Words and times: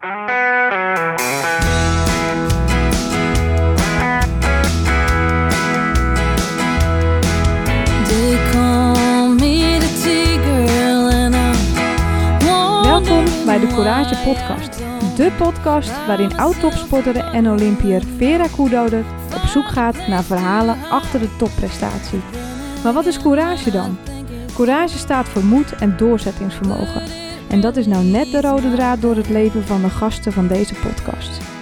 Welkom 0.00 0.24
bij 13.44 13.58
de 13.58 13.66
Courage 13.66 14.16
Podcast. 14.24 14.78
De 15.16 15.32
podcast 15.38 16.06
waarin 16.06 16.36
oud-topsporter 16.36 17.16
en 17.16 17.50
Olympiër 17.50 18.02
Vera 18.16 18.46
Koedoder 18.56 19.04
op 19.34 19.48
zoek 19.48 19.66
gaat 19.66 20.06
naar 20.06 20.24
verhalen 20.24 20.76
achter 20.90 21.20
de 21.20 21.36
topprestatie. 21.36 22.20
Maar 22.82 22.92
wat 22.92 23.06
is 23.06 23.18
courage 23.22 23.70
dan? 23.70 23.98
Courage 24.54 24.98
staat 24.98 25.28
voor 25.28 25.44
moed 25.44 25.74
en 25.74 25.96
doorzettingsvermogen. 25.96 27.25
En 27.48 27.60
dat 27.60 27.76
is 27.76 27.86
nou 27.86 28.04
net 28.04 28.30
de 28.30 28.40
rode 28.40 28.70
draad 28.70 29.00
door 29.00 29.16
het 29.16 29.28
leven 29.28 29.64
van 29.64 29.82
de 29.82 29.90
gasten 29.90 30.32
van 30.32 30.46
deze 30.46 30.74
podcast. 30.74 31.55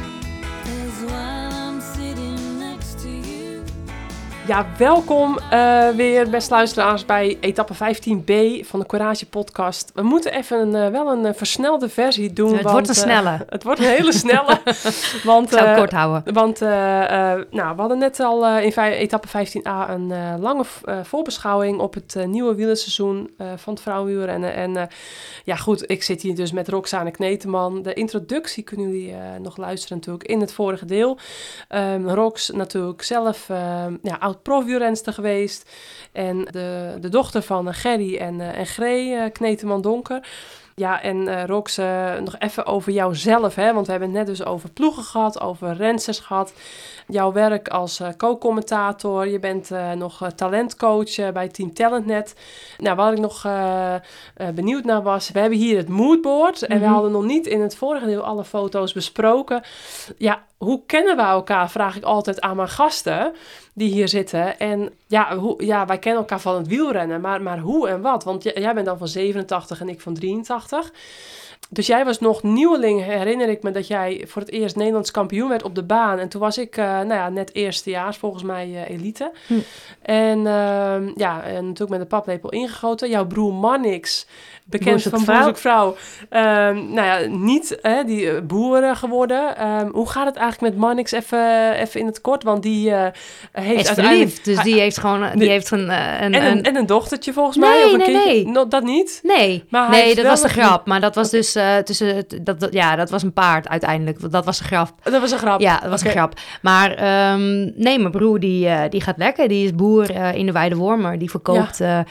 Ja, 4.47 4.67
welkom 4.79 5.39
uh, 5.53 5.89
weer, 5.89 6.31
beste 6.31 6.55
luisteraars, 6.55 7.05
bij 7.05 7.37
etappe 7.41 7.75
15b 7.75 8.67
van 8.67 8.81
de 8.81 8.87
Courage 8.87 9.27
podcast. 9.27 9.91
We 9.95 10.03
moeten 10.03 10.33
even 10.33 10.59
een, 10.59 10.87
uh, 10.87 10.89
wel 10.89 11.13
een 11.13 11.25
uh, 11.25 11.31
versnelde 11.35 11.89
versie 11.89 12.33
doen. 12.33 12.53
Het 12.53 12.63
want, 12.63 12.71
wordt 12.71 12.89
een 12.89 12.95
snelle. 12.95 13.47
het 13.49 13.63
wordt 13.63 13.81
een 13.81 13.87
hele 13.87 14.13
snelle. 14.13 14.61
want, 15.25 15.53
Ik 15.53 15.59
zou 15.59 15.77
kort 15.77 15.93
houden. 15.93 16.35
Want 16.35 16.61
nou, 16.61 17.75
we 17.75 17.81
hadden 17.81 17.99
net 17.99 18.21
al 18.21 18.59
in 18.59 18.73
etappe 18.73 19.29
15a 19.29 19.91
een 19.91 20.41
lange 20.41 20.65
voorbeschouwing 21.03 21.79
op 21.79 21.95
het 21.95 22.17
nieuwe 22.27 22.55
wielerseizoen 22.55 23.31
van 23.57 23.73
het 23.73 23.83
vrouwenwielrennen. 23.83 24.55
En 24.55 24.89
ja, 25.45 25.57
goed, 25.57 25.91
ik 25.91 26.03
zit 26.03 26.23
hier 26.23 26.35
dus 26.35 26.53
met 26.53 26.69
Roxane 26.69 27.11
Kneteman. 27.11 27.83
De 27.83 27.95
introductie 27.95 28.63
kunnen 28.63 28.89
jullie 28.89 29.15
nog 29.41 29.57
luisteren 29.57 29.97
natuurlijk 29.97 30.29
in 30.29 30.41
het 30.41 30.53
vorige 30.53 30.85
deel. 30.85 31.19
Um, 31.69 32.09
Rox 32.09 32.51
natuurlijk 32.51 33.03
zelf 33.03 33.49
ja, 34.03 34.19
oud-profwielrenster 34.35 35.13
geweest. 35.13 35.71
En 36.13 36.45
de, 36.51 36.97
de 37.01 37.09
dochter 37.09 37.43
van 37.43 37.75
Gerry 37.75 38.17
en, 38.17 38.35
uh, 38.35 38.59
en 38.59 38.67
Gree, 38.67 39.11
uh, 39.11 39.25
Kneteman 39.33 39.81
Donker. 39.81 40.29
Ja, 40.75 41.03
en 41.03 41.17
uh, 41.17 41.45
Rox, 41.45 41.77
nog 42.25 42.39
even 42.39 42.67
over 42.67 42.93
jouzelf, 42.93 43.55
hè? 43.55 43.73
want 43.73 43.87
we 43.87 43.91
hebben 43.91 44.11
het 44.11 44.19
net 44.19 44.27
dus 44.27 44.45
over 44.45 44.71
ploegen 44.71 45.03
gehad, 45.03 45.41
over 45.41 45.77
rensters 45.77 46.19
gehad. 46.19 46.53
Jouw 47.07 47.33
werk 47.33 47.69
als 47.69 48.01
co-commentator, 48.17 49.29
je 49.29 49.39
bent 49.39 49.71
nog 49.95 50.29
talentcoach 50.35 51.33
bij 51.33 51.49
Team 51.49 51.75
Talentnet. 51.75 52.35
Nou, 52.79 52.97
wat 52.97 53.13
ik 53.13 53.19
nog 53.19 53.47
benieuwd 54.55 54.85
naar 54.85 55.03
was, 55.03 55.31
we 55.31 55.39
hebben 55.39 55.59
hier 55.59 55.77
het 55.77 55.89
moodboard 55.89 56.63
en 56.63 56.77
mm 56.77 56.83
-hmm. 56.83 56.89
we 56.89 56.95
hadden 56.95 57.13
nog 57.13 57.25
niet 57.25 57.47
in 57.47 57.61
het 57.61 57.77
vorige 57.77 58.07
deel 58.07 58.23
alle 58.23 58.45
foto's 58.45 58.93
besproken. 58.93 59.63
Ja, 60.17 60.43
hoe 60.65 60.83
kennen 60.87 61.17
we 61.17 61.23
elkaar, 61.23 61.71
vraag 61.71 61.97
ik 61.97 62.05
altijd 62.05 62.41
aan 62.41 62.57
mijn 62.57 62.69
gasten 62.69 63.33
die 63.75 63.93
hier 63.93 64.09
zitten. 64.09 64.59
En 64.59 64.93
ja, 65.07 65.37
hoe, 65.37 65.65
ja 65.65 65.87
wij 65.87 65.99
kennen 65.99 66.21
elkaar 66.21 66.41
van 66.41 66.57
het 66.57 66.67
wielrennen, 66.67 67.21
maar, 67.21 67.43
maar 67.43 67.59
hoe 67.59 67.89
en 67.89 68.01
wat? 68.01 68.25
Want 68.25 68.43
jij 68.43 68.75
bent 68.75 68.87
dan 68.87 68.99
van 68.99 69.09
87 69.09 69.81
en 69.81 69.89
ik 69.89 70.01
van 70.01 70.15
83. 70.15 70.64
Dus 71.69 71.87
jij 71.87 72.05
was 72.05 72.21
nog 72.21 72.43
nieuweling, 72.43 73.05
herinner 73.05 73.49
ik 73.49 73.63
me, 73.63 73.71
dat 73.71 73.87
jij 73.87 74.25
voor 74.27 74.43
het 74.43 74.51
eerst 74.51 74.77
Nederlands 74.77 75.11
kampioen 75.11 75.49
werd 75.49 75.63
op 75.63 75.75
de 75.75 75.83
baan. 75.83 76.19
En 76.19 76.29
toen 76.29 76.41
was 76.41 76.59
ik, 76.59 76.77
uh, 76.77 76.85
nou 76.85 77.09
ja, 77.09 77.29
net 77.29 77.55
eerstejaars, 77.55 78.17
volgens 78.17 78.43
mij 78.43 78.69
uh, 78.69 78.89
elite. 78.89 79.33
Hm. 79.47 79.55
En 80.03 80.39
uh, 80.39 81.15
ja, 81.17 81.43
en 81.43 81.65
natuurlijk 81.65 81.91
met 81.91 82.01
de 82.01 82.07
paplepel 82.07 82.51
ingegoten. 82.51 83.09
Jouw 83.11 83.27
broer 83.27 83.55
Mannix, 83.55 84.27
bekend 84.65 85.03
van 85.03 85.25
Boerzoekvrouw, 85.25 85.89
um, 85.89 86.93
nou 86.93 86.95
ja, 86.95 87.19
niet 87.29 87.79
hè, 87.83 88.05
die 88.05 88.43
boeren 88.43 88.97
geworden. 88.97 89.69
Um, 89.69 89.91
hoe 89.93 90.11
gaat 90.11 90.27
het 90.27 90.37
eigenlijk 90.37 90.73
met 90.73 90.83
Mannix 90.83 91.13
even, 91.13 91.73
even 91.73 92.01
in 92.01 92.07
het 92.07 92.21
kort? 92.21 92.43
Want 92.43 92.63
die 92.63 92.91
uh, 92.91 93.07
heeft 93.53 93.89
is 93.89 93.95
verliefd, 93.95 94.45
dus 94.45 94.63
die 94.63 94.81
heeft 94.81 94.99
gewoon 94.99 95.23
die, 95.31 95.39
die 95.39 95.49
heeft 95.49 95.71
een, 95.71 95.81
een, 95.81 96.35
en, 96.35 96.35
een, 96.35 96.63
en 96.63 96.77
een 96.77 96.87
dochtertje 96.87 97.33
volgens 97.33 97.57
mij. 97.57 97.75
Nee, 97.75 97.85
of 97.85 97.93
een 97.93 97.99
nee, 97.99 98.07
kindje. 98.07 98.33
nee. 98.33 98.47
No, 98.47 98.69
dat 98.69 98.83
niet? 98.83 99.21
Nee, 99.23 99.65
maar 99.69 99.91
nee 99.91 100.15
dat 100.15 100.25
was 100.25 100.43
de 100.43 100.49
grap. 100.49 100.87
Maar 100.87 101.01
dat 101.01 101.15
was 101.15 101.31
dus 101.31 101.57
uh, 101.57 101.77
tussen, 101.77 102.25
dat, 102.43 102.61
dat, 102.61 102.73
ja, 102.73 102.97
dat 102.97 103.11
was 103.11 103.23
een 103.23 103.33
paard 103.33 103.69
uiteindelijk. 103.69 104.31
Dat 104.31 104.45
was 104.45 104.61
een 104.61 104.67
grap. 104.67 104.91
Dat 105.03 105.21
was 105.21 105.31
een 105.31 105.39
grap? 105.39 105.61
Ja, 105.61 105.79
dat 105.81 105.91
was 105.91 106.01
okay. 106.01 106.13
een 106.13 106.19
grap. 106.19 106.35
Maar 106.63 106.91
um, 107.33 107.73
nee, 107.77 107.99
mijn 107.99 108.11
broer 108.11 108.41
die, 108.41 108.67
uh, 108.67 108.81
die 108.89 109.01
gaat 109.01 109.19
lekker. 109.19 109.49
Die 109.49 109.65
is 109.65 109.75
boer 109.75 110.11
in 110.35 110.47
de 110.47 110.53
Weide 110.53 110.77
Wormer. 110.77 111.19
Die 111.19 111.31
verkoopt 111.31 111.79
ja. 111.79 112.05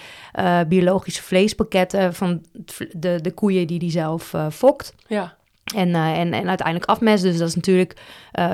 Biologische 0.67 1.23
vleespakketten 1.23 2.13
van 2.13 2.45
de, 2.91 3.21
de 3.21 3.31
koeien 3.31 3.67
die 3.67 3.79
hij 3.79 3.91
zelf 3.91 4.35
fokt. 4.51 4.93
Ja. 5.07 5.35
En, 5.75 5.89
uh, 5.89 6.19
en, 6.19 6.33
en 6.33 6.47
uiteindelijk 6.47 6.89
afmest. 6.89 7.23
Dus 7.23 7.37
dat 7.37 7.47
is 7.47 7.55
natuurlijk 7.55 7.93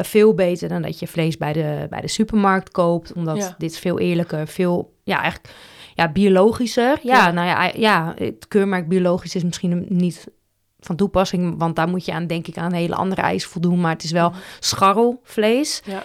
veel 0.01 0.33
beter 0.33 0.69
dan 0.69 0.81
dat 0.81 0.99
je 0.99 1.07
vlees 1.07 1.37
bij 1.37 1.53
de, 1.53 1.87
bij 1.89 2.01
de 2.01 2.07
supermarkt 2.07 2.71
koopt. 2.71 3.13
Omdat 3.13 3.37
ja. 3.37 3.55
dit 3.57 3.71
is 3.71 3.79
veel 3.79 3.99
eerlijker, 3.99 4.47
veel, 4.47 4.93
ja, 5.03 5.21
eigenlijk 5.21 5.53
ja, 5.95 6.11
biologischer. 6.11 6.99
Ja, 7.01 7.15
ja, 7.15 7.31
nou 7.31 7.47
ja, 7.47 7.71
ja, 7.75 8.13
het 8.17 8.47
keurmerk 8.47 8.87
biologisch 8.87 9.35
is 9.35 9.43
misschien 9.43 9.85
niet 9.89 10.27
van 10.79 10.95
toepassing, 10.95 11.55
want 11.57 11.75
daar 11.75 11.87
moet 11.87 12.05
je 12.05 12.13
aan, 12.13 12.27
denk 12.27 12.47
ik, 12.47 12.57
aan 12.57 12.73
hele 12.73 12.95
andere 12.95 13.21
eisen 13.21 13.49
voldoen. 13.49 13.81
Maar 13.81 13.91
het 13.91 14.03
is 14.03 14.11
wel 14.11 14.31
scharrelvlees. 14.59 15.81
Ja. 15.85 16.03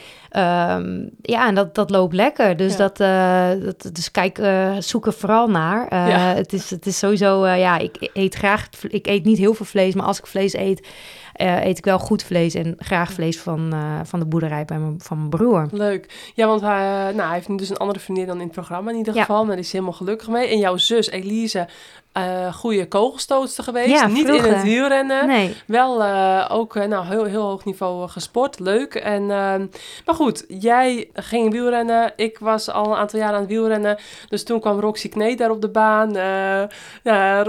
Um, 0.77 1.11
ja, 1.23 1.47
en 1.47 1.55
dat, 1.55 1.75
dat 1.75 1.91
loopt 1.91 2.15
lekker. 2.15 2.57
Dus, 2.57 2.77
ja. 2.77 2.79
dat, 2.79 3.01
uh, 3.01 3.65
dat, 3.65 3.95
dus 3.95 4.11
kijk, 4.11 4.39
uh, 4.39 4.77
zoek 4.79 5.07
er 5.07 5.13
vooral 5.13 5.49
naar. 5.49 5.93
Uh, 5.93 6.09
ja. 6.09 6.19
het, 6.19 6.53
is, 6.53 6.71
het 6.71 6.87
is 6.87 6.99
sowieso, 6.99 7.47
ja, 7.47 7.79
ik 7.79 8.11
eet 8.13 8.35
graag, 8.35 8.69
ik 8.89 9.07
eet 9.07 9.25
niet 9.25 9.39
heel 9.39 9.55
veel 9.55 9.67
vlees, 9.67 9.95
maar 9.95 10.07
als 10.07 10.19
ik 10.19 10.27
vlees 10.27 10.55
eet, 10.55 10.89
eet 11.37 11.79
ik 11.79 11.85
wel 11.85 11.99
goed 11.99 12.23
vlees 12.23 12.55
en 12.55 12.75
graag 12.79 13.13
vlees 13.13 13.41
van, 13.41 13.75
van 14.05 14.19
de 14.19 14.27
boerderij 14.27 14.65
bij 14.65 14.79
mijn, 14.79 15.01
van 15.01 15.17
mijn 15.17 15.31
broer. 15.31 15.69
Leuk. 15.71 16.33
Ja, 16.35 16.47
want 16.47 16.61
hij, 16.61 17.13
nou, 17.15 17.29
hij 17.29 17.35
heeft 17.35 17.59
dus 17.59 17.71
een 17.71 17.77
andere 17.77 18.01
vriendin 18.01 18.27
dan 18.27 18.37
in 18.37 18.43
het 18.45 18.53
programma 18.53 18.91
in 18.91 18.97
ieder 18.97 19.15
geval, 19.15 19.45
maar 19.45 19.57
die 19.57 19.65
is 19.65 19.73
helemaal 19.73 19.93
gelukkig 19.93 20.29
mee. 20.29 20.49
En 20.49 20.59
jouw 20.59 20.77
zus 20.77 21.11
Elise, 21.11 21.69
uh, 22.19 22.55
goede 22.55 22.89
kogelstootster 22.89 23.65
geweest. 23.65 23.91
Ja, 23.91 24.07
Niet 24.07 24.27
vroeger. 24.27 24.47
in 24.47 24.53
het 24.53 24.63
wielrennen. 24.63 25.27
Nee. 25.27 25.57
Wel 25.67 26.03
uh, 26.03 26.47
ook 26.51 26.77
uh, 26.77 26.85
nou, 26.85 27.07
heel, 27.07 27.25
heel 27.25 27.43
hoog 27.43 27.65
niveau 27.65 28.09
gesport. 28.09 28.59
Leuk. 28.59 28.95
En, 28.95 29.27
maar 30.05 30.15
goed, 30.15 30.45
jij 30.49 31.11
ging 31.13 31.53
wielrennen. 31.53 32.13
Ik 32.17 32.39
was 32.39 32.71
al 32.71 32.87
een 32.87 32.97
aantal 32.97 33.19
jaar 33.19 33.33
aan 33.33 33.41
het 33.41 33.49
wielrennen. 33.49 33.99
Dus 34.29 34.45
toen 34.45 34.61
kwam 34.61 34.81
Roxy 34.81 35.09
Kneed 35.09 35.39
daar 35.39 35.51
op 35.51 35.61
de 35.61 35.71
baan. 35.71 36.13
ja, 36.13 36.69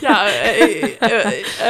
ja 0.00 0.26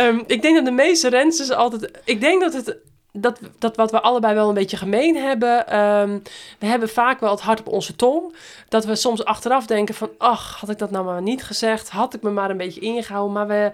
um, 0.07 0.25
ik 0.27 0.43
denk 0.43 0.57
dat 0.57 0.65
de 0.65 0.71
meeste 0.71 1.09
rensters 1.09 1.51
altijd... 1.51 1.91
Ik 2.05 2.21
denk 2.21 2.41
dat 2.41 2.53
het 2.53 2.77
dat, 3.17 3.39
dat 3.59 3.77
wat 3.77 3.91
we 3.91 4.01
allebei 4.01 4.35
wel 4.35 4.49
een 4.49 4.55
beetje 4.55 4.77
gemeen 4.77 5.17
hebben. 5.17 5.79
Um, 5.81 6.23
we 6.59 6.67
hebben 6.67 6.89
vaak 6.89 7.21
wel 7.21 7.31
het 7.31 7.41
hart 7.41 7.61
op 7.61 7.69
onze 7.69 7.97
tong. 7.97 8.35
Dat 8.69 8.85
we 8.85 8.95
soms 8.95 9.25
achteraf 9.25 9.67
denken 9.67 9.95
van... 9.95 10.11
ach, 10.19 10.61
had 10.61 10.71
ik 10.71 10.79
dat 10.79 10.91
nou 10.91 11.05
maar 11.05 11.23
niet 11.23 11.45
gezegd? 11.45 11.91
Had 11.91 12.15
ik 12.15 12.23
me 12.23 12.31
maar 12.31 12.51
een 12.51 12.57
beetje 12.57 12.81
ingehouden? 12.81 13.33
Maar 13.33 13.47
we... 13.47 13.71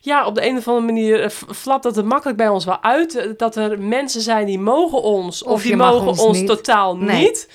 Ja, 0.00 0.26
op 0.26 0.34
de 0.34 0.46
een 0.46 0.56
of 0.56 0.68
andere 0.68 0.86
manier 0.86 1.30
flapt 1.30 1.82
dat 1.82 1.96
het 1.96 2.04
makkelijk 2.04 2.38
bij 2.38 2.48
ons 2.48 2.64
wel 2.64 2.82
uit. 2.82 3.34
Dat 3.36 3.56
er 3.56 3.78
mensen 3.78 4.20
zijn 4.20 4.46
die 4.46 4.58
mogen 4.58 5.02
ons... 5.02 5.42
of, 5.42 5.52
of 5.52 5.62
die 5.62 5.76
mogen 5.76 6.06
ons, 6.06 6.20
ons 6.20 6.44
totaal 6.44 6.96
nee. 6.96 7.20
niet... 7.20 7.48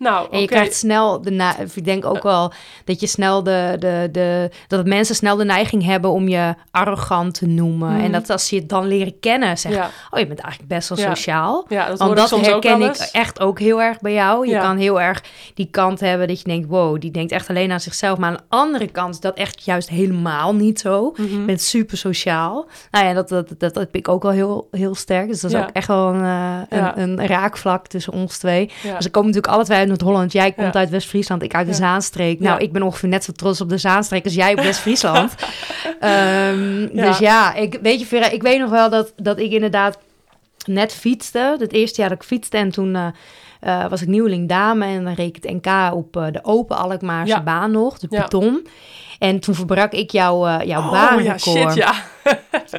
Nou, 0.00 0.28
en 0.30 0.40
je 0.40 0.46
krijgt 0.46 0.74
snel 0.74 1.22
de 1.22 1.30
na 1.30 1.58
ik 1.74 1.84
denk 1.84 2.04
ook 2.04 2.22
wel 2.22 2.52
dat 2.84 3.00
je 3.00 3.06
snel 3.06 3.42
de, 3.42 3.76
de, 3.78 4.08
de 4.12 4.50
dat 4.68 4.86
mensen 4.86 5.14
snel 5.14 5.36
de 5.36 5.44
neiging 5.44 5.84
hebben 5.84 6.10
om 6.10 6.28
je 6.28 6.54
arrogant 6.70 7.34
te 7.34 7.46
noemen. 7.46 7.92
Mm. 7.92 8.00
En 8.00 8.12
dat 8.12 8.30
als 8.30 8.50
je 8.50 8.56
het 8.56 8.68
dan 8.68 8.86
leren 8.86 9.18
kennen, 9.20 9.58
zeg 9.58 9.72
ja. 9.72 9.90
oh, 10.10 10.18
je 10.18 10.26
bent 10.26 10.40
eigenlijk 10.40 10.72
best 10.72 10.88
wel 10.88 10.98
sociaal. 10.98 11.66
Ja, 11.68 11.88
dat 11.88 11.98
Want 11.98 12.16
dat 12.16 12.30
herken 12.30 12.82
ik 12.82 13.08
echt 13.12 13.40
ook 13.40 13.58
heel 13.58 13.82
erg 13.82 14.00
bij 14.00 14.12
jou. 14.12 14.46
Je 14.46 14.52
Ja. 14.52 14.60
kan 14.60 14.76
heel 14.76 15.00
erg 15.00 15.22
die 15.54 15.68
kant 15.70 16.00
hebben 16.00 16.28
dat 16.28 16.38
je 16.38 16.44
denkt, 16.44 16.68
wow, 16.68 17.00
die 17.00 17.10
denkt 17.10 17.32
echt 17.32 17.48
alleen 17.48 17.72
aan 17.72 17.80
zichzelf. 17.80 18.18
Maar 18.18 18.30
aan 18.30 18.36
de 18.36 18.56
andere 18.56 18.86
kant 18.86 19.14
is 19.14 19.20
dat 19.20 19.36
echt 19.36 19.64
juist 19.64 19.88
helemaal 19.88 20.54
niet 20.54 20.80
zo. 20.80 21.14
Mhm. 21.16 21.38
Je 21.38 21.44
bent 21.44 21.60
super 21.60 21.96
sociaal. 21.96 22.66
Nou 22.90 23.06
ja, 23.06 23.12
dat, 23.12 23.28
dat, 23.28 23.48
dat, 23.48 23.58
dat 23.58 23.74
heb 23.74 23.94
ik 23.94 24.08
ook 24.08 24.22
wel 24.22 24.32
heel, 24.32 24.68
heel 24.70 24.94
sterk. 24.94 25.28
Dus 25.28 25.40
dat 25.40 25.50
is 25.52 25.58
ook 25.60 25.70
echt 25.72 25.86
wel 25.86 26.14
een, 26.14 26.66
eh, 26.68 26.88
een, 26.94 27.26
raakvlak 27.26 27.86
tussen 27.86 28.12
ons 28.12 28.38
twee. 28.38 28.70
Ja. 28.82 28.96
Dus 28.96 29.06
ik 29.06 29.12
kom 29.12 29.26
natuurlijk 29.26 29.52
alle 29.52 29.64
twee 29.64 29.78
uit 29.78 29.89
Noord-Holland. 29.90 30.32
Jij 30.32 30.52
komt 30.52 30.72
Ja. 30.74 30.80
uit 30.80 30.90
West-Friesland, 30.90 31.42
ik 31.42 31.54
uit 31.54 31.66
de 31.66 31.72
Ja. 31.72 31.78
Zaanstreek. 31.78 32.40
Nou, 32.40 32.60
ik 32.60 32.72
ben 32.72 32.82
ongeveer 32.82 33.08
net 33.08 33.24
zo 33.24 33.32
trots 33.32 33.60
op 33.60 33.68
de 33.68 33.78
Zaanstreek 33.78 34.24
als 34.24 34.34
jij 34.34 34.52
op 34.52 34.60
West-Friesland. 34.60 35.34
Ehm. 36.00 36.88
Dus 36.92 37.18
ja, 37.18 37.54
ik, 37.54 37.78
weet 37.82 38.00
je, 38.00 38.06
Vera, 38.06 38.30
ik 38.30 38.42
weet 38.42 38.58
nog 38.58 38.70
wel 38.70 38.90
dat, 38.90 39.12
dat 39.16 39.38
ik 39.38 39.50
inderdaad 39.52 39.98
net 40.66 40.94
fietste. 40.94 41.56
Het 41.58 41.72
eerste 41.72 42.00
jaar 42.00 42.10
dat 42.10 42.18
ik 42.18 42.24
fietste 42.28 42.56
en 42.56 42.70
toen... 42.70 42.94
eh, 42.96 43.06
eh, 43.60 43.90
was 43.90 44.02
ik 44.02 44.08
nieuweling 44.08 44.48
dame 44.48 44.84
en 44.86 45.04
dan 45.04 45.12
reed 45.14 45.36
ik 45.36 45.42
het 45.42 45.52
NK 45.64 45.94
op 45.94 46.16
eh, 46.16 46.24
de 46.32 46.40
open 46.44 46.76
Alkmaarse 46.78 47.32
Ja. 47.34 47.42
baan 47.42 47.70
nog, 47.70 47.98
de 47.98 48.06
Ja. 48.10 48.20
Python. 48.22 48.66
En 49.18 49.40
toen 49.40 49.54
verbrak 49.54 49.92
ik 49.92 50.10
jouw, 50.10 50.62
jouw 50.64 50.80
Oh 50.82 51.22
ja, 51.22 51.38
shit, 51.38 51.74
ja. 51.74 51.92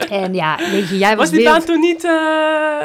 En 0.10 0.34
ja, 0.34 0.58
weet 0.72 0.90
je, 0.90 0.98
jij 0.98 1.10
was, 1.10 1.18
Was 1.18 1.30
die 1.30 1.40
wild. 1.40 1.52
baan 1.58 1.66
toen 1.66 1.80
niet 1.80 2.04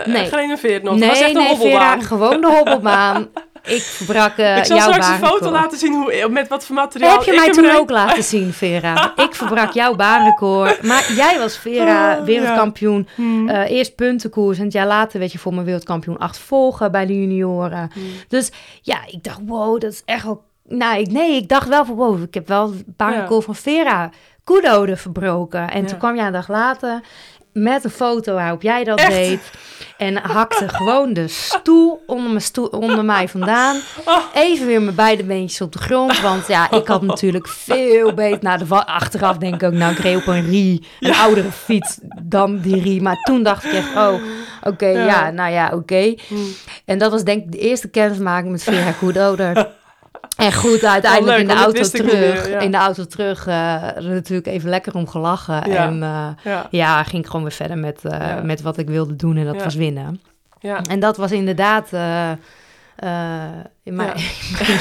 Nee. 0.04 0.26
gerenoveerd 0.26 0.82
nog? 0.82 0.96
Nee, 0.96 1.08
was 1.08 1.20
echt 1.20 1.28
een 1.28 1.36
nee, 1.36 1.48
hobbelbaan. 1.48 1.92
Vera, 2.00 2.06
gewoon 2.06 2.40
de 2.40 2.46
hobbelbaan. 2.46 3.26
ik 3.66 3.82
verbrak 3.82 4.36
uh, 4.36 4.56
Ik 4.56 4.64
zal 4.64 4.76
jouw 4.76 4.92
straks 4.92 5.08
een 5.08 5.26
foto 5.26 5.50
laten 5.50 5.78
zien 5.78 5.92
hoe, 5.94 6.28
met 6.30 6.48
wat 6.48 6.66
voor 6.66 6.74
materiaal 6.74 7.12
Heb 7.16 7.22
je 7.22 7.32
mij 7.32 7.50
toen 7.50 7.70
ook 7.70 7.90
laten 7.90 8.22
zien, 8.34 8.52
Vera? 8.52 9.12
Ik 9.16 9.34
verbrak 9.34 9.72
jouw 9.72 9.94
baanrecord. 9.94 10.82
Maar 10.82 11.12
jij 11.12 11.38
was 11.38 11.58
Vera, 11.58 12.18
Oh, 12.18 12.24
wereldkampioen. 12.24 13.08
Hmm. 13.14 13.48
Eh, 13.48 13.70
eerst 13.70 13.94
puntenkoers 13.94 14.58
en 14.58 14.64
het 14.64 14.72
jaar 14.72 14.86
later 14.86 15.18
werd 15.18 15.32
je 15.32 15.38
voor 15.38 15.54
mijn 15.54 15.64
wereldkampioen 15.66 16.18
achtervolgen 16.18 16.92
bij 16.92 17.06
de 17.06 17.20
junioren. 17.20 17.90
Hmm. 17.94 18.02
Dus 18.28 18.50
ja, 18.82 18.98
ik 19.10 19.24
dacht, 19.24 19.40
wow, 19.46 19.80
dat 19.80 19.92
is 19.92 20.02
echt 20.04 20.24
wel... 20.24 20.44
Nou, 20.68 20.98
ik, 20.98 21.10
nee, 21.10 21.36
ik 21.36 21.48
dacht 21.48 21.68
wel 21.68 21.84
van, 21.84 21.94
wow, 21.94 22.22
ik 22.22 22.34
heb 22.34 22.48
wel 22.48 22.64
een 22.66 22.84
baanrecord 22.96 23.44
van 23.44 23.54
Vera 23.54 24.10
Koedode 24.44 24.96
verbroken. 24.96 25.70
En 25.70 25.82
Ja. 25.82 25.88
toen 25.88 25.98
kwam 25.98 26.16
jij 26.16 26.26
een 26.26 26.32
dag 26.32 26.48
later 26.48 27.00
met 27.56 27.84
een 27.84 27.90
foto 27.90 28.34
waarop 28.34 28.62
jij 28.62 28.84
dat 28.84 28.98
Echt? 28.98 29.10
deed. 29.10 29.40
En 29.96 30.16
hakte 30.16 30.68
gewoon 30.68 31.12
de 31.12 31.28
stoel 31.28 32.02
onder, 32.06 32.28
mijn 32.28 32.42
stoel, 32.42 32.66
onder 32.66 33.04
mij 33.04 33.28
vandaan. 33.28 33.80
Even 34.34 34.66
weer 34.66 34.82
mijn 34.82 34.94
beide 34.94 35.24
beentjes 35.24 35.60
op 35.60 35.72
de 35.72 35.78
grond. 35.78 36.20
Want 36.20 36.46
ja, 36.46 36.70
ik 36.70 36.86
had 36.86 37.02
natuurlijk 37.02 37.48
veel 37.48 38.14
beter... 38.14 38.38
Nou, 38.42 38.58
de, 38.58 38.86
achteraf 38.86 39.36
denk 39.36 39.54
ik 39.54 39.62
ook, 39.62 39.72
nou, 39.72 39.92
ik 39.92 39.98
reed 39.98 40.16
op 40.16 40.26
een 40.26 40.46
Rie. 40.46 40.86
Een 41.00 41.14
oudere 41.14 41.50
fiets 41.52 41.98
dan 42.22 42.58
die 42.60 42.82
Rie. 42.82 43.02
Maar 43.02 43.22
toen 43.22 43.42
dacht 43.42 43.64
ik 43.64 43.72
echt, 43.72 43.96
oh, 43.96 44.14
oké, 44.62 44.86
Ja. 44.86 45.04
ja. 45.04 45.30
nou 45.30 45.52
ja, 45.52 45.70
oké. 45.74 46.14
Hmm. 46.26 46.46
En 46.84 46.98
dat 46.98 47.10
was 47.10 47.24
denk 47.24 47.44
ik 47.44 47.52
de 47.52 47.58
eerste 47.58 47.88
kennismaking 47.88 48.50
met 48.50 48.62
Vera 48.62 48.92
Koedoder. 48.92 49.68
En 50.36 50.52
goed, 50.52 50.84
uiteindelijk 50.84 51.38
leuk, 51.38 51.48
in 51.48 51.54
de 51.56 51.62
auto 51.62 51.82
terug. 51.82 52.48
ja. 52.48 52.58
In 52.58 52.70
de 52.70 52.76
auto 52.76 53.04
terug 53.04 53.46
er 53.46 54.02
natuurlijk 54.02 54.46
even 54.46 54.70
lekker 54.70 54.94
om 54.94 55.08
gelachen. 55.08 55.70
Ja. 55.70 55.86
En 55.86 56.02
eh, 56.02 56.28
Ja, 56.52 56.66
ja, 56.70 57.02
ging 57.02 57.22
ik 57.22 57.26
gewoon 57.26 57.42
weer 57.42 57.52
verder 57.52 57.78
met, 57.78 58.04
eh, 58.04 58.40
met 58.40 58.62
wat 58.62 58.78
ik 58.78 58.88
wilde 58.88 59.16
doen. 59.16 59.36
En 59.36 59.44
dat 59.44 59.62
was 59.62 59.74
winnen. 59.74 60.20
ja. 60.60 60.82
En 60.82 61.00
dat 61.00 61.16
was 61.16 61.32
inderdaad 61.32 61.88
eh, 61.92 62.30
in 63.82 63.94
mijn, 63.96 64.12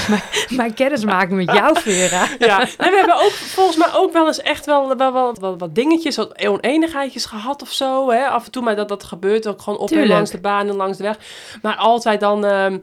mijn, 0.08 0.22
mijn 0.50 0.74
kennismaking 0.74 1.46
met 1.46 1.56
jou, 1.56 1.80
Vera. 1.80 2.28
Ja, 2.40 2.60
en 2.60 2.90
we 2.90 2.98
hebben 2.98 3.16
ook 3.16 3.32
volgens 3.32 3.78
mij 3.78 3.90
ook 3.94 4.14
wel 4.14 4.28
eens 4.28 4.42
echt 4.42 4.66
wel, 4.66 4.98
wel, 4.98 5.14
wel 5.14 5.36
wat, 5.40 5.60
wat 5.60 5.76
dingetjes, 5.76 6.16
wat 6.16 6.46
oneenigheidjes 6.46 7.26
gehad 7.26 7.62
of 7.62 7.72
zo. 7.72 8.12
Hè? 8.12 8.28
Af 8.28 8.46
en 8.46 8.52
toe, 8.52 8.64
maar 8.64 8.76
dat, 8.76 8.88
dat 8.88 9.04
gebeurt 9.04 9.48
ook 9.48 9.62
gewoon 9.62 9.80
op 9.80 9.92
en 9.92 10.08
langs 10.08 10.32
de 10.32 10.40
baan 10.40 10.68
en 10.68 10.76
langs 10.76 10.98
de 10.98 11.04
weg. 11.04 11.18
Maar 11.62 11.76
altijd 11.76 12.20
dan, 12.20 12.46
ehm, 12.46 12.78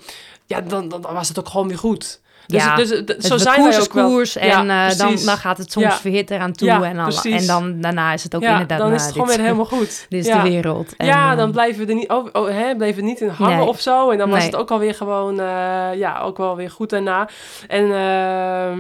ja, 0.47 0.61
dan, 0.61 0.89
dan, 0.89 1.01
dan 1.01 1.15
was 1.15 1.29
het 1.29 1.39
ook 1.39 1.49
gewoon 1.49 1.69
weer 1.69 1.79
goed. 1.79 2.21
Dus, 2.47 2.63
Ja, 2.63 2.77
dus, 2.77 2.89
dus, 2.89 2.99
Het 3.07 3.25
zo 3.25 3.37
zijn 3.37 3.63
wij 3.63 3.81
ook 3.81 3.93
wel. 3.93 4.21
en 4.35 4.47
Ja, 4.47 4.89
eh, 4.91 4.99
dan, 4.99 5.17
dan 5.25 5.37
gaat 5.37 5.59
het 5.59 5.73
soms 5.73 5.87
Ja. 5.87 5.93
verhit 5.93 6.31
eraan 6.31 6.53
toe. 6.53 6.69
En, 6.71 6.97
dan, 6.97 7.13
en 7.23 7.47
dan, 7.47 7.81
daarna 7.81 8.13
is 8.13 8.23
het 8.23 8.35
ook 8.35 8.43
inderdaad... 8.43 8.79
dan 8.79 8.79
nou, 8.79 8.93
is 8.95 9.05
het 9.05 9.15
dit- 9.15 9.23
gewoon 9.23 9.37
weer 9.37 9.45
helemaal 9.45 9.65
goed. 9.79 10.07
Dit 10.09 10.27
is 10.27 10.33
de 10.33 10.43
wereld. 10.43 10.97
En, 10.97 11.07
ja, 11.07 11.31
eh, 11.31 11.37
dan 11.37 11.53
blijven 11.53 11.87
we 11.87 11.93
er 11.93 11.99
niet, 11.99 12.11
oh, 12.11 12.27
oh, 12.33 12.49
hè, 12.49 12.77
bleven 12.77 13.03
we 13.03 13.09
niet 13.09 13.21
in 13.21 13.29
hangen 13.29 13.57
Nee. 13.59 13.67
of 13.67 13.81
zo. 13.81 14.11
En 14.11 14.19
dan 14.19 14.29
was 14.29 14.39
Nee. 14.39 14.47
het 14.47 14.57
ook 14.57 14.71
alweer 14.71 14.95
gewoon, 14.95 15.41
eh, 15.41 15.47
ja, 15.95 16.21
ook 16.21 16.37
wel 16.37 16.57
weer 16.57 16.71
goed 16.71 16.91
daarna. 16.91 17.29
En 17.69 17.93
ehm, 17.93 18.79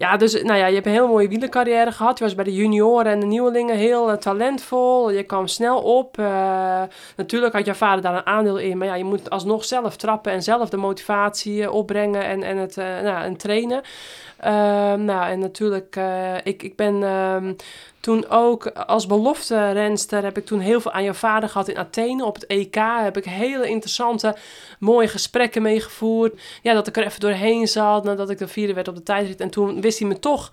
ja, 0.00 0.16
dus 0.16 0.32
nou 0.42 0.58
ja, 0.58 0.66
je 0.66 0.74
hebt 0.74 0.86
een 0.86 0.92
heel 0.92 1.08
mooie 1.08 1.28
wielercarrière 1.28 1.92
gehad. 1.92 2.18
Je 2.18 2.24
was 2.24 2.34
bij 2.34 2.44
de 2.44 2.54
junioren 2.54 3.12
en 3.12 3.20
de 3.20 3.26
nieuwelingen 3.26 3.76
heel 3.76 4.10
eh, 4.10 4.16
talentvol. 4.16 5.10
Je 5.10 5.22
kwam 5.22 5.46
snel 5.46 5.80
op. 5.82 6.18
Eh, 6.18 6.82
natuurlijk 7.16 7.52
had 7.52 7.64
jouw 7.64 7.74
vader 7.74 8.02
daar 8.02 8.14
een 8.14 8.26
aandeel 8.26 8.58
in. 8.58 8.78
Maar 8.78 8.86
ja, 8.86 8.94
je 8.94 9.04
moet 9.04 9.30
alsnog 9.30 9.64
zelf 9.64 9.96
trappen 9.96 10.32
en 10.32 10.42
zelf 10.42 10.68
de 10.68 10.76
motivatie 10.76 11.62
eh, 11.62 11.74
opbrengen 11.74 12.24
en, 12.24 12.42
en 12.42 12.56
het 12.56 12.76
nou, 12.76 13.24
en 13.24 13.36
trainen. 13.36 13.82
Ehm, 14.36 15.04
nou, 15.04 15.30
en 15.30 15.38
natuurlijk, 15.38 15.98
ik, 16.42 16.62
ik 16.62 16.76
ben 16.76 17.02
ehm, 17.02 17.52
toen 18.00 18.28
ook 18.28 18.66
als 18.66 19.06
belofte 19.06 19.70
renster 19.70 20.22
heb 20.22 20.36
ik 20.36 20.46
toen 20.46 20.60
heel 20.60 20.80
veel 20.80 20.92
aan 20.92 21.04
jouw 21.04 21.12
vader 21.12 21.48
gehad 21.48 21.68
in 21.68 21.78
Athene 21.78 22.24
op 22.24 22.34
het 22.34 22.46
EK. 22.46 22.74
Heb 23.02 23.16
ik 23.16 23.24
hele 23.24 23.68
interessante, 23.68 24.36
mooie 24.78 25.08
gesprekken 25.08 25.62
meegevoerd. 25.62 26.40
Ja, 26.62 26.74
dat 26.74 26.86
ik 26.86 26.96
er 26.96 27.04
even 27.04 27.20
doorheen 27.20 27.68
zat 27.68 28.04
nadat 28.04 28.30
ik 28.30 28.38
de 28.38 28.48
vierde 28.48 28.74
werd 28.74 28.88
op 28.88 28.94
de 28.96 29.02
tijdrit. 29.02 29.40
En 29.40 29.50
toen 29.50 29.80
wist 29.90 29.98
hij 29.98 30.08
me 30.08 30.18
toch 30.18 30.50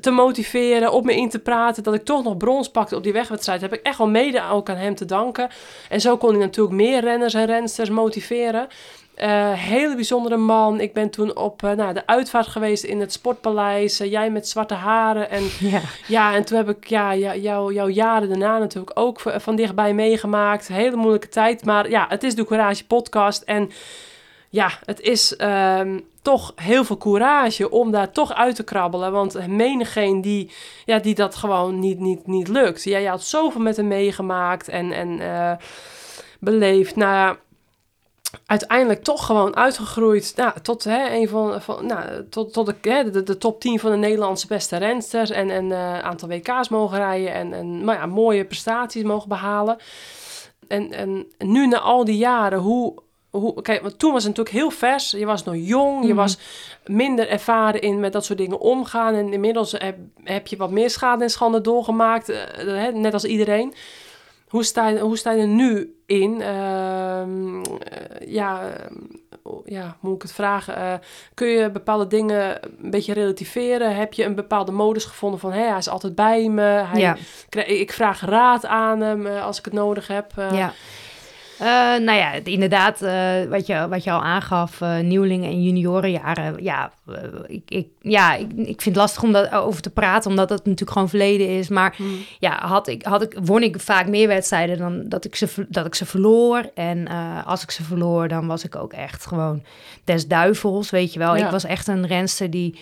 te 0.00 0.10
motiveren, 0.10 0.92
op 0.92 1.04
me 1.04 1.14
in 1.16 1.28
te 1.28 1.38
praten, 1.38 1.82
dat 1.82 1.94
ik 1.94 2.04
toch 2.04 2.24
nog 2.24 2.36
brons 2.36 2.70
pakte 2.70 2.96
op 2.96 3.02
die 3.02 3.12
wegwedstrijd. 3.12 3.60
Heb 3.60 3.72
ik 3.74 3.82
echt 3.82 3.98
wel 3.98 4.08
mede 4.08 4.42
ook 4.50 4.70
aan 4.70 4.76
hem 4.76 4.94
te 4.94 5.04
danken. 5.04 5.48
En 5.88 6.00
zo 6.00 6.16
kon 6.16 6.30
hij 6.30 6.38
natuurlijk 6.38 6.76
meer 6.76 7.00
renners 7.00 7.34
en 7.34 7.46
rensters 7.46 7.90
motiveren. 7.90 8.68
Eh, 9.14 9.52
hele 9.52 9.94
bijzondere 9.94 10.36
man. 10.36 10.80
Ik 10.80 10.92
ben 10.92 11.10
toen 11.10 11.36
op 11.36 11.62
eh, 11.62 11.72
nou, 11.72 11.94
de 11.94 12.06
uitvaart 12.06 12.46
geweest 12.46 12.84
in 12.84 13.00
het 13.00 13.12
Sportpaleis. 13.12 14.00
Eh, 14.00 14.10
jij 14.10 14.30
met 14.30 14.48
zwarte 14.48 14.74
haren. 14.74 15.30
En 15.30 15.42
ja. 15.70 15.80
ja, 16.06 16.34
en 16.34 16.44
toen 16.44 16.56
heb 16.56 16.68
ik 16.68 16.88
ja, 16.88 17.16
jou- 17.16 17.40
jou- 17.40 17.72
jouw 17.74 17.88
jaren 17.88 18.28
daarna 18.28 18.58
natuurlijk 18.58 18.98
ook 18.98 19.20
van 19.36 19.56
dichtbij 19.56 19.94
meegemaakt. 19.94 20.68
Hele 20.68 20.96
moeilijke 20.96 21.28
tijd. 21.28 21.64
Maar 21.64 21.90
ja, 21.90 22.06
het 22.08 22.22
is 22.22 22.34
de 22.34 22.44
Courage 22.44 22.86
podcast. 22.86 23.42
En 23.42 23.70
ja, 24.48 24.70
het 24.84 25.00
is 25.00 25.36
ehm, 25.36 25.98
toch 26.22 26.52
heel 26.56 26.84
veel 26.84 26.96
courage 26.96 27.70
om 27.70 27.90
daar 27.90 28.10
toch 28.10 28.34
uit 28.34 28.54
te 28.56 28.64
krabbelen. 28.64 29.12
Want 29.12 29.46
menigeen 29.46 30.20
die, 30.20 30.50
ja, 30.84 30.98
die 30.98 31.14
dat 31.14 31.36
gewoon 31.36 31.78
niet, 31.78 31.98
niet, 31.98 32.26
niet 32.26 32.48
lukt. 32.48 32.84
Ja, 32.84 32.98
je 32.98 33.08
had 33.08 33.22
zoveel 33.22 33.60
met 33.60 33.76
hem 33.76 33.88
meegemaakt 33.88 34.68
en, 34.68 34.92
en 34.92 35.20
eh, 35.20 35.52
beleefd. 36.40 36.96
Nou 36.96 37.12
ja, 37.12 37.36
uiteindelijk 38.46 39.04
toch 39.04 39.26
gewoon 39.26 39.56
uitgegroeid 39.56 40.32
nou, 40.36 40.52
tot 40.62 40.84
hè, 40.84 41.10
een 41.10 41.28
van, 41.28 41.62
van 41.62 41.86
nou, 41.86 42.28
tot, 42.28 42.52
tot 42.52 42.66
de, 42.66 42.74
hè, 42.90 43.10
de, 43.10 43.38
top 43.38 43.60
10 43.60 43.78
van 43.78 43.90
de 43.90 43.96
Nederlandse 43.96 44.46
beste 44.46 44.76
rensters 44.76 45.30
en 45.30 45.48
een 45.48 45.72
eh, 45.72 45.98
aantal 45.98 46.28
WK's 46.28 46.68
mogen 46.68 46.98
rijden 46.98 47.32
en, 47.32 47.52
en 47.52 47.84
maar 47.84 47.96
ja, 47.96 48.06
mooie 48.06 48.44
prestaties 48.44 49.02
mogen 49.02 49.28
behalen. 49.28 49.76
En, 50.68 50.92
en 50.92 51.26
nu 51.38 51.66
na 51.66 51.78
al 51.78 52.04
die 52.04 52.16
jaren, 52.16 52.58
hoe, 52.58 52.94
hoe 53.30 53.62
kijk, 53.62 53.82
want 53.82 53.98
toen 53.98 54.12
was 54.12 54.24
het 54.24 54.36
natuurlijk 54.36 54.56
heel 54.64 54.70
vers. 54.78 55.10
Je 55.10 55.26
was 55.26 55.44
nog 55.44 55.54
jong, 55.58 56.02
je 56.02 56.06
Mhm. 56.08 56.16
was 56.16 56.38
minder 56.86 57.28
ervaren 57.28 57.80
in 57.80 58.00
met 58.00 58.12
dat 58.12 58.24
soort 58.24 58.38
dingen 58.38 58.60
omgaan 58.60 59.14
en 59.14 59.32
inmiddels 59.32 59.72
heb, 59.72 59.96
heb 60.24 60.46
je 60.46 60.56
wat 60.56 60.70
meer 60.70 60.90
schade 60.90 61.22
en 61.22 61.30
schande 61.30 61.60
doorgemaakt, 61.60 62.28
eh, 62.28 62.38
hè, 62.56 62.92
net 62.92 63.12
als 63.12 63.24
iedereen. 63.24 63.74
Hoe 64.48 64.64
sta 64.64 64.88
je, 64.88 64.98
hoe 64.98 65.16
sta 65.16 65.30
je 65.30 65.40
er 65.40 65.46
nu 65.48 65.94
in? 66.06 66.40
Ehm, 66.42 67.62
eh, 67.62 68.28
ja, 68.28 68.60
ja, 69.64 69.96
moet 70.00 70.14
ik 70.14 70.22
het 70.22 70.32
vragen? 70.32 70.76
Eh, 70.76 70.92
kun 71.34 71.46
je 71.48 71.70
bepaalde 71.70 72.06
dingen 72.06 72.58
een 72.82 72.90
beetje 72.90 73.12
relativeren? 73.12 73.96
Heb 73.96 74.12
je 74.12 74.24
een 74.24 74.34
bepaalde 74.34 74.72
modus 74.72 75.04
gevonden 75.04 75.40
van... 75.40 75.52
Hé, 75.52 75.66
hij 75.68 75.78
is 75.78 75.88
altijd 75.88 76.14
bij 76.14 76.48
me. 76.48 76.62
Hij, 76.62 77.00
ja. 77.00 77.16
ik 77.66 77.92
vraag 77.92 78.20
raad 78.20 78.66
aan 78.66 79.00
hem 79.00 79.26
eh, 79.26 79.44
als 79.44 79.58
ik 79.58 79.64
het 79.64 79.74
nodig 79.74 80.06
heb. 80.06 80.32
eh. 80.36 80.52
Ja. 80.58 80.72
Eh, 81.58 81.66
nou 82.04 82.12
ja, 82.12 82.32
inderdaad, 82.32 83.02
eh, 83.02 83.42
wat, 83.48 83.66
je, 83.66 83.86
wat 83.88 84.04
je 84.04 84.10
al 84.10 84.22
aangaf, 84.22 84.80
eh 84.80 84.98
nieuwelingen 84.98 85.50
en 85.50 85.62
juniorenjaren. 85.62 86.62
Ja, 86.62 86.92
ik, 87.46 87.62
ik, 87.68 87.86
ja 88.00 88.34
ik, 88.34 88.46
ik 88.52 88.64
vind 88.82 88.84
het 88.84 88.96
lastig 88.96 89.22
om 89.22 89.32
daarover 89.32 89.82
te 89.82 89.90
praten, 89.90 90.30
omdat 90.30 90.48
het 90.50 90.64
natuurlijk 90.64 90.92
gewoon 90.92 91.08
verleden 91.08 91.48
is. 91.48 91.68
Maar 91.68 91.94
Hm. 91.96 92.02
ja, 92.38 92.66
had 92.66 92.88
ik, 92.88 93.02
had 93.04 93.22
ik, 93.22 93.38
won 93.42 93.62
ik 93.62 93.80
vaak 93.80 94.06
meer 94.08 94.28
wedstrijden 94.28 94.78
dan 94.78 95.08
dat 95.08 95.24
ik 95.24 95.34
ze, 95.36 95.66
dat 95.68 95.86
ik 95.86 95.94
ze 95.94 96.06
verloor. 96.06 96.70
En 96.74 97.08
als 97.44 97.62
ik 97.62 97.70
ze 97.70 97.82
verloor, 97.82 98.28
dan 98.28 98.46
was 98.46 98.64
ik 98.64 98.76
ook 98.76 98.92
echt 98.92 99.26
gewoon 99.26 99.62
des 100.04 100.26
duivels, 100.26 100.90
weet 100.90 101.12
je 101.12 101.18
wel. 101.18 101.36
Ja. 101.36 101.44
Ik 101.44 101.50
was 101.50 101.64
echt 101.64 101.86
een 101.88 102.06
renster 102.06 102.50
die 102.50 102.78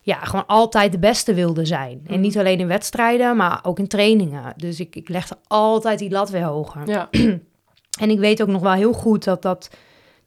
ja, 0.00 0.16
gewoon 0.18 0.46
altijd 0.46 0.92
de 0.92 0.98
beste 0.98 1.34
wilde 1.34 1.64
zijn. 1.64 2.00
En 2.06 2.12
Mhm. 2.12 2.20
niet 2.20 2.38
alleen 2.38 2.58
in 2.58 2.66
wedstrijden, 2.66 3.36
maar 3.36 3.60
ook 3.62 3.78
in 3.78 3.88
trainingen. 3.88 4.52
Dus 4.56 4.80
ik, 4.80 4.96
ik 4.96 5.08
legde 5.08 5.36
altijd 5.46 5.98
die 5.98 6.10
lat 6.10 6.30
weer 6.30 6.42
hoger. 6.42 6.88
Ja, 6.88 7.08
En 8.00 8.10
ik 8.10 8.18
weet 8.18 8.42
ook 8.42 8.48
nog 8.48 8.62
wel 8.62 8.72
heel 8.72 8.92
goed 8.92 9.24
dat 9.24 9.42
dat, 9.42 9.70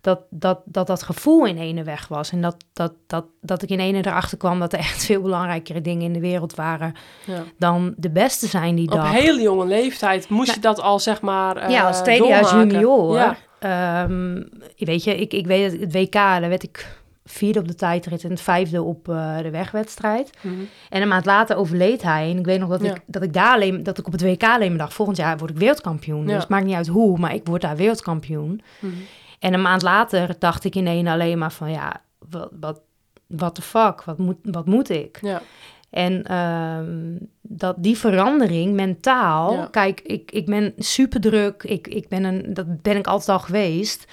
dat, 0.02 0.20
dat, 0.30 0.60
dat, 0.66 0.88
dat 0.88 1.04
gevoel 1.04 1.46
in 1.46 1.58
ene 1.58 1.84
weg 1.84 2.08
was. 2.08 2.32
En 2.32 2.42
dat, 2.42 2.56
dat, 2.74 2.94
dat, 3.08 3.26
dat 3.42 3.62
ik 3.62 3.70
in 3.70 3.80
ene 3.80 3.98
erachter 3.98 4.38
kwam 4.38 4.60
dat 4.60 4.74
er 4.74 4.80
echt 4.80 5.06
veel 5.06 5.22
belangrijkere 5.22 5.82
dingen 5.82 6.06
in 6.06 6.14
de 6.14 6.20
wereld 6.20 6.56
waren 6.56 6.94
ja. 7.26 7.44
dan 7.58 7.94
de 7.98 8.10
beste 8.10 8.48
zijn 8.48 8.76
die 8.76 8.92
Op 8.92 8.96
dag. 8.96 9.12
hele 9.12 9.42
jonge 9.42 9.66
leeftijd 9.66 10.30
moest 10.30 10.54
je 10.54 10.60
dat 10.60 10.82
al, 10.82 11.00
zeg 11.00 11.22
maar, 11.22 11.58
eh, 11.58 11.70
ja, 11.70 11.88
als 11.88 12.02
tweedejaars 12.02 12.52
junior. 12.52 13.16
Ja, 13.16 13.38
Ehm, 13.60 14.44
weet 14.78 15.04
je, 15.04 15.16
ik, 15.16 15.34
ik 15.34 15.48
weet 15.48 15.72
het, 15.72 15.82
het 15.82 15.94
WK, 15.94 16.14
daar 16.14 16.50
werd 16.50 16.64
ik 16.64 17.02
vierde 17.30 17.60
op 17.60 17.68
de 17.68 17.76
tijdrit 17.76 18.24
en 18.24 18.30
het 18.30 18.42
vijfde 18.42 18.82
op 18.82 19.10
eh, 19.10 19.38
de 19.38 19.50
wegwedstrijd. 19.50 20.30
Mhm. 20.42 20.56
En 20.90 21.02
een 21.02 21.08
maand 21.08 21.26
later 21.26 21.56
overleed 21.56 22.02
hij. 22.02 22.30
En 22.32 22.38
ik 22.38 22.46
weet 22.46 22.60
nog 22.60 22.70
dat, 22.70 22.82
Ja. 22.82 22.96
ik, 22.96 23.02
dat 23.06 23.24
ik 23.24 23.34
daar 23.34 23.54
alleen, 23.54 23.84
dat 23.84 23.98
ik 23.98 24.06
op 24.06 24.12
het 24.12 24.22
WK 24.22 24.44
alleen 24.44 24.70
maar 24.70 24.78
dacht, 24.78 24.94
volgend 24.94 25.18
jaar 25.18 25.38
word 25.38 25.52
ik 25.52 25.58
wereldkampioen. 25.58 26.22
Ja. 26.22 26.26
Dus 26.26 26.40
het 26.40 26.50
maakt 26.50 26.66
niet 26.66 26.76
uit 26.76 26.88
hoe, 26.88 27.18
maar 27.18 27.34
ik 27.34 27.46
word 27.46 27.62
daar 27.62 27.76
wereldkampioen. 27.76 28.62
Mhm. 28.80 28.94
En 29.40 29.54
een 29.54 29.62
maand 29.62 29.82
later 29.82 30.36
dacht 30.40 30.64
ik 30.64 30.76
ineens 30.76 31.08
alleen 31.08 31.38
maar 31.38 31.52
van, 31.52 31.72
ja, 31.72 32.02
wat, 32.30 32.50
wat, 32.60 32.82
what 33.28 33.56
the 33.56 33.62
fuck, 33.62 34.04
wat 34.04 34.18
moet, 34.18 34.38
wat 34.42 34.66
moet 34.66 34.90
ik? 34.90 35.20
ja, 35.22 35.42
En 35.90 36.24
ehm, 36.24 37.16
dat 37.42 37.76
die 37.78 37.98
verandering 37.98 38.74
mentaal, 38.74 39.70
kijk, 39.70 40.02
ik, 40.02 40.32
ik 40.32 40.46
ben 40.46 40.74
super 40.78 41.22
druk, 41.22 41.64
ik, 41.64 41.88
ik 41.88 42.08
ben 42.08 42.24
een, 42.24 42.54
dat 42.54 42.82
ben 42.82 42.98
ik 42.98 43.08
altijd 43.08 43.30
al 43.30 43.40
geweest. 43.40 44.06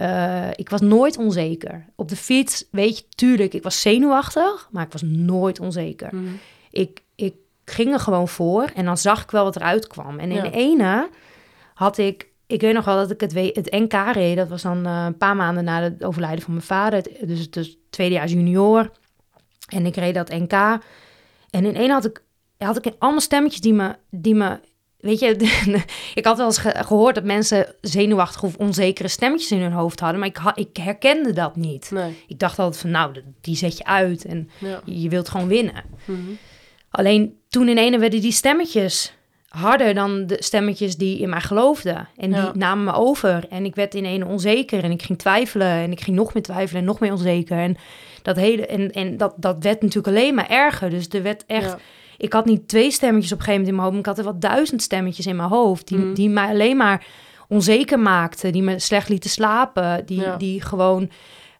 Eh, 0.00 0.48
ik 0.54 0.68
was 0.70 0.80
nooit 0.80 1.16
onzeker. 1.16 1.86
Op 1.96 2.08
de 2.08 2.16
fiets, 2.16 2.64
weet 2.70 2.98
je, 2.98 3.04
tuurlijk, 3.08 3.54
ik 3.54 3.62
was 3.62 3.80
zenuwachtig, 3.80 4.68
maar 4.70 4.84
ik 4.84 4.92
was 4.92 5.02
nooit 5.02 5.60
onzeker. 5.60 6.08
Mhm. 6.14 6.24
Ik, 6.70 7.02
ik 7.14 7.34
ging 7.64 7.92
er 7.92 8.00
gewoon 8.00 8.28
voor 8.28 8.70
en 8.74 8.84
dan 8.84 8.98
zag 8.98 9.22
ik 9.22 9.30
wel 9.30 9.44
wat 9.44 9.56
eruit 9.56 9.86
kwam. 9.86 10.18
En 10.18 10.30
in 10.30 10.36
Ja. 10.36 10.42
de 10.42 10.50
ene 10.50 11.08
had 11.74 11.98
ik 11.98 12.28
ik 12.46 12.60
weet 12.60 12.74
nog 12.74 12.84
wel 12.84 12.96
dat 12.96 13.10
ik 13.10 13.20
het, 13.20 13.32
het 13.34 13.70
NK 13.70 13.92
reed. 14.12 14.36
Dat 14.36 14.48
was 14.48 14.62
dan 14.62 14.84
een 14.84 15.16
paar 15.16 15.36
maanden 15.36 15.64
na 15.64 15.82
het 15.82 16.04
overlijden 16.04 16.42
van 16.44 16.52
mijn 16.52 16.66
vader. 16.66 17.02
Dus 17.26 17.38
het 17.40 17.52
dus 17.52 17.76
tweedejaars 17.90 18.32
junior. 18.32 18.90
En 19.68 19.86
ik 19.86 19.96
reed 19.96 20.14
dat 20.14 20.28
NK. 20.28 20.52
En 21.50 21.64
in 21.64 21.74
één 21.76 21.90
had 21.90 22.04
ik, 22.04 22.22
had 22.58 22.86
ik 22.86 22.94
allemaal 22.98 23.20
stemmetjes 23.20 23.60
die 23.60 23.72
me, 23.72 23.96
die 24.10 24.34
me 24.34 24.60
Weet 25.00 25.18
je, 25.18 25.36
ik 26.14 26.24
had 26.24 26.36
wel 26.36 26.46
eens 26.46 26.58
gehoord 26.58 27.14
dat 27.14 27.24
mensen 27.24 27.74
zenuwachtige 27.80 28.46
of 28.46 28.56
onzekere 28.56 29.08
stemmetjes 29.08 29.50
in 29.50 29.60
hun 29.60 29.72
hoofd 29.72 30.00
hadden, 30.00 30.18
maar 30.18 30.28
ik, 30.28 30.40
ik 30.54 30.76
herkende 30.76 31.32
dat 31.32 31.56
niet. 31.56 31.90
Nee. 31.90 32.24
Ik 32.26 32.38
dacht 32.38 32.58
altijd 32.58 32.80
van, 32.80 32.90
nou, 32.90 33.14
die 33.40 33.56
zet 33.56 33.78
je 33.78 33.84
uit 33.84 34.24
en 34.24 34.50
je, 34.84 35.08
wilt 35.08 35.28
gewoon 35.28 35.48
winnen. 35.48 35.84
Mhm. 36.04 36.18
Alleen 36.90 37.38
toen 37.48 37.68
in 37.68 37.78
ene 37.78 37.98
werden 37.98 38.20
die 38.20 38.32
stemmetjes 38.32 39.12
harder 39.48 39.94
dan 39.94 40.26
de 40.26 40.36
stemmetjes 40.38 40.96
die 40.96 41.18
in 41.18 41.28
mij 41.28 41.40
geloofden. 41.40 42.08
En 42.16 42.32
die 42.32 42.50
namen 42.52 42.84
me 42.84 42.92
over. 42.92 43.46
En 43.48 43.64
ik 43.64 43.74
werd 43.74 43.94
in 43.94 44.04
ene 44.04 44.26
onzeker 44.26 44.84
en 44.84 44.90
ik 44.90 45.02
ging 45.02 45.18
twijfelen 45.18 45.68
en 45.68 45.92
ik 45.92 46.00
ging 46.00 46.16
nog 46.16 46.34
meer 46.34 46.42
twijfelen 46.42 46.80
en 46.80 46.86
nog 46.86 47.00
meer 47.00 47.12
onzeker. 47.12 47.58
En 47.58 47.76
dat, 48.22 48.36
hele, 48.36 48.66
en, 48.66 48.90
en 48.90 49.16
dat, 49.16 49.34
dat 49.36 49.56
werd 49.60 49.82
natuurlijk 49.82 50.16
alleen 50.16 50.34
maar 50.34 50.48
erger. 50.48 50.90
Dus 50.90 51.08
er 51.08 51.22
werd 51.22 51.44
echt 51.46 51.76
ik 52.20 52.32
had 52.32 52.44
niet 52.44 52.68
twee 52.68 52.90
stemmetjes 52.90 53.32
op 53.32 53.38
een 53.38 53.44
gegeven 53.44 53.64
moment 53.64 53.68
in 53.68 53.74
mijn 53.74 53.86
hoofd. 53.86 53.98
Ik 53.98 54.06
had 54.06 54.18
er 54.18 54.32
wel 54.32 54.50
duizend 54.52 54.82
stemmetjes 54.82 55.26
in 55.26 55.36
mijn 55.36 55.48
hoofd. 55.48 55.88
Die, 55.88 55.98
mm. 55.98 56.14
die 56.14 56.28
mij 56.28 56.48
alleen 56.48 56.76
maar 56.76 57.06
onzeker 57.48 57.98
maakten. 57.98 58.52
Die 58.52 58.62
me 58.62 58.78
slecht 58.78 59.08
lieten 59.08 59.30
slapen. 59.30 60.06
Die, 60.06 60.36
die 60.38 60.60
gewoon 60.60 61.10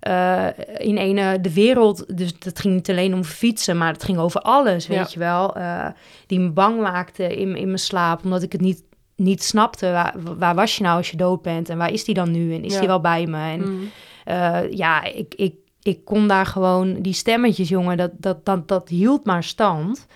uh, 0.09 0.47
in 0.76 0.97
ene 0.97 1.40
de 1.40 1.52
wereld. 1.52 2.17
Dus 2.17 2.38
dat 2.38 2.59
ging 2.59 2.75
niet 2.75 2.90
alleen 2.90 3.14
om 3.14 3.25
fietsen, 3.25 3.79
maar 3.79 3.93
het 3.93 4.05
ging 4.05 4.19
over 4.19 4.40
alles, 4.40 4.87
weet 4.87 5.12
je 5.12 5.19
wel. 5.19 5.57
Uh, 5.59 5.87
die 6.26 6.40
me 6.40 6.50
bang 6.50 6.81
maakte 6.81 7.37
in, 7.37 7.57
in 7.57 7.67
mijn 7.67 7.79
slaap. 7.79 8.25
Omdat 8.25 8.43
ik 8.43 8.52
het 8.52 8.61
niet, 8.61 8.83
niet 9.17 9.43
snapte. 9.43 9.90
Waar, 9.90 10.14
waar 10.38 10.55
was 10.55 10.76
je 10.76 10.83
nou 10.83 10.97
als 10.97 11.11
je 11.11 11.17
dood 11.17 11.43
bent? 11.43 11.69
En 11.69 11.79
waar 11.79 11.93
is 11.93 12.05
die 12.05 12.14
dan 12.14 12.31
nu? 12.31 12.55
En 12.55 12.64
is 12.64 12.79
die 12.79 12.88
wel 12.88 13.00
bij 13.00 13.26
me? 13.26 13.50
En 13.50 13.61
mm. 13.61 13.90
uh, 14.29 14.73
ja, 14.73 15.05
ik, 15.05 15.35
ik, 15.35 15.55
ik 15.83 16.05
kon 16.05 16.29
daar 16.29 16.47
gewoon 16.47 17.02
die 17.02 17.14
stemmetjes, 17.14 17.69
jongen, 17.69 17.97
dat, 17.97 18.11
dat, 18.19 18.45
dat, 18.45 18.69
dat 18.69 18.88
hield 18.88 19.25
maar 19.25 19.45
stand. 19.45 20.07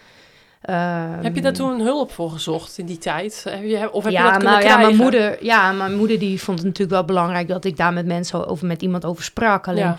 Heb 1.23 1.35
je 1.35 1.40
daar 1.40 1.52
toen 1.52 1.80
hulp 1.80 2.12
voor 2.12 2.30
gezocht 2.30 2.78
in 2.78 2.87
die 2.87 2.99
tijd? 2.99 3.44
Heb 3.49 3.64
je, 3.64 3.92
of 3.92 4.04
heb 4.04 4.12
ja, 4.12 4.26
je 4.26 4.33
dat 4.33 4.42
nou, 4.42 4.62
ja, 4.62 4.76
mijn 4.76 4.97
moeder, 4.97 5.44
ja, 5.44 5.73
mijn 5.73 5.97
moeder 5.97 6.18
die 6.18 6.42
vond 6.42 6.59
het 6.59 6.66
natuurlijk 6.66 6.97
wel 6.97 7.04
belangrijk 7.04 7.49
dat 7.49 7.64
ik 7.64 7.76
daar 7.76 7.92
met 7.92 8.06
mensen 8.06 8.47
over 8.47 8.66
met 8.66 8.83
iemand 8.83 9.04
over 9.04 9.25
sprak. 9.25 9.68
Alleen, 9.68 9.85
ja, 9.85 9.97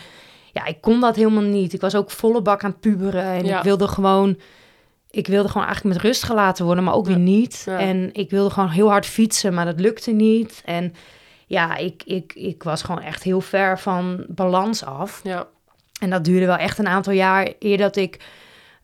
ja 0.51 0.65
ik 0.65 0.81
kon 0.81 1.01
dat 1.01 1.15
helemaal 1.15 1.43
niet. 1.43 1.73
Ik 1.73 1.81
was 1.81 1.95
ook 1.95 2.11
volle 2.11 2.41
bak 2.41 2.63
aan 2.63 2.69
het 2.69 2.79
puberen 2.79 3.23
en 3.23 3.45
ik 3.45 3.63
wilde 3.63 3.87
gewoon, 3.87 4.37
ik 5.09 5.27
wilde 5.27 5.49
gewoon 5.49 5.65
eigenlijk 5.65 5.95
met 5.95 6.05
rust 6.05 6.23
gelaten 6.23 6.65
worden, 6.65 6.83
maar 6.83 6.93
ook 6.93 7.07
weer 7.07 7.19
niet. 7.19 7.65
En 7.67 8.09
ik 8.13 8.29
wilde 8.29 8.49
gewoon 8.49 8.69
heel 8.69 8.89
hard 8.89 9.05
fietsen, 9.05 9.53
maar 9.53 9.65
dat 9.65 9.79
lukte 9.79 10.11
niet. 10.11 10.61
En 10.65 10.93
ja, 11.47 11.75
ik, 11.75 12.03
ik, 12.05 12.33
ik 12.35 12.63
was 12.63 12.81
gewoon 12.81 13.01
echt 13.01 13.23
heel 13.23 13.41
ver 13.41 13.79
van 13.79 14.25
balans 14.27 14.85
af. 14.85 15.21
Ja. 15.23 15.47
En 15.99 16.09
dat 16.09 16.25
duurde 16.25 16.45
wel 16.45 16.57
echt 16.57 16.77
een 16.77 16.87
aantal 16.87 17.13
jaar 17.13 17.53
eer 17.59 17.77
dat 17.77 17.95
ik 17.95 18.19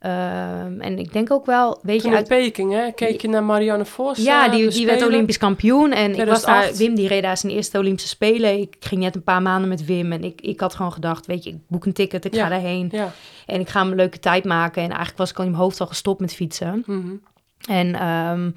Ehm, 0.02 0.80
en 0.80 1.00
ik 1.00 1.14
denk 1.14 1.32
ook 1.32 1.46
wel, 1.46 1.80
weet 1.82 2.04
je... 2.04 2.16
uit 2.16 2.28
Peking, 2.28 2.72
hè? 2.74 2.92
Keek 2.92 3.22
je 3.22 3.28
naar 3.28 3.44
Marianne 3.44 3.86
Vos? 3.86 4.18
Ja, 4.18 4.50
die, 4.50 4.70
die 4.70 4.86
werd 4.86 5.06
Olympisch 5.06 5.38
kampioen. 5.38 5.92
En 5.92 6.16
ik 6.16 6.26
was 6.26 6.46
daar... 6.46 6.74
Wim, 6.74 6.96
die 6.96 7.08
reed 7.08 7.24
daar 7.24 7.38
zijn 7.38 7.54
eerste 7.54 7.78
Olympische 7.78 8.10
Spelen. 8.10 8.60
Ik 8.60 8.76
ging 8.80 9.02
net 9.02 9.16
een 9.16 9.24
paar 9.24 9.42
maanden 9.42 9.70
met 9.70 9.86
Wim. 9.86 10.12
En 10.12 10.24
ik, 10.24 10.42
ik 10.42 10.60
had 10.60 10.76
gewoon 10.76 10.94
gedacht, 10.94 11.26
weet 11.26 11.44
je, 11.44 11.50
ik 11.50 11.58
boek 11.68 11.86
een 11.86 11.94
ticket, 11.94 12.26
ik 12.26 12.36
ga 12.36 12.50
daarheen. 12.50 12.90
Ja. 12.92 13.12
En 13.46 13.60
ik 13.60 13.70
ga 13.70 13.82
een 13.82 13.96
leuke 13.96 14.20
tijd 14.20 14.44
maken. 14.44 14.82
En 14.82 14.90
eigenlijk 14.90 15.18
was 15.18 15.30
ik 15.30 15.38
al 15.38 15.44
in 15.44 15.52
mijn 15.52 15.64
hoofd 15.64 15.80
al 15.80 15.88
gestopt 15.88 16.20
met 16.20 16.34
fietsen. 16.34 16.84
Mhm. 16.86 17.14
En... 17.70 18.08
Um, 18.08 18.54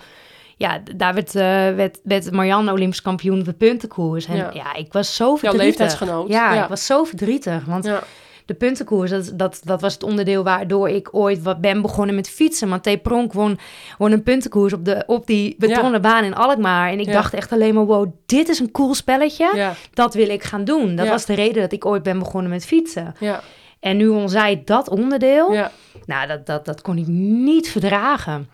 ja, 0.56 0.82
daar 0.96 1.14
werd, 1.14 1.34
uh, 1.34 1.42
werd, 1.76 2.00
werd 2.02 2.30
Marianne 2.30 2.72
Olympisch 2.72 3.02
kampioen 3.02 3.38
op 3.38 3.44
de 3.44 3.52
puntenkoers. 3.52 4.26
En 4.26 4.36
ja, 4.36 4.74
ik 4.74 4.92
was 4.92 5.16
zo 5.16 5.36
verdrietig. 5.36 5.58
Jouw 5.58 5.66
leeftijdsgenoot. 5.66 6.28
Ja, 6.28 6.62
ik 6.62 6.68
was 6.68 6.86
zo 6.86 7.04
verdrietig. 7.04 7.64
Want 7.64 7.90
de 8.44 8.54
puntenkoers, 8.54 9.10
dat, 9.10 9.32
dat, 9.34 9.60
dat 9.64 9.80
was 9.80 9.92
het 9.92 10.02
onderdeel 10.02 10.44
waardoor 10.44 10.88
ik 10.88 11.08
ooit 11.12 11.42
wat 11.42 11.60
ben 11.60 11.82
begonnen 11.82 12.14
met 12.14 12.28
fietsen. 12.28 12.68
Want 12.68 12.82
T. 12.82 13.02
Pronk 13.02 13.32
won, 13.32 13.58
won 13.98 14.12
een 14.12 14.22
puntenkoers 14.22 14.72
op, 14.72 14.84
de, 14.84 15.02
op 15.06 15.26
die 15.26 15.56
betonnen 15.58 16.02
baan 16.02 16.24
in 16.24 16.34
Alkmaar. 16.34 16.90
En 16.90 17.00
ik 17.00 17.12
dacht 17.12 17.34
echt 17.34 17.52
alleen 17.52 17.74
maar, 17.74 17.86
wow, 17.86 18.12
dit 18.26 18.48
is 18.48 18.58
een 18.58 18.70
cool 18.70 18.94
spelletje. 18.94 19.74
Dat 19.92 20.14
wil 20.14 20.28
ik 20.28 20.42
gaan 20.42 20.64
doen. 20.64 20.96
Dat 20.96 21.08
was 21.08 21.26
de 21.26 21.34
reden 21.34 21.62
dat 21.62 21.72
ik 21.72 21.86
ooit 21.86 22.02
ben 22.02 22.18
begonnen 22.18 22.50
met 22.50 22.66
fietsen. 22.66 23.14
En 23.80 23.96
nu 23.96 24.10
won 24.10 24.28
zij 24.28 24.62
dat 24.64 24.88
onderdeel. 24.88 25.56
Nou, 26.06 26.26
dat, 26.26 26.46
dat, 26.46 26.64
dat 26.64 26.82
kon 26.82 26.98
ik 26.98 27.06
niet 27.06 27.68
verdragen. 27.68 28.48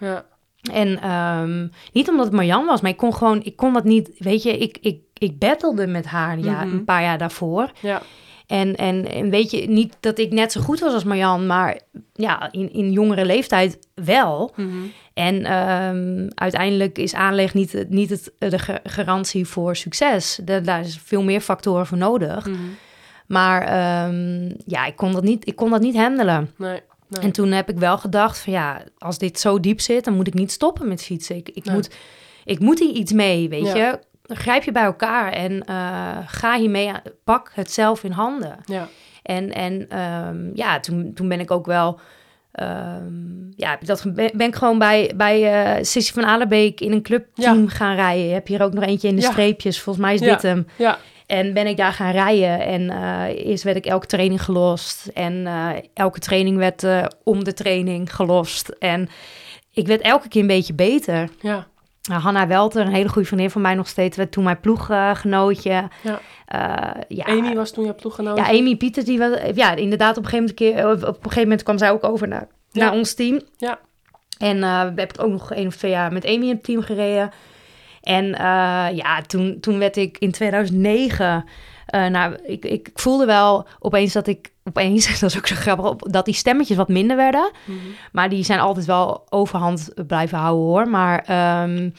En 0.73 1.11
um, 1.11 1.71
niet 1.93 2.09
omdat 2.09 2.25
het 2.25 2.35
Marjan 2.35 2.67
was, 2.67 2.81
maar 2.81 2.91
ik 2.91 2.97
kon 2.97 3.15
gewoon, 3.15 3.45
ik 3.45 3.57
kon 3.57 3.73
dat 3.73 3.85
niet, 3.85 4.11
weet 4.19 4.43
je, 4.43 4.59
ik, 4.59 4.79
ik, 4.81 5.01
ik 5.19 5.39
battelde 5.39 5.87
met 5.87 6.07
haar 6.07 6.39
ja, 6.39 6.65
mhm. 6.65 6.75
een 6.75 6.85
paar 6.85 7.03
jaar 7.03 7.19
daarvoor. 7.19 7.71
Ja. 7.81 8.03
En, 8.51 8.77
en, 8.77 9.11
en 9.11 9.31
weet 9.31 9.51
je, 9.51 9.69
niet 9.69 9.97
dat 10.01 10.19
ik 10.19 10.33
net 10.33 10.53
zo 10.53 10.61
goed 10.61 10.81
was 10.81 10.93
als 10.93 11.05
Marjan, 11.05 11.47
maar 11.47 11.81
ja, 12.13 12.53
in, 12.53 12.73
in 12.73 12.93
jongere 12.93 13.25
leeftijd 13.25 13.79
wel. 13.95 14.53
Mhm. 14.57 14.69
En 15.15 15.53
um, 15.53 16.29
uiteindelijk 16.35 16.99
is 16.99 17.15
aanleg 17.15 17.55
niet, 17.55 17.85
niet 17.89 18.11
het, 18.11 18.33
de 18.39 18.81
garantie 18.85 19.47
voor 19.47 19.77
succes. 19.77 20.41
De, 20.45 20.61
daar 20.61 20.81
is 20.81 20.99
veel 21.05 21.23
meer 21.23 21.41
factoren 21.41 21.87
voor 21.87 21.99
nodig. 21.99 22.47
Mhm. 22.47 22.59
Maar 23.27 23.63
um, 24.09 24.55
ja, 24.67 24.87
ik 24.87 24.97
kon 24.97 25.13
dat 25.13 25.23
niet, 25.23 25.47
ik 25.47 25.57
kon 25.57 25.71
dat 25.71 25.81
niet 25.81 25.97
handelen. 25.97 26.51
Nee, 26.57 26.81
nee. 27.09 27.23
En 27.23 27.33
toen 27.33 27.51
heb 27.51 27.71
ik 27.71 27.79
wel 27.79 27.99
gedacht 27.99 28.39
van 28.39 28.53
ja, 28.53 28.83
als 28.99 29.19
dit 29.19 29.41
zo 29.41 29.61
diep 29.61 29.81
zit, 29.81 30.05
dan 30.05 30.15
moet 30.15 30.27
ik 30.27 30.35
niet 30.35 30.53
stoppen 30.53 30.89
met 30.89 31.03
fietsen. 31.03 31.37
Ik, 31.37 31.49
ik, 31.49 31.71
moet, 31.71 31.91
ik 32.45 32.59
moet 32.59 32.79
hier 32.79 32.95
iets 32.95 33.13
mee, 33.13 33.49
weet 33.49 33.73
je 33.73 33.99
grijp 34.37 34.63
je 34.63 34.73
bij 34.73 34.83
elkaar 34.83 35.33
en 35.33 35.53
uh, 35.71 36.19
ga 36.27 36.59
hiermee, 36.59 36.93
pak 37.25 37.51
het 37.55 37.73
zelf 37.73 38.05
in 38.05 38.11
handen. 38.11 38.57
Ja. 38.65 38.89
En, 39.23 39.53
en 39.53 40.01
um, 40.01 40.51
ja, 40.55 40.81
toen, 40.81 41.13
toen 41.15 41.29
ben 41.29 41.41
ik 41.41 41.51
ook 41.51 41.67
wel, 41.67 42.01
um, 42.61 43.53
ja, 43.57 43.79
dat 43.81 44.05
ben, 44.15 44.41
ik 44.41 44.55
gewoon 44.55 44.79
bij, 44.79 45.13
bij 45.17 45.77
uh, 45.79 45.85
Sissy 45.85 46.13
van 46.13 46.25
Alenbeek 46.25 46.81
in 46.81 46.93
een 46.93 47.03
clubteam 47.03 47.63
ja. 47.63 47.69
gaan 47.69 47.95
rijden. 47.95 48.27
Je 48.27 48.33
hebt 48.33 48.49
hier 48.49 48.63
ook 48.63 48.73
nog 48.73 48.85
eentje 48.85 49.09
in 49.09 49.17
de 49.17 49.23
ja. 49.23 49.31
streepjes, 49.31 49.81
volgens 49.81 50.05
mij 50.05 50.15
is 50.15 50.21
dit 50.21 50.43
hem. 50.43 50.67
Ja. 50.77 50.99
En 51.27 51.53
ben 51.53 51.67
ik 51.67 51.77
daar 51.77 51.93
gaan 51.93 52.13
rijden 52.13 52.61
en 52.61 52.83
uh, 52.83 53.49
eerst 53.49 53.65
werd 53.65 53.77
ik 53.77 53.87
elke 53.87 54.07
training 54.07 54.43
gelost 54.43 55.07
en 55.07 55.47
elke 55.95 56.19
training 56.19 56.57
werd 56.57 56.87
om 57.25 57.45
de 57.45 57.53
training 57.53 58.15
gelost. 58.15 58.69
En 58.69 59.09
ik 59.73 59.87
werd 59.87 60.01
elke 60.01 60.29
keer 60.29 60.41
een 60.41 60.47
beetje 60.47 60.75
beter. 60.75 61.29
Ja. 61.41 61.67
Uh, 62.11 62.25
Hanna 62.25 62.47
Welter, 62.47 62.87
een 62.87 62.93
hele 62.93 63.09
goede 63.09 63.27
vriendin 63.27 63.51
van 63.51 63.63
mij 63.63 63.75
nog 63.75 63.89
steeds, 63.89 64.17
werd 64.17 64.33
toen 64.33 64.45
mijn 64.45 64.61
ploeggenootje. 64.61 65.89
ja. 66.03 66.21
Uh, 66.55 67.03
ja. 67.09 67.25
Amy 67.25 67.55
was 67.55 67.71
toen 67.71 67.85
jouw 67.85 67.95
ploeggenootje? 67.95 68.43
Ja, 68.43 68.59
Amy 68.59 68.77
Pieter, 68.77 69.05
die 69.05 69.19
was, 69.19 69.39
ja, 69.55 69.75
inderdaad 69.75 70.17
op 70.17 70.25
een 70.25 70.31
gegeven 70.31 70.75
moment, 70.75 71.03
op 71.03 71.09
een 71.09 71.23
gegeven 71.23 71.43
moment 71.43 71.63
kwam 71.63 71.79
zij 71.79 71.91
ook 71.91 72.05
over 72.05 72.29
naar, 72.29 72.49
naar 72.73 72.93
ons 72.93 73.15
team. 73.15 73.41
Ja. 73.57 73.79
En 74.39 74.57
uh, 74.57 74.81
we 74.81 75.01
hebben 75.01 75.19
ook 75.19 75.31
nog 75.31 75.53
één 75.53 75.67
of 75.67 75.77
twee 75.77 75.91
jaar 75.91 76.13
met 76.13 76.25
Amy 76.25 76.43
in 76.43 76.49
het 76.49 76.65
team 76.65 76.83
gereden. 76.83 77.31
En 78.01 78.25
uh, 78.25 78.87
ja, 78.93 79.23
toen, 79.27 79.61
toen 79.61 79.79
werd 79.79 79.97
ik 79.97 80.19
in 80.19 80.31
2009 80.33 81.45
uh, 81.95 82.07
nou, 82.07 82.37
ik, 82.43 82.65
ik 82.65 82.91
voelde 82.95 83.27
wel 83.27 83.67
opeens 83.79 84.13
dat 84.13 84.27
ik, 84.27 84.53
opeens, 84.71 85.07
dat 85.21 85.31
is 85.31 85.37
ook 85.37 85.47
zo 85.47 85.55
grappig, 85.55 85.97
dat 85.97 86.25
die 86.25 86.35
stemmetjes 86.35 86.77
wat 86.77 86.89
minder 86.89 87.17
werden. 87.17 87.51
Mhm. 87.65 87.79
Maar 88.13 88.29
die 88.29 88.45
zijn 88.45 88.61
altijd 88.61 88.87
wel 88.87 89.27
overhand 89.29 89.91
blijven 90.07 90.39
houden 90.39 90.65
hoor. 90.65 90.89
Maar 90.89 91.25
um, 91.63 91.93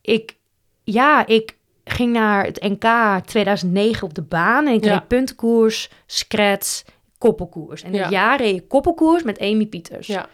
ik, 0.00 0.36
ja, 0.84 1.26
ik 1.26 1.56
ging 1.84 2.12
naar 2.12 2.44
het 2.44 2.62
NK 2.62 3.24
2009 3.26 4.02
op 4.02 4.14
de 4.14 4.22
baan 4.22 4.66
en 4.66 4.74
ik 4.74 4.84
ja. 4.84 4.92
reed 4.92 5.08
puntenkoers, 5.08 5.90
scratch, 6.06 6.82
koppelkoers. 7.18 7.82
En 7.82 7.92
ja. 7.92 8.10
jaar 8.10 8.38
reed 8.38 8.56
ik 8.56 8.68
koppelkoers 8.68 9.22
met 9.22 9.40
Amy 9.40 9.66
Pieters. 9.66 10.06
Ja. 10.06 10.28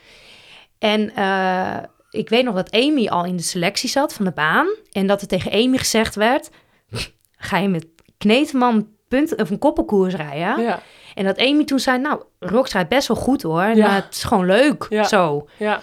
En 0.78 1.12
uh, 1.18 1.76
ik 2.10 2.28
weet 2.28 2.44
nog 2.44 2.54
dat 2.54 2.70
Amy 2.70 3.06
al 3.08 3.24
in 3.24 3.36
de 3.36 3.42
selectie 3.42 3.88
zat 3.88 4.14
van 4.14 4.24
de 4.24 4.30
baan 4.30 4.66
en 4.92 5.06
dat 5.06 5.20
er 5.20 5.26
tegen 5.26 5.52
Amy 5.52 5.78
gezegd 5.78 6.14
werd, 6.14 6.50
ga 7.36 7.58
je 7.58 7.68
met 7.68 7.86
Kneteman 8.18 8.88
punt, 9.08 9.36
of 9.36 9.50
een 9.50 9.58
koppelkoers 9.58 10.14
rijden. 10.14 10.62
Ja. 10.62 10.82
En 11.14 11.24
dat 11.24 11.38
Amy 11.38 11.64
toen 11.64 11.78
zei, 11.78 11.98
nou, 11.98 12.22
rijdt 12.38 12.88
best 12.88 13.08
wel 13.08 13.16
goed 13.16 13.42
hoor. 13.42 13.60
En, 13.62 13.76
Ja. 13.76 13.90
het 13.90 14.14
is 14.14 14.24
gewoon 14.24 14.46
leuk, 14.46 14.86
Ja. 14.90 15.04
zo. 15.04 15.48
Ja. 15.56 15.80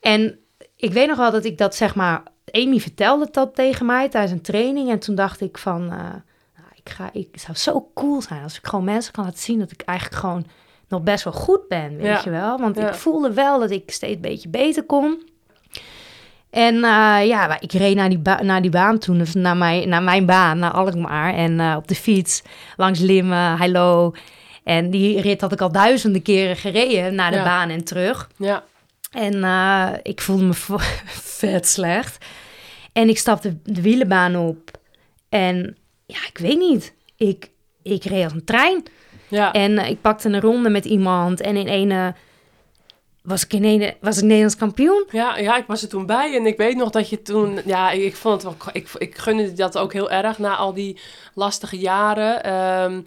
En 0.00 0.38
ik 0.76 0.92
weet 0.92 1.08
nog 1.08 1.16
wel 1.16 1.30
dat 1.30 1.44
ik 1.44 1.58
dat 1.58 1.74
zeg 1.74 1.94
maar... 1.94 2.22
Amy 2.50 2.78
vertelde 2.80 3.28
dat 3.30 3.54
tegen 3.54 3.86
mij 3.86 4.08
tijdens 4.08 4.32
een 4.32 4.40
training. 4.42 4.90
En 4.90 4.98
toen 4.98 5.14
dacht 5.14 5.40
ik 5.40 5.58
van... 5.58 5.82
eh, 5.82 5.96
nou, 5.98 6.68
ik, 6.84 6.88
ga, 6.92 7.10
ik 7.12 7.28
het 7.32 7.40
zou 7.40 7.56
zo 7.56 7.90
cool 7.94 8.22
zijn 8.22 8.42
als 8.42 8.56
ik 8.56 8.66
gewoon 8.66 8.84
mensen 8.84 9.12
kan 9.12 9.24
laten 9.24 9.38
zien... 9.40 9.58
dat 9.58 9.70
ik 9.70 9.82
eigenlijk 9.82 10.20
gewoon 10.20 10.46
nog 10.88 11.02
best 11.02 11.24
wel 11.24 11.32
goed 11.32 11.68
ben, 11.68 11.96
weet 11.96 12.06
Ja. 12.06 12.20
je 12.24 12.30
wel. 12.30 12.58
Want 12.58 12.78
ik 12.78 12.94
voelde 12.94 13.32
wel 13.32 13.58
dat 13.60 13.70
ik 13.70 13.90
steeds 13.90 14.14
een 14.14 14.20
beetje 14.20 14.48
beter 14.48 14.82
kon. 14.84 15.22
En 16.50 16.74
eh, 16.74 17.26
ja, 17.26 17.60
ik 17.60 17.72
reed 17.72 17.96
naar 17.96 18.08
die, 18.08 18.20
naar 18.42 18.62
die 18.62 18.70
baan 18.70 18.98
toen, 18.98 19.18
dus 19.18 19.34
naar 19.34 19.56
mijn, 19.56 19.88
naar 19.88 20.02
mijn 20.02 20.26
baan, 20.26 20.58
naar 20.58 20.70
Alkmaar. 20.70 21.34
En 21.34 21.60
eh, 21.60 21.74
op 21.76 21.88
de 21.88 21.94
fiets, 21.94 22.42
langs 22.76 22.98
Limmen, 23.00 23.56
Hallo. 23.56 24.12
En 24.64 24.90
die 24.90 25.20
rit 25.20 25.40
had 25.40 25.52
ik 25.52 25.60
al 25.60 25.72
duizenden 25.72 26.22
keren 26.22 26.56
gereden 26.56 27.14
naar 27.14 27.30
de 27.30 27.36
Ja. 27.36 27.44
baan 27.44 27.68
en 27.70 27.84
terug. 27.84 28.30
Ja. 28.36 28.64
En 29.10 29.44
eh, 29.44 29.88
ik 30.02 30.20
voelde 30.20 30.44
me 30.44 30.54
vet 31.38 31.68
slecht. 31.68 32.24
En 32.92 33.08
ik 33.08 33.18
stapte 33.18 33.56
de 33.64 33.82
wielenbaan 33.82 34.36
op. 34.36 34.70
En 35.28 35.76
ja, 36.06 36.18
ik 36.28 36.38
weet 36.38 36.58
niet. 36.58 36.94
Ik, 37.16 37.50
ik 37.82 38.04
reed 38.04 38.24
als 38.24 38.32
een 38.32 38.44
trein. 38.44 38.82
Ja. 39.28 39.52
En 39.52 39.78
eh, 39.78 39.88
ik 39.90 40.00
pakte 40.00 40.28
een 40.28 40.40
ronde 40.40 40.68
met 40.68 40.84
iemand. 40.84 41.40
En 41.40 41.56
in 41.56 41.66
ene 41.68 42.14
was 43.22 43.44
ik, 43.44 43.52
in 43.52 43.94
was 44.00 44.16
ik 44.16 44.22
Nederlands 44.22 44.56
kampioen. 44.56 45.04
Ja, 45.10 45.36
ja, 45.38 45.56
ik 45.56 45.66
was 45.66 45.82
er 45.82 45.88
toen 45.88 46.06
bij 46.06 46.36
en 46.36 46.46
ik 46.46 46.56
weet 46.56 46.76
nog 46.76 46.90
dat 46.90 47.08
je 47.08 47.22
toen... 47.22 47.60
Ja, 47.64 47.90
ik 47.90 48.16
vond 48.16 48.42
het 48.42 48.42
wel... 48.42 48.72
Ik, 48.72 48.88
ik 48.98 49.18
gunde 49.18 49.52
dat 49.52 49.78
ook 49.78 49.92
heel 49.92 50.10
erg 50.10 50.38
na 50.38 50.56
al 50.56 50.74
die 50.74 51.00
lastige 51.34 51.78
jaren. 51.78 52.44
Ehm, 52.44 53.00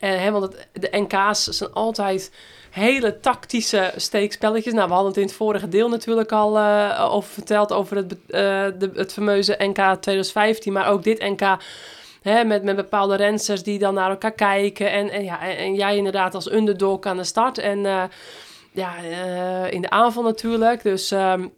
en, 0.00 0.20
hè, 0.20 0.30
want 0.30 0.44
het, 0.44 0.68
de 0.72 0.88
NK's 0.98 1.44
zijn 1.44 1.72
altijd 1.72 2.30
hele 2.70 3.20
tactische 3.20 3.92
steekspelletjes. 3.96 4.72
Nou, 4.72 4.86
we 4.88 4.92
hadden 4.92 5.10
het 5.10 5.20
in 5.20 5.26
het 5.26 5.36
vorige 5.36 5.68
deel 5.68 5.88
natuurlijk 5.88 6.32
al 6.32 6.58
uh, 6.58 7.08
over 7.10 7.30
verteld... 7.30 7.72
over 7.72 7.96
het, 7.96 8.12
uh, 8.12 8.18
de, 8.78 8.90
het 8.94 9.12
fameuze 9.12 9.56
NK 9.58 9.96
2015, 10.00 10.72
maar 10.72 10.88
ook 10.88 11.02
dit 11.02 11.18
NK... 11.18 11.56
Hè, 12.22 12.44
met, 12.44 12.62
met 12.62 12.76
bepaalde 12.76 13.16
rensters 13.16 13.62
die 13.62 13.78
dan 13.78 13.94
naar 13.94 14.10
elkaar 14.10 14.32
kijken. 14.32 14.90
En, 14.90 15.10
en, 15.10 15.24
ja, 15.24 15.40
en, 15.40 15.74
jij 15.74 15.96
inderdaad 15.96 16.34
als 16.34 16.52
underdog 16.52 17.00
aan 17.00 17.16
de 17.16 17.24
start. 17.24 17.58
En 17.58 17.78
uh, 17.78 18.02
ja, 18.76 18.94
uh, 19.04 19.72
in 19.72 19.80
de 19.82 19.90
aanval 19.90 20.22
natuurlijk. 20.22 20.82
Dus, 20.82 21.10
um, 21.10 21.52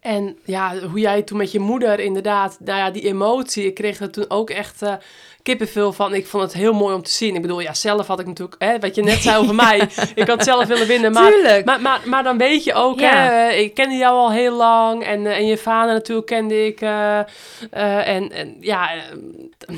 en 0.00 0.38
ja, 0.44 0.78
hoe 0.90 1.00
jij 1.00 1.22
toen 1.22 1.38
met 1.38 1.52
je 1.52 1.58
moeder 1.58 2.00
inderdaad, 2.00 2.56
nou 2.60 2.78
ja, 2.78 2.90
die 2.90 3.02
emotie. 3.06 3.66
Ik 3.66 3.74
kreeg 3.74 4.00
er 4.00 4.10
toen 4.10 4.24
ook 4.30 4.50
echt 4.50 4.82
uh, 4.82 4.94
kippenvel 5.42 5.92
van. 5.92 6.14
Ik 6.14 6.26
vond 6.26 6.42
het 6.42 6.52
heel 6.52 6.72
mooi 6.72 6.94
om 6.94 7.02
te 7.02 7.10
zien. 7.10 7.34
Ik 7.34 7.42
bedoel, 7.42 7.60
ja, 7.60 7.74
zelf 7.74 8.06
had 8.06 8.20
ik 8.20 8.26
natuurlijk, 8.26 8.62
hè, 8.62 8.78
wat 8.78 8.94
je 8.94 9.02
net 9.02 9.22
zei 9.22 9.36
over 9.38 9.54
mij. 9.54 9.88
Ik 10.14 10.26
had 10.28 10.44
zelf 10.44 10.66
willen 10.66 10.86
winnen. 10.86 11.12
Maar, 11.12 11.30
Tuurlijk. 11.32 11.64
maar, 11.64 11.80
maar, 11.80 12.00
maar 12.04 12.22
dan 12.22 12.38
weet 12.38 12.64
je 12.64 12.74
ook, 12.74 13.00
Ja. 13.00 13.14
hè, 13.14 13.48
ik 13.50 13.74
kende 13.74 13.94
jou 13.96 14.14
al 14.14 14.32
heel 14.32 14.56
lang. 14.56 15.04
En, 15.04 15.26
eh, 15.26 15.36
en 15.36 15.46
je 15.46 15.56
vader 15.56 15.92
natuurlijk 15.94 16.26
kende 16.26 16.66
ik. 16.66 16.80
eh, 16.80 17.18
eh, 17.18 18.08
en, 18.08 18.32
en 18.32 18.56
ja, 18.60 18.94
eh, 18.94 19.00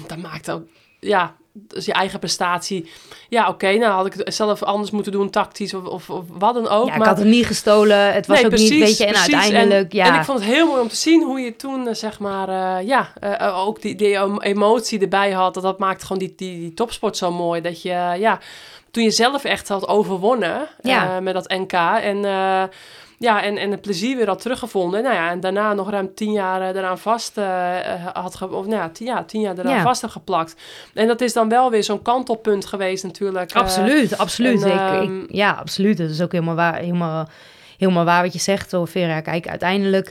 dat 0.07 0.19
maakt 0.19 0.51
ook, 0.51 0.63
ja, 1.01 1.35
dus 1.57 1.85
je 1.85 1.93
eigen 1.93 2.19
prestatie. 2.19 2.91
Ja, 3.29 3.49
oké, 3.49 3.73
nou 3.77 3.93
had 3.93 4.07
ik 4.07 4.13
het 4.15 4.35
zelf 4.35 4.63
anders 4.63 4.91
moeten 4.91 5.13
doen, 5.13 5.31
tactisch 5.31 5.75
of, 5.75 5.85
of, 5.85 6.11
of 6.11 6.25
wat 6.29 6.55
dan 6.55 6.69
ook. 6.69 6.87
Ja, 6.87 6.93
ik 6.93 6.99
maar 6.99 7.09
had 7.09 7.19
het 7.19 7.27
niet 7.27 7.47
gestolen. 7.47 8.13
Het 8.13 8.27
was 8.27 8.37
Nee, 8.37 8.47
ook 8.47 8.59
niet, 8.59 8.71
weet 8.71 8.99
je, 8.99 9.05
en 9.05 9.13
precies. 9.13 9.35
uiteindelijk, 9.35 9.93
en, 9.93 9.99
ja. 9.99 10.07
En 10.07 10.15
ik 10.15 10.25
vond 10.25 10.39
het 10.39 10.49
heel 10.49 10.67
mooi 10.67 10.81
om 10.81 10.89
te 10.89 10.97
zien 10.97 11.23
hoe 11.23 11.41
je 11.41 11.57
toen, 11.57 11.89
eh, 11.89 11.95
zeg 11.95 12.19
maar, 12.19 12.49
eh, 12.49 12.87
ja, 12.87 13.13
eh, 13.21 13.67
ook 13.67 13.83
die, 13.83 13.95
die 13.95 14.15
em- 14.17 14.41
emotie 14.41 15.01
erbij 15.01 15.31
had. 15.31 15.55
Dat, 15.55 15.63
dat 15.63 15.79
maakt 15.79 16.03
gewoon 16.03 16.19
die, 16.19 16.35
die, 16.37 16.59
die 16.61 16.75
topsport 16.75 17.17
zo 17.17 17.33
mooi. 17.33 17.61
Dat 17.61 17.83
je, 17.83 18.15
ja, 18.19 18.39
toen 18.91 19.03
je 19.03 19.11
zelf 19.11 19.45
echt 19.45 19.69
had 19.69 19.89
overwonnen 19.89 20.69
Ja. 20.83 21.21
met 21.21 21.35
dat 21.35 21.49
NK. 21.49 21.73
En, 22.03 22.25
ja, 23.25 23.43
en, 23.43 23.57
en 23.57 23.71
het 23.71 23.81
plezier 23.81 24.17
weer 24.17 24.27
had 24.27 24.41
teruggevonden. 24.41 25.03
Nou 25.03 25.15
ja, 25.15 25.31
en 25.31 25.41
daarna 25.41 25.73
nog 25.75 25.91
ruim 25.91 26.15
tien 26.15 26.33
jaar 26.33 26.61
eh, 26.61 26.69
eraan 26.81 26.99
vast 26.99 27.39
eh, 27.39 27.79
eh, 27.95 28.07
had 28.13 28.35
ge- 28.35 28.53
of 28.55 28.67
nou 28.67 28.77
ja, 28.77 28.89
tien, 28.89 29.07
ja, 29.07 29.25
tien 29.25 29.41
jaar 29.41 29.59
eraan 29.59 29.75
Ja. 29.75 29.83
vast 29.83 30.03
had 30.03 30.11
geplakt. 30.11 30.55
En 30.95 31.07
dat 31.07 31.21
is 31.21 31.33
dan 31.33 31.49
wel 31.49 31.71
weer 31.71 31.85
zo'n 31.85 32.03
kantelpunt 32.03 32.67
geweest 32.67 33.05
natuurlijk. 33.05 33.51
eh, 33.51 33.61
Absoluut, 33.61 34.19
absoluut. 34.19 34.63
en, 34.63 34.71
ik, 34.71 34.77
ehm, 34.77 35.19
ik, 35.21 35.33
ja, 35.33 35.51
absoluut. 35.53 35.97
Dat 35.99 36.11
is 36.11 36.21
ook 36.23 36.33
helemaal 36.33 36.55
waar, 36.55 36.77
helemaal, 36.77 37.29
helemaal 37.79 38.05
waar 38.05 38.23
wat 38.23 38.33
je 38.33 38.39
zegt, 38.39 38.75
over 38.75 38.89
Vera. 38.93 39.21
Kijk, 39.21 39.49
uiteindelijk 39.49 40.11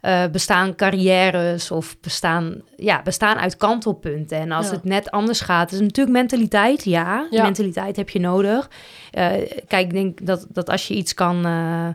eh, 0.00 0.24
bestaan 0.32 0.74
carrières 0.74 1.70
of 1.70 1.96
bestaan, 2.00 2.62
ja, 2.76 3.02
bestaan 3.02 3.36
uit 3.38 3.56
kantelpunten. 3.56 4.38
En 4.38 4.52
als 4.52 4.66
Ja. 4.66 4.72
het 4.72 4.84
net 4.84 5.10
anders 5.10 5.40
gaat, 5.40 5.72
is 5.72 5.80
natuurlijk 5.80 6.16
mentaliteit. 6.16 6.84
Ja, 6.84 7.26
Ja. 7.30 7.42
mentaliteit 7.42 7.96
heb 7.96 8.10
je 8.10 8.20
nodig. 8.20 8.70
Eh, 9.10 9.26
kijk, 9.68 9.84
ik 9.86 9.92
denk 9.92 10.26
dat, 10.26 10.46
dat 10.48 10.70
als 10.70 10.88
je 10.88 10.94
iets 10.94 11.14
kan... 11.14 11.46
eh, 11.46 11.88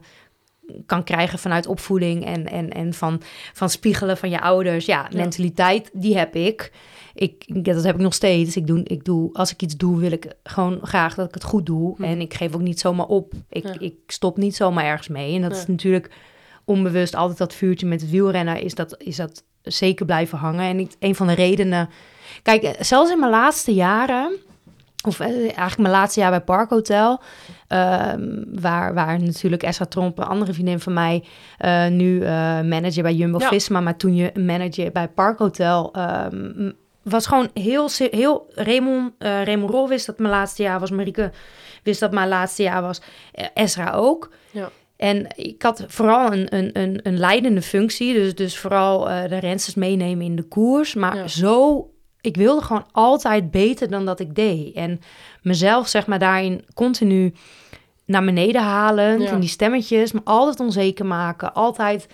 kan 0.85 1.03
krijgen 1.03 1.39
vanuit 1.39 1.67
opvoeding 1.67 2.25
en, 2.25 2.47
en, 2.47 2.69
en 2.69 2.93
van, 2.93 3.21
van 3.53 3.69
spiegelen 3.69 4.17
van 4.17 4.29
je 4.29 4.41
ouders. 4.41 4.85
Ja, 4.85 5.07
Ja. 5.09 5.17
mentaliteit, 5.17 5.89
die 5.93 6.17
heb 6.17 6.35
ik. 6.35 6.71
Ik, 7.13 7.65
dat 7.65 7.83
heb 7.83 7.95
ik 7.95 8.01
nog 8.01 8.13
steeds. 8.13 8.55
Ik 8.55 8.67
doe, 8.67 8.83
ik 8.83 9.05
doe, 9.05 9.33
als 9.33 9.51
ik 9.51 9.61
iets 9.61 9.77
doe, 9.77 9.99
wil 9.99 10.11
ik 10.11 10.33
gewoon 10.43 10.79
graag 10.81 11.15
dat 11.15 11.27
ik 11.27 11.33
het 11.33 11.43
goed 11.43 11.65
doe. 11.65 11.95
Hm. 11.95 12.03
En 12.03 12.21
ik 12.21 12.33
geef 12.33 12.55
ook 12.55 12.61
niet 12.61 12.79
zomaar 12.79 13.05
op. 13.05 13.33
Ik, 13.49 13.63
Ja. 13.63 13.75
ik 13.79 13.93
stop 14.07 14.37
niet 14.37 14.55
zomaar 14.55 14.85
ergens 14.85 15.07
mee. 15.07 15.35
En 15.35 15.41
dat 15.41 15.51
is 15.51 15.65
natuurlijk 15.67 16.09
onbewust 16.65 17.15
altijd 17.15 17.37
dat 17.37 17.53
vuurtje 17.53 17.87
met 17.87 18.01
het 18.01 18.09
wielrennen 18.09 18.61
is 18.61 18.75
dat, 18.75 18.95
is 18.97 19.15
dat 19.15 19.43
zeker 19.61 20.05
blijven 20.05 20.37
hangen. 20.37 20.61
En 20.65 20.79
ik, 20.79 20.91
een 20.99 21.15
van 21.15 21.27
de 21.27 21.33
redenen... 21.33 21.89
Kijk, 22.43 22.63
eh, 22.63 22.71
zelfs 22.83 23.11
in 23.11 23.19
mijn 23.19 23.31
laatste 23.31 23.73
jaren... 23.73 24.31
Of 25.07 25.19
eh, 25.19 25.27
eigenlijk 25.27 25.77
mijn 25.77 25.93
laatste 25.93 26.19
jaar 26.19 26.29
bij 26.29 26.41
Parkhotel... 26.41 27.19
ehm, 27.67 28.43
waar, 28.47 28.93
waar 28.93 29.21
natuurlijk 29.21 29.63
Esra 29.63 29.85
Tromp, 29.85 30.17
een 30.17 30.23
andere 30.25 30.53
vriendin 30.53 30.79
van 30.79 30.93
mij... 30.93 31.23
eh, 31.57 31.87
nu 31.87 32.21
eh, 32.21 32.31
manager 32.61 33.03
bij 33.03 33.13
Jumbo-Visma... 33.13 33.79
maar 33.79 33.97
toen 33.97 34.15
je 34.15 34.31
manager 34.39 34.91
bij 34.91 35.07
Parkhotel... 35.07 35.93
ehm, 35.93 36.71
was 37.03 37.27
gewoon 37.27 37.49
heel... 37.53 37.89
heel 37.97 38.49
Raymond, 38.53 39.11
eh 39.17 39.43
Raymond 39.43 39.69
Rol 39.71 39.87
wist 39.87 40.05
dat 40.05 40.19
mijn 40.19 40.33
laatste 40.33 40.63
jaar 40.63 40.79
was. 40.79 40.89
Marieke 40.91 41.31
wist 41.83 41.99
dat 41.99 42.11
mijn 42.11 42.27
laatste 42.27 42.63
jaar 42.63 42.81
was. 42.81 43.01
Esra 43.53 43.91
ook. 43.91 44.31
Ja. 44.51 44.69
En 44.97 45.27
ik 45.35 45.61
had 45.61 45.83
vooral 45.87 46.33
een, 46.33 46.55
een, 46.55 46.69
een, 46.73 46.99
een 47.03 47.17
leidende 47.17 47.61
functie. 47.61 48.13
Dus, 48.13 48.35
dus 48.35 48.57
vooral 48.57 49.03
de 49.03 49.39
rensters 49.39 49.75
meenemen 49.75 50.25
in 50.25 50.35
de 50.35 50.43
koers. 50.43 50.93
Maar 50.93 51.15
Ja. 51.15 51.27
zo... 51.27 51.89
Ik 52.21 52.35
wilde 52.35 52.61
gewoon 52.61 52.87
altijd 52.91 53.51
beter 53.51 53.89
dan 53.89 54.05
dat 54.05 54.19
ik 54.19 54.35
deed. 54.35 54.75
En 54.75 55.01
mezelf, 55.41 55.87
zeg 55.87 56.07
maar, 56.07 56.19
daarin 56.19 56.65
continu 56.73 57.33
naar 58.05 58.25
beneden 58.25 58.61
halen. 58.61 59.19
Ja. 59.19 59.31
En 59.31 59.39
die 59.39 59.49
stemmetjes, 59.49 60.11
me 60.11 60.21
altijd 60.23 60.59
onzeker 60.59 61.05
maken. 61.05 61.53
Altijd, 61.53 62.07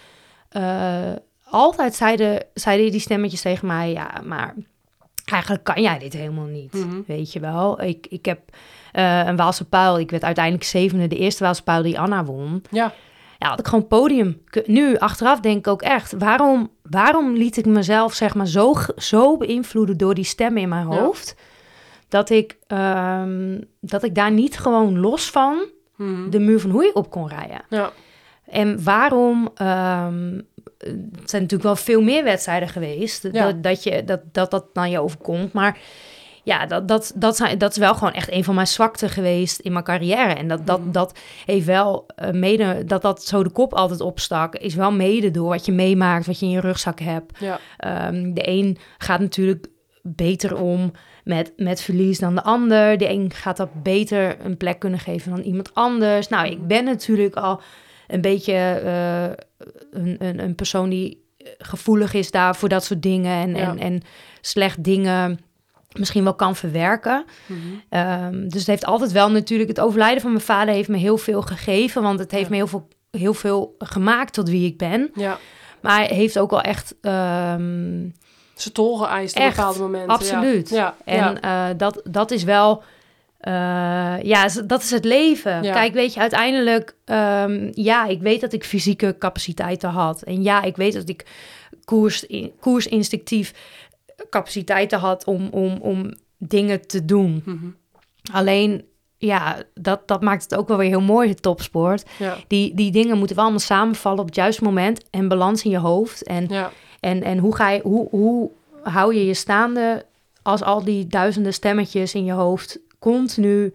eh, 0.50 1.12
altijd 1.44 1.96
zeiden, 1.96 2.46
zeiden 2.54 2.92
die 2.92 3.00
stemmetjes 3.00 3.42
tegen 3.42 3.68
mij... 3.68 3.92
Ja, 3.92 4.22
maar 4.24 4.56
eigenlijk 5.26 5.64
kan 5.64 5.82
jij 5.82 6.00
dit 6.00 6.14
helemaal 6.14 6.46
niet. 6.46 6.74
Mhm. 6.74 7.02
Weet 7.08 7.34
je 7.34 7.40
wel. 7.40 7.82
Ik, 7.82 8.08
ik 8.10 8.26
heb 8.26 8.40
eh, 8.92 9.26
een 9.26 9.36
Waalse 9.36 9.66
Pijl. 9.66 10.00
Ik 10.00 10.12
werd 10.12 10.24
uiteindelijk 10.24 10.66
zevende. 10.66 11.08
De 11.08 11.18
eerste 11.18 11.44
Waalse 11.44 11.64
Pijl 11.64 11.82
die 11.82 12.00
Anna 12.00 12.26
won. 12.26 12.64
Ja, 12.72 12.94
Ja, 13.46 13.52
had 13.52 13.60
ik 13.60 13.68
gewoon 13.68 13.88
podium. 13.88 14.42
Nu, 14.66 14.98
achteraf 14.98 15.40
denk 15.40 15.58
ik 15.58 15.68
ook 15.68 15.82
echt... 15.82 16.14
Waarom, 16.18 16.70
waarom 16.90 17.34
liet 17.36 17.58
ik 17.58 17.66
mezelf 17.66 18.14
zeg 18.14 18.36
maar 18.36 18.48
zo, 18.48 18.74
zo 18.98 19.38
beïnvloeden 19.38 19.98
door 19.98 20.14
die 20.14 20.24
stemmen 20.24 20.62
in 20.62 20.70
mijn 20.70 20.90
Ja. 20.90 20.96
hoofd... 21.00 21.36
Dat, 22.08 22.30
ik, 22.30 22.58
ehm, 22.68 23.62
dat 23.80 24.04
ik 24.04 24.16
daar 24.16 24.32
niet 24.32 24.58
gewoon 24.60 25.00
los 25.00 25.30
van 25.30 25.58
Mhm. 25.96 26.30
de 26.30 26.40
muur 26.40 26.60
van 26.60 26.70
Hoei 26.72 26.90
op 26.94 27.10
kon 27.10 27.28
rijden. 27.28 27.62
ja. 27.70 27.92
En 28.46 28.84
waarom... 28.84 29.50
ehm, 29.56 30.42
het 30.78 31.30
zijn 31.30 31.42
natuurlijk 31.42 31.64
wel 31.64 31.76
veel 31.76 32.02
meer 32.02 32.24
wedstrijden 32.24 32.68
geweest... 32.70 33.28
Ja. 33.32 33.46
Dat, 33.46 33.64
dat, 33.64 33.84
je, 33.84 34.04
dat, 34.04 34.20
dat 34.32 34.52
dat 34.52 34.66
naar 34.74 34.90
je 34.90 35.00
overkomt. 35.00 35.54
Maar 35.54 35.78
ja, 36.46 36.66
dat, 36.66 36.88
dat, 36.88 37.12
dat, 37.16 37.36
zijn, 37.38 37.58
dat 37.58 37.72
is 37.72 37.78
wel 37.78 37.94
gewoon 37.94 38.14
echt 38.14 38.32
een 38.32 38.44
van 38.44 38.56
mijn 38.56 38.68
zwakten 38.68 39.10
geweest 39.10 39.60
in 39.60 39.72
mijn 39.72 39.84
carrière. 39.84 40.34
En 40.34 40.48
dat, 40.48 40.68
dat, 40.68 40.80
Mhm. 40.80 40.92
dat 40.92 41.20
heeft 41.46 41.66
wel 41.66 42.06
eh, 42.16 42.32
mede... 42.32 42.84
Dat 42.86 43.02
dat 43.02 43.24
zo 43.24 43.44
de 43.44 43.50
kop 43.50 43.74
altijd 43.74 44.02
opstak... 44.02 44.56
is 44.56 44.76
wel 44.76 44.92
mede 44.92 45.32
door 45.32 45.50
wat 45.50 45.66
je 45.66 45.72
meemaakt... 45.72 46.26
wat 46.26 46.40
je 46.40 46.46
in 46.46 46.52
je 46.52 46.60
rugzak 46.60 47.00
hebt. 47.00 47.40
ja. 47.40 47.60
Ehm, 47.78 48.34
de 48.34 48.48
een 48.50 48.78
gaat 48.98 49.20
natuurlijk 49.20 49.68
beter 50.02 50.58
om 50.58 50.92
met, 51.24 51.54
met 51.58 51.82
verlies 51.82 52.20
dan 52.20 52.36
de 52.36 52.44
ander. 52.44 52.98
De 52.98 53.10
een 53.10 53.32
gaat 53.34 53.58
dat 53.58 53.84
beter 53.84 54.36
een 54.46 54.58
plek 54.58 54.80
kunnen 54.80 55.00
geven 55.00 55.32
dan 55.32 55.42
iemand 55.42 55.74
anders. 55.74 56.28
Nou, 56.28 56.48
ik 56.48 56.68
ben 56.68 56.84
natuurlijk 56.86 57.36
al 57.36 57.62
een 58.08 58.22
beetje 58.22 58.54
eh, 58.54 59.24
een, 60.02 60.16
een, 60.20 60.40
een 60.40 60.56
persoon 60.56 60.90
die 60.90 61.24
gevoelig 61.58 62.14
is 62.14 62.32
daar 62.32 62.56
voor 62.56 62.70
dat 62.70 62.84
soort 62.84 63.02
dingen 63.02 63.32
en, 63.42 63.56
Ja. 63.56 63.70
en, 63.70 63.80
en 63.80 64.02
slecht 64.42 64.84
dingen 64.84 65.40
misschien 66.00 66.24
wel 66.24 66.34
kan 66.36 66.56
verwerken. 66.56 67.26
Mhm. 67.46 67.60
Ehm, 67.90 68.48
dus 68.48 68.60
het 68.60 68.68
heeft 68.68 68.86
altijd 68.86 69.12
wel 69.12 69.32
natuurlijk... 69.32 69.70
Het 69.70 69.80
overlijden 69.80 70.22
van 70.22 70.32
mijn 70.32 70.44
vader 70.44 70.74
heeft 70.74 70.90
me 70.90 70.98
heel 70.98 71.18
veel 71.18 71.42
gegeven... 71.42 72.02
want 72.02 72.20
het 72.20 72.32
heeft 72.32 72.44
Ja. 72.44 72.50
me 72.50 72.56
heel 72.56 72.68
veel, 72.68 72.88
heel 73.12 73.34
veel 73.34 73.76
gemaakt 73.80 74.34
tot 74.34 74.50
wie 74.50 74.66
ik 74.66 74.78
ben. 74.78 75.12
ja. 75.16 75.38
Maar 75.82 75.98
hij 75.98 76.16
heeft 76.16 76.40
ook 76.40 76.50
wel 76.50 76.62
echt... 76.62 76.96
ehm, 77.02 78.08
Ze 78.56 78.72
tol 78.72 78.98
geëist 78.98 79.36
op 79.38 79.44
bepaalde 79.44 79.80
momenten. 79.80 80.10
absoluut. 80.14 80.70
Ja, 80.70 80.96
En 81.06 81.42
eh, 81.42 81.66
dat, 81.78 82.02
dat 82.10 82.32
is 82.32 82.44
wel... 82.44 82.84
eh, 83.40 83.54
ja, 84.22 84.48
dat 84.66 84.82
is 84.82 84.92
het 84.92 85.06
leven. 85.06 85.64
Ja. 85.64 85.74
Kijk, 85.74 85.94
weet 85.94 86.14
je, 86.14 86.20
uiteindelijk... 86.20 86.96
ehm, 87.06 87.72
ja, 87.74 88.06
ik 88.06 88.22
weet 88.22 88.42
dat 88.42 88.54
ik 88.54 88.64
fysieke 88.66 89.16
capaciteiten 89.20 89.90
had. 89.90 90.22
En 90.22 90.44
ja, 90.44 90.62
ik 90.64 90.76
weet 90.76 90.94
dat 90.94 91.10
ik 91.10 91.26
koers, 91.86 92.26
koersinstinctief 92.60 93.54
capaciteiten 94.30 95.00
had 95.00 95.26
om, 95.26 95.48
om, 95.52 95.78
om 95.82 96.14
dingen 96.38 96.88
te 96.88 97.06
doen. 97.06 97.42
Mhm. 97.46 97.66
Alleen, 98.32 98.86
ja, 99.18 99.64
dat, 99.74 100.08
dat 100.08 100.22
maakt 100.22 100.44
het 100.44 100.56
ook 100.56 100.68
wel 100.68 100.78
weer 100.78 100.90
heel 100.90 101.02
mooi, 101.02 101.28
de 101.28 101.36
topsport. 101.36 102.10
ja. 102.20 102.38
Die, 102.48 102.74
die 102.74 102.92
dingen 102.92 103.18
moeten 103.18 103.36
wel 103.36 103.46
allemaal 103.46 103.64
samenvallen 103.64 104.20
op 104.20 104.26
het 104.26 104.36
juiste 104.36 104.64
moment... 104.64 105.10
en 105.10 105.28
balans 105.28 105.64
in 105.64 105.72
je 105.72 105.78
hoofd. 105.78 106.24
En 106.24 106.46
ja. 106.50 106.72
en, 107.00 107.24
en 107.24 107.38
hoe, 107.38 107.56
ga 107.56 107.70
je, 107.70 107.82
hoe, 107.84 108.08
hoe 108.10 108.52
hou 108.84 109.16
je 109.16 109.26
je 109.26 109.34
staande 109.34 110.06
als 110.42 110.64
al 110.64 110.84
die 110.84 111.08
duizenden 111.08 111.54
stemmetjes 111.54 112.14
in 112.14 112.26
je 112.26 112.32
hoofd 112.32 112.80
continu 113.00 113.74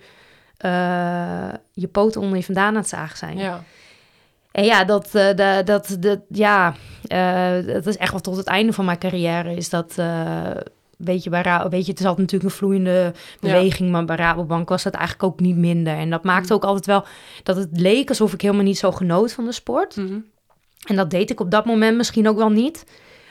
eh, 0.56 1.48
je 1.72 1.88
poten 1.88 2.20
onder 2.20 2.36
je 2.36 2.44
vandaan 2.44 2.68
aan 2.68 2.74
het 2.74 2.88
zagen 2.88 3.18
zijn? 3.18 3.36
ja. 3.36 3.64
En 4.52 4.64
ja, 4.64 4.84
dat, 4.84 5.14
eh, 5.14 5.36
dat, 5.36 5.66
dat, 5.66 5.96
dat, 6.00 6.20
ja, 6.28 6.74
dat 7.66 7.86
is 7.86 7.96
echt 7.96 8.10
wel 8.10 8.20
tot 8.20 8.36
het 8.36 8.46
einde 8.46 8.72
van 8.72 8.84
mijn 8.84 8.98
carrière 8.98 9.54
is 9.54 9.68
dat, 9.68 9.92
eh, 9.96 10.50
weet 10.96 11.24
je, 11.24 11.30
bij 11.30 11.42
weet 11.70 11.84
je, 11.84 11.90
het 11.90 12.00
is 12.00 12.06
altijd 12.06 12.18
natuurlijk 12.18 12.50
een 12.50 12.58
vloeiende 12.58 13.12
beweging, 13.40 13.90
maar 13.90 14.04
bij 14.04 14.16
Rabobank 14.16 14.68
was 14.68 14.82
dat 14.82 14.94
eigenlijk 14.94 15.32
ook 15.32 15.40
niet 15.40 15.56
minder. 15.56 15.96
En 15.96 16.10
dat 16.10 16.24
maakte 16.24 16.46
mhm. 16.46 16.52
ook 16.52 16.64
altijd 16.64 16.86
wel 16.86 17.04
dat 17.42 17.56
het 17.56 17.68
leek 17.72 18.08
alsof 18.08 18.32
ik 18.32 18.40
helemaal 18.40 18.64
niet 18.64 18.78
zo 18.78 18.92
genoot 18.92 19.32
van 19.32 19.44
de 19.44 19.52
sport. 19.52 19.96
Mhm. 19.96 20.18
En 20.86 20.96
dat 20.96 21.10
deed 21.10 21.30
ik 21.30 21.40
op 21.40 21.50
dat 21.50 21.64
moment 21.64 21.96
misschien 21.96 22.28
ook 22.28 22.36
wel 22.36 22.50
niet, 22.50 22.84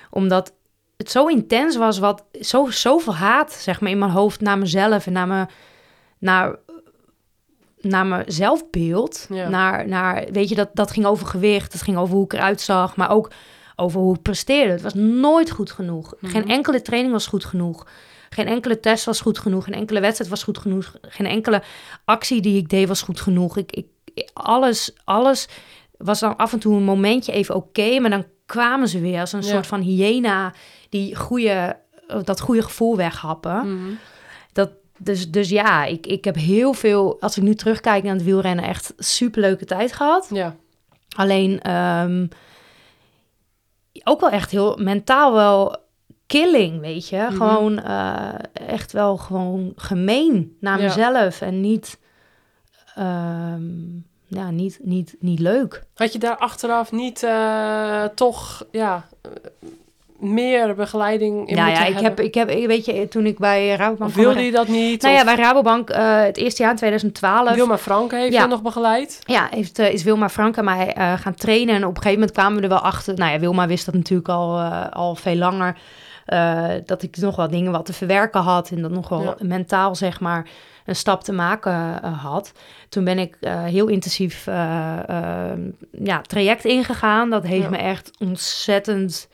omdat 0.10 0.54
het 0.98 1.12
zo 1.12 1.26
intens 1.26 1.76
was, 1.78 2.00
wat 2.00 2.24
zo, 2.42 2.70
zoveel 2.70 3.16
haat, 3.16 3.52
zeg 3.52 3.82
maar, 3.82 3.92
in 3.92 3.98
mijn 3.98 4.12
hoofd 4.12 4.42
naar 4.42 4.58
mezelf 4.58 5.06
en 5.06 5.14
naar, 5.14 5.28
me, 5.28 5.46
naar, 6.20 6.56
naar 7.82 8.06
mijn 8.06 8.24
zelfbeeld. 8.28 9.26
Naar, 9.30 9.88
naar, 9.88 10.26
weet 10.32 10.50
je, 10.50 10.56
dat, 10.56 10.70
dat 10.74 10.92
ging 10.92 11.06
over 11.06 11.28
gewicht, 11.28 11.74
het 11.74 11.82
ging 11.82 11.98
over 11.98 12.16
hoe 12.16 12.24
ik 12.24 12.34
eruit 12.34 12.62
zag, 12.62 12.96
maar 12.96 13.10
ook 13.10 13.32
over 13.76 14.00
hoe 14.00 14.16
ik 14.16 14.22
presteerde. 14.22 14.72
Het 14.72 14.82
was 14.82 14.94
nooit 14.94 15.52
goed 15.52 15.72
genoeg. 15.72 16.14
Geen 16.22 16.42
mhm. 16.42 16.52
enkele 16.52 16.82
training 16.82 17.14
was 17.14 17.28
goed 17.28 17.46
genoeg. 17.46 17.88
Geen 18.30 18.48
enkele 18.48 18.80
test 18.80 19.06
was 19.06 19.22
goed 19.22 19.40
genoeg. 19.40 19.64
Geen 19.64 19.74
enkele 19.74 20.00
wedstrijd 20.00 20.30
was 20.30 20.44
goed 20.44 20.58
genoeg. 20.58 20.96
Geen 21.02 21.26
enkele 21.28 21.62
actie 22.06 22.42
die 22.42 22.58
ik 22.58 22.70
deed 22.70 22.88
was 22.88 23.02
goed 23.02 23.22
genoeg. 23.22 23.58
Ik, 23.58 23.72
ik, 23.72 23.88
alles, 24.34 24.94
alles 25.04 25.48
was 25.98 26.20
dan 26.20 26.38
af 26.38 26.54
en 26.54 26.60
toe 26.60 26.76
een 26.76 26.84
momentje 26.84 27.32
even 27.32 27.56
oké, 27.56 28.00
maar 28.00 28.10
dan 28.10 28.26
kwamen 28.46 28.88
ze 28.88 29.00
weer 29.00 29.20
als 29.20 29.34
een 29.34 29.44
soort 29.44 29.68
van 29.68 29.82
hyena 29.82 30.54
die 30.90 31.16
goede, 31.16 31.78
dat 32.24 32.40
goede 32.40 32.64
gevoel 32.64 32.98
weghappen. 32.98 33.76
Mhm. 33.76 33.90
Dat, 33.90 33.98
dus, 35.00 35.32
dus 35.32 35.50
ja, 35.50 35.86
ik, 35.86 36.08
ik 36.08 36.26
heb 36.26 36.36
heel 36.36 36.74
veel, 36.74 37.18
als 37.20 37.38
ik 37.38 37.44
nu 37.44 37.56
terugkijk 37.56 38.04
naar 38.04 38.14
het 38.14 38.24
wielrennen, 38.24 38.66
echt 38.66 38.94
superleuke 38.98 39.66
tijd 39.66 39.94
gehad. 39.94 40.28
Ja. 40.34 40.56
Alleen 41.16 41.62
ehm, 41.62 42.28
ook 44.04 44.20
wel 44.20 44.30
echt 44.30 44.52
heel 44.52 44.78
mentaal 44.78 45.34
wel 45.34 45.78
killing, 46.28 46.80
weet 46.80 47.10
je. 47.10 47.18
Mhm. 47.18 47.34
Gewoon 47.34 47.80
uh, 47.80 48.34
echt 48.54 48.92
wel 48.92 49.18
gewoon 49.18 49.74
gemeen 49.76 50.58
naar 50.60 50.80
mezelf 50.80 51.42
en 51.42 51.62
niet, 51.62 52.00
um, 52.98 54.06
ja, 54.28 54.52
niet, 54.52 54.80
niet, 54.82 55.16
niet 55.20 55.40
leuk. 55.40 55.84
Had 55.94 56.14
je 56.14 56.20
daar 56.20 56.38
achteraf 56.38 56.92
niet 56.92 57.24
uh, 57.24 58.04
toch, 58.04 58.66
ja, 58.72 59.08
meer 60.20 60.76
begeleiding 60.76 61.50
in 61.50 61.56
ja, 61.56 61.68
ja, 61.68 61.86
ik 61.86 62.00
heb, 62.00 62.20
ik 62.20 62.34
heb, 62.34 62.48
weet 62.48 62.86
je, 62.86 63.08
toen 63.08 63.26
ik 63.26 63.38
bij 63.40 63.76
Rabobank... 63.76 64.14
wilde 64.14 64.42
je 64.42 64.52
dat 64.52 64.68
niet? 64.68 65.02
Nou 65.02 65.14
ja, 65.14 65.24
bij 65.24 65.36
Rabobank 65.36 65.90
uh, 65.90 66.22
het 66.22 66.38
eerste 66.38 66.62
jaar 66.62 66.72
in 66.72 66.78
2012... 66.78 67.56
Wilma 67.56 67.78
Franke 67.78 68.16
heeft 68.16 68.34
ja. 68.34 68.42
je 68.42 68.48
nog 68.48 68.62
begeleid? 68.62 69.20
Ja, 69.26 69.48
heeft, 69.52 69.80
uh, 69.80 69.94
is 69.94 70.04
Wilma 70.04 70.30
Franke 70.30 70.64
mij 70.64 70.96
uh, 70.98 71.14
gaan 71.14 71.36
trainen. 71.36 71.76
En 71.76 71.84
op 71.84 71.90
een 71.90 71.96
gegeven 71.96 72.20
moment 72.20 72.32
kwamen 72.32 72.58
we 72.58 72.64
er 72.64 72.70
wel 72.70 72.80
achter... 72.80 73.16
Nou 73.16 73.32
ja, 73.32 73.40
Wilma 73.40 73.68
wist 73.68 73.86
dat 73.86 73.96
natuurlijk 73.96 74.30
al, 74.30 74.60
al 74.90 75.16
veel 75.16 75.36
langer... 75.36 75.78
dat 76.86 77.04
ik 77.04 77.18
nog 77.18 77.36
wat 77.36 77.52
dingen 77.52 77.72
wat 77.72 77.86
te 77.86 77.94
verwerken 77.94 78.42
had... 78.42 78.70
en 78.70 78.82
dat 78.82 78.92
nog 78.92 79.10
wel 79.10 79.36
mentaal, 79.40 79.96
zeg 79.96 80.20
maar, 80.20 80.50
een 80.86 80.96
stap 80.96 81.24
te 81.24 81.34
maken 81.34 82.04
had. 82.04 82.52
Toen 82.90 83.04
ben 83.04 83.20
ik 83.20 83.38
heel 83.66 83.88
intensief 83.88 84.46
ja, 85.92 86.22
traject 86.22 86.66
ingegaan. 86.66 87.30
Dat 87.30 87.44
heeft 87.44 87.70
me 87.70 87.78
echt 87.78 88.12
ontzettend 88.20 89.28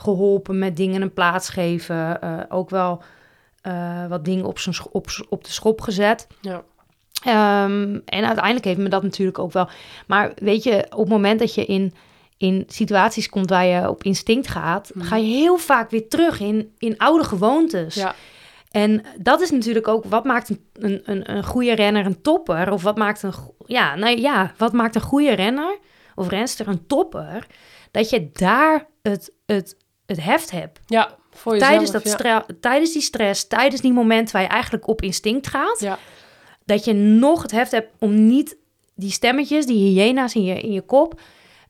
geholpen 0.00 0.58
met 0.58 0.76
dingen 0.76 1.02
een 1.02 1.12
plaats 1.12 1.48
geven. 1.48 2.18
Uh, 2.24 2.40
ook 2.48 2.70
wel 2.70 3.02
uh, 3.66 4.06
wat 4.06 4.24
dingen 4.24 4.44
op, 4.44 4.58
zijn 4.58 4.76
op, 4.90 5.06
op 5.28 5.44
de 5.44 5.50
schop 5.50 5.80
gezet. 5.80 6.26
Ja. 6.40 6.62
Um, 7.64 8.02
en 8.04 8.24
uiteindelijk 8.24 8.64
heeft 8.64 8.78
me 8.78 8.88
dat 8.88 9.02
natuurlijk 9.02 9.38
ook 9.38 9.52
wel. 9.52 9.68
Maar 10.06 10.32
weet 10.34 10.62
je, 10.62 10.86
op 10.90 10.98
het 10.98 11.08
moment 11.08 11.38
dat 11.38 11.54
je 11.54 11.64
in, 11.64 11.94
in 12.36 12.64
situaties 12.66 13.28
komt 13.28 13.50
waar 13.50 13.64
je 13.64 13.88
op 13.88 14.04
instinct 14.04 14.48
gaat, 14.48 14.90
mm. 14.94 15.02
ga 15.02 15.16
je 15.16 15.26
heel 15.26 15.56
vaak 15.56 15.90
weer 15.90 16.08
terug 16.08 16.40
in, 16.40 16.74
in 16.78 16.98
oude 16.98 17.24
gewoontes. 17.24 17.94
Ja. 17.94 18.14
En 18.70 19.02
dat 19.20 19.40
is 19.40 19.50
natuurlijk 19.50 19.88
ook 19.88 20.04
wat 20.04 20.24
maakt 20.24 20.48
een, 20.72 21.00
een, 21.04 21.36
een 21.36 21.44
goede 21.44 21.74
renner 21.74 22.06
een 22.06 22.22
topper? 22.22 22.72
Of 22.72 22.82
wat 22.82 22.96
maakt 22.96 23.22
een, 23.22 23.32
ja, 23.66 23.94
nou 23.94 24.20
ja, 24.20 24.52
wat 24.56 24.72
maakt 24.72 24.94
een 24.94 25.00
goede 25.00 25.34
renner 25.34 25.78
of 26.14 26.28
renster 26.28 26.68
een 26.68 26.86
topper? 26.86 27.46
Dat 27.90 28.10
je 28.10 28.30
daar 28.32 28.86
het, 29.02 29.32
het 29.46 29.76
het 30.08 30.24
heft 30.24 30.50
heb. 30.50 30.78
Ja, 30.86 31.16
voor 31.30 31.52
jezelf, 31.52 31.70
tijdens, 31.70 31.90
dat 32.16 32.60
tijdens 32.60 32.92
die 32.92 33.02
stress, 33.02 33.46
tijdens 33.46 33.80
die 33.80 33.92
moment 33.92 34.30
waar 34.30 34.42
je 34.42 34.48
eigenlijk 34.48 34.88
op 34.88 35.02
instinct 35.02 35.46
gaat. 35.46 35.80
Ja. 35.80 35.98
Dat 36.64 36.84
je 36.84 36.92
nog 36.92 37.42
het 37.42 37.50
heft 37.50 37.70
hebt 37.70 37.90
om 37.98 38.26
niet 38.26 38.56
die 38.94 39.10
stemmetjes, 39.10 39.66
die 39.66 40.00
hyena's 40.00 40.34
in 40.34 40.44
je, 40.44 40.60
in 40.60 40.72
je 40.72 40.80
kop, 40.80 41.20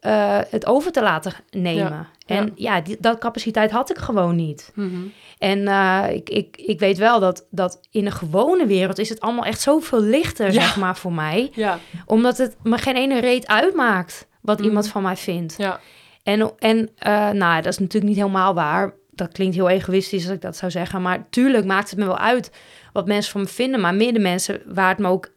uh, 0.03 0.38
het 0.51 0.66
over 0.66 0.92
te 0.92 1.03
laten 1.03 1.33
nemen. 1.51 2.09
En 2.27 2.53
ja, 2.55 2.81
die, 2.81 2.96
dat 3.01 3.18
capaciteit 3.18 3.70
had 3.70 3.90
ik 3.90 3.98
gewoon 3.98 4.37
niet. 4.37 4.72
Mm 4.74 5.12
En 5.38 5.59
uh, 5.59 6.05
ik, 6.11 6.31
ik, 6.31 6.57
ik 6.57 6.79
weet 6.79 6.98
wel 6.98 7.20
dat, 7.20 7.46
dat 7.51 7.81
in 7.90 8.07
een 8.07 8.12
gewone 8.12 8.66
wereld 8.66 8.98
is 8.98 9.09
het 9.09 9.20
allemaal 9.20 9.44
echt 9.44 9.61
zoveel 9.61 10.01
lichter, 10.01 10.53
zeg 10.53 10.77
maar, 10.77 10.96
voor 10.96 11.12
mij. 11.12 11.51
Ja. 11.55 11.79
Omdat 12.07 12.38
het 12.38 12.57
me 12.62 12.79
geen 12.79 12.96
ene 12.96 13.20
reet 13.20 13.46
uitmaakt 13.46 14.27
wat 14.40 14.61
iemand 14.61 14.85
mhm. 14.85 14.92
van 14.92 15.03
mij 15.03 15.16
vindt. 15.16 15.55
Ja. 15.59 15.81
En, 16.29 16.53
en 16.59 16.79
uh, 16.79 17.31
nou, 17.31 17.62
dat 17.62 17.73
is 17.73 17.79
natuurlijk 17.79 18.12
niet 18.12 18.17
helemaal 18.17 18.55
waar. 18.55 18.95
Dat 19.11 19.33
klinkt 19.33 19.55
heel 19.55 19.69
egoïstisch 19.69 20.25
als 20.25 20.35
ik 20.35 20.41
dat 20.41 20.57
zou 20.57 20.71
zeggen. 20.71 21.03
Maar 21.03 21.27
tuurlijk 21.31 21.64
maakt 21.64 21.91
het 21.91 21.99
me 21.99 22.05
wel 22.05 22.19
uit 22.19 22.51
wat 22.93 23.07
mensen 23.07 23.33
van 23.33 23.41
me 23.41 23.47
vinden. 23.47 23.81
Maar 23.81 23.95
meer 23.95 24.12
de 24.12 24.19
mensen 24.19 24.61
waar 24.67 24.88
het 24.88 24.99
me 24.99 25.09
ook 25.09 25.31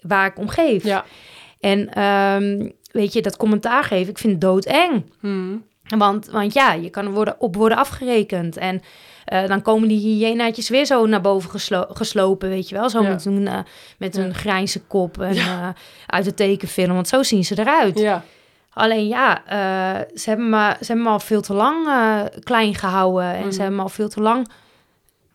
waar 0.00 0.26
ik 0.26 0.38
om 0.38 0.48
geef. 0.48 0.84
Ja. 0.84 1.04
En 1.60 2.02
um, 2.02 2.72
weet 2.90 3.12
je, 3.12 3.22
dat 3.22 3.36
commentaar 3.36 3.84
geven, 3.84 4.10
ik 4.10 4.18
vind 4.18 4.32
het 4.32 4.40
doodeng. 4.40 5.12
Hmm. 5.20 5.64
Want, 5.98 6.26
want 6.26 6.52
ja, 6.52 6.72
je 6.72 6.90
kan 6.90 7.04
er 7.04 7.12
worden, 7.12 7.40
op 7.40 7.56
worden 7.56 7.78
afgerekend. 7.78 8.56
En 8.56 8.82
uh, 9.32 9.46
dan 9.46 9.62
komen 9.62 9.88
die 9.88 10.00
hyenaatjes 10.00 10.68
weer 10.68 10.84
zo 10.84 11.06
naar 11.06 11.20
boven 11.20 11.50
geslo 11.50 11.84
geslopen, 11.88 12.48
weet 12.48 12.68
je 12.68 12.74
wel. 12.74 12.90
Zo 12.90 13.02
ja. 13.02 13.08
met, 13.08 13.24
een, 13.24 13.40
uh, 13.40 13.58
met 13.98 14.20
grijze 14.32 14.80
kop 14.80 15.20
en, 15.20 15.34
ja. 15.34 15.74
uit 16.06 16.24
de 16.24 16.34
tekenfilm. 16.34 16.94
Want 16.94 17.08
zo 17.08 17.22
zien 17.22 17.44
ze 17.44 17.58
eruit. 17.58 17.98
Ja. 17.98 18.24
Alleen 18.74 19.08
ja, 19.08 19.38
uh, 19.38 20.16
ze, 20.16 20.28
hebben 20.28 20.48
me, 20.48 20.76
ze 20.78 20.86
hebben 20.86 21.04
me 21.04 21.10
al 21.10 21.20
veel 21.20 21.40
te 21.40 21.54
lang 21.54 21.86
uh, 21.86 22.20
klein 22.42 22.74
gehouden. 22.74 23.34
En 23.34 23.42
ze 23.42 23.48
mhm. 23.48 23.58
hebben 23.58 23.76
me 23.76 23.82
al 23.82 23.88
veel 23.88 24.08
te 24.08 24.20
lang 24.20 24.48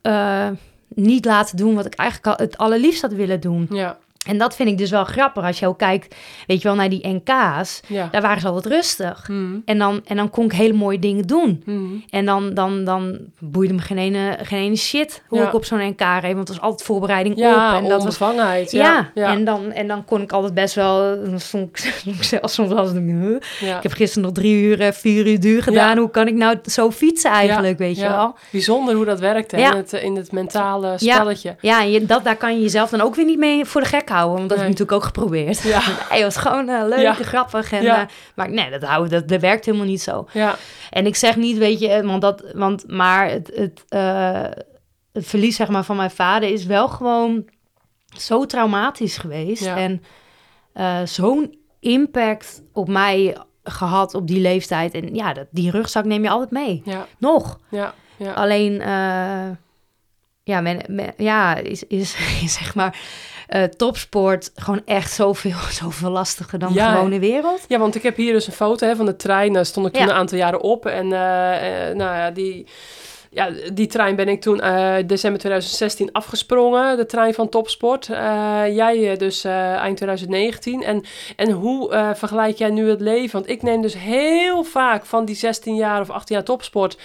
uh, 0.03 0.47
niet 0.87 1.25
laten 1.25 1.57
doen 1.57 1.75
wat 1.75 1.85
ik 1.85 1.93
eigenlijk 1.93 2.39
al 2.39 2.45
het 2.45 2.57
allerliefst 2.57 3.01
had 3.01 3.13
willen 3.13 3.39
doen. 3.39 3.67
Ja. 3.71 3.97
En 4.27 4.37
dat 4.37 4.55
vind 4.55 4.69
ik 4.69 4.77
dus 4.77 4.89
wel 4.89 5.03
grappig. 5.03 5.43
Als 5.43 5.59
je 5.59 5.67
ook 5.67 5.77
kijkt, 5.77 6.15
weet 6.47 6.61
je 6.61 6.67
wel, 6.67 6.77
naar 6.77 6.89
die 6.89 7.07
NK's. 7.07 7.79
Ja. 7.87 8.07
Daar 8.11 8.21
waren 8.21 8.41
ze 8.41 8.47
altijd 8.47 8.73
rustig. 8.73 9.27
Mm. 9.27 9.61
En, 9.65 9.77
dan, 9.77 10.01
en 10.05 10.15
dan 10.15 10.29
kon 10.29 10.45
ik 10.45 10.51
hele 10.51 10.73
mooie 10.73 10.99
dingen 10.99 11.27
doen. 11.27 11.63
Mm. 11.65 12.03
En 12.09 12.25
dan, 12.25 12.53
dan, 12.53 12.83
dan 12.83 13.17
boeide 13.39 13.73
me 13.73 13.79
geen 13.79 13.97
ene, 13.97 14.37
geen 14.41 14.59
ene 14.59 14.75
shit 14.75 15.23
hoe 15.27 15.41
ik 15.41 15.53
op 15.53 15.65
zo'n 15.65 15.87
NK 15.87 15.99
reed. 15.99 16.33
Want 16.35 16.37
het 16.37 16.47
was 16.47 16.61
altijd 16.61 16.83
voorbereiding 16.83 17.37
ja, 17.37 17.77
op. 17.77 17.83
En 17.83 17.89
dat 17.89 18.03
was. 18.03 18.17
Ja, 18.71 19.11
ja, 19.15 19.31
En, 19.31 19.45
dan, 19.45 19.71
en 19.71 19.87
dan 19.87 20.05
kon 20.05 20.21
ik 20.21 20.31
altijd 20.31 20.53
best 20.53 20.75
wel... 20.75 21.23
Dan 21.23 21.39
stond 21.39 21.85
ik 22.05 22.23
zelfs 22.23 22.53
soms 22.53 22.71
als 22.71 22.91
ik... 22.91 22.97
Ik 23.59 23.83
heb 23.83 23.91
gisteren 23.91 24.23
nog 24.23 24.33
drie 24.33 24.63
uur, 24.63 24.81
eh, 24.81 24.91
vier 24.91 25.27
uur 25.27 25.39
duur 25.39 25.63
gedaan. 25.63 25.97
Hoe 25.97 26.09
kan 26.09 26.27
ik 26.27 26.35
nou 26.35 26.57
zo 26.63 26.91
fietsen 26.91 27.31
eigenlijk, 27.31 27.77
weet 27.77 27.97
je 27.97 28.07
wel? 28.07 28.35
Bijzonder 28.51 28.95
hoe 28.95 29.05
dat 29.05 29.19
werkt 29.19 29.53
in, 29.53 29.63
het, 29.63 29.93
in 29.93 30.15
het 30.15 30.31
mentale 30.31 30.97
spelletje. 30.97 31.55
Ja, 31.61 31.81
ja 31.81 31.99
dat, 31.99 32.23
daar 32.23 32.37
kan 32.37 32.55
je 32.55 32.61
jezelf 32.61 32.89
dan 32.89 33.01
ook 33.01 33.15
weer 33.15 33.25
niet 33.25 33.39
mee 33.39 33.65
voor 33.65 33.81
de 33.81 33.87
gek 33.87 34.07
houden. 34.09 34.37
Want 34.37 34.49
dat 34.49 34.57
heb 34.57 34.67
ik 34.67 34.73
natuurlijk 34.73 35.01
ook 35.01 35.07
geprobeerd. 35.07 35.61
Ja. 35.61 35.81
Hij 36.09 36.23
was 36.23 36.37
gewoon 36.37 36.69
uh, 36.69 36.81
leuk 36.87 37.17
en 37.17 37.25
grappig. 37.25 37.71
En, 37.71 37.83
uh, 37.83 38.01
maar 38.35 38.49
nee, 38.49 38.69
dat, 38.69 38.83
houden, 38.83 39.09
dat, 39.09 39.27
dat 39.27 39.41
werkt 39.41 39.65
helemaal 39.65 39.87
niet 39.87 40.01
zo. 40.01 40.27
Ja. 40.33 40.55
En 40.89 41.05
ik 41.05 41.15
zeg 41.15 41.35
niet, 41.35 41.57
weet 41.57 41.79
je, 41.79 42.03
want 42.03 42.21
dat, 42.21 42.43
want, 42.53 42.83
maar 42.87 43.29
het, 43.29 43.51
het, 43.53 43.83
uh, 43.89 44.43
het 45.13 45.27
verlies 45.27 45.55
zeg 45.55 45.67
maar, 45.67 45.83
van 45.83 45.95
mijn 45.95 46.11
vader 46.11 46.49
is 46.49 46.65
wel 46.65 46.87
gewoon 46.87 47.49
zo 48.17 48.45
traumatisch 48.45 49.17
geweest. 49.17 49.65
En 49.65 50.03
zo'n 51.03 51.57
impact 51.79 52.61
op 52.73 52.87
mij 52.87 53.37
gehad 53.63 54.13
op 54.13 54.27
die 54.27 54.41
leeftijd. 54.41 54.93
En 54.93 55.15
ja, 55.15 55.33
dat, 55.33 55.47
die 55.51 55.71
rugzak 55.71 56.05
neem 56.05 56.23
je 56.23 56.29
altijd 56.29 56.51
mee. 56.51 56.81
Ja. 56.85 57.07
Nog. 57.17 57.59
Ja. 57.69 57.93
ja. 58.17 58.33
Alleen, 58.33 58.81
ja, 60.49 60.61
men, 60.61 60.81
men, 60.87 61.13
ja 61.17 61.55
is, 61.55 61.83
is, 61.83 62.15
is 62.43 62.53
zeg 62.53 62.75
maar 62.75 62.99
uh, 63.49 63.63
topsport 63.63 64.51
gewoon 64.55 64.81
echt 64.85 65.11
zoveel, 65.11 65.57
zoveel 65.81 66.09
lastiger 66.09 66.59
dan 66.59 66.73
ja, 66.73 66.91
de 66.91 66.95
gewone 66.97 67.19
wereld. 67.19 67.65
Ja, 67.67 67.79
want 67.79 67.95
ik 67.95 68.03
heb 68.03 68.15
hier 68.15 68.33
dus 68.33 68.47
een 68.47 68.53
foto 68.53 68.87
hè, 68.87 68.95
van 68.95 69.05
de 69.05 69.15
trein. 69.15 69.53
Daar 69.53 69.65
stond 69.65 69.87
ik 69.87 69.93
toen 69.93 70.01
een 70.01 70.11
aantal 70.11 70.37
jaren 70.37 70.61
op. 70.61 70.85
En 70.85 71.05
uh, 71.05 71.11
nou 71.95 71.97
ja, 71.97 72.31
die 72.31 72.67
ja, 73.31 73.49
die 73.73 73.87
trein 73.87 74.15
ben 74.15 74.27
ik 74.27 74.41
toen 74.41 74.57
uh, 74.57 74.95
december 75.05 75.39
2016 75.39 76.11
afgesprongen, 76.11 76.97
de 76.97 77.05
trein 77.05 77.33
van 77.33 77.49
topsport. 77.49 78.07
Uh, 78.07 78.17
jij 78.75 79.17
dus 79.17 79.45
uh, 79.45 79.73
eind 79.73 79.97
2019. 79.97 80.83
En, 80.83 81.03
en 81.35 81.51
hoe 81.51 82.11
vergelijk 82.15 82.57
jij 82.57 82.69
nu 82.69 82.89
het 82.89 83.01
leven? 83.01 83.31
Want 83.31 83.49
ik 83.49 83.61
neem 83.61 83.81
dus 83.81 83.93
heel 83.93 84.63
vaak 84.63 85.05
van 85.05 85.25
die 85.25 85.35
16 85.35 85.75
jaar 85.75 86.01
of 86.01 86.09
18 86.09 86.35
jaar 86.35 86.45
topsport 86.45 86.97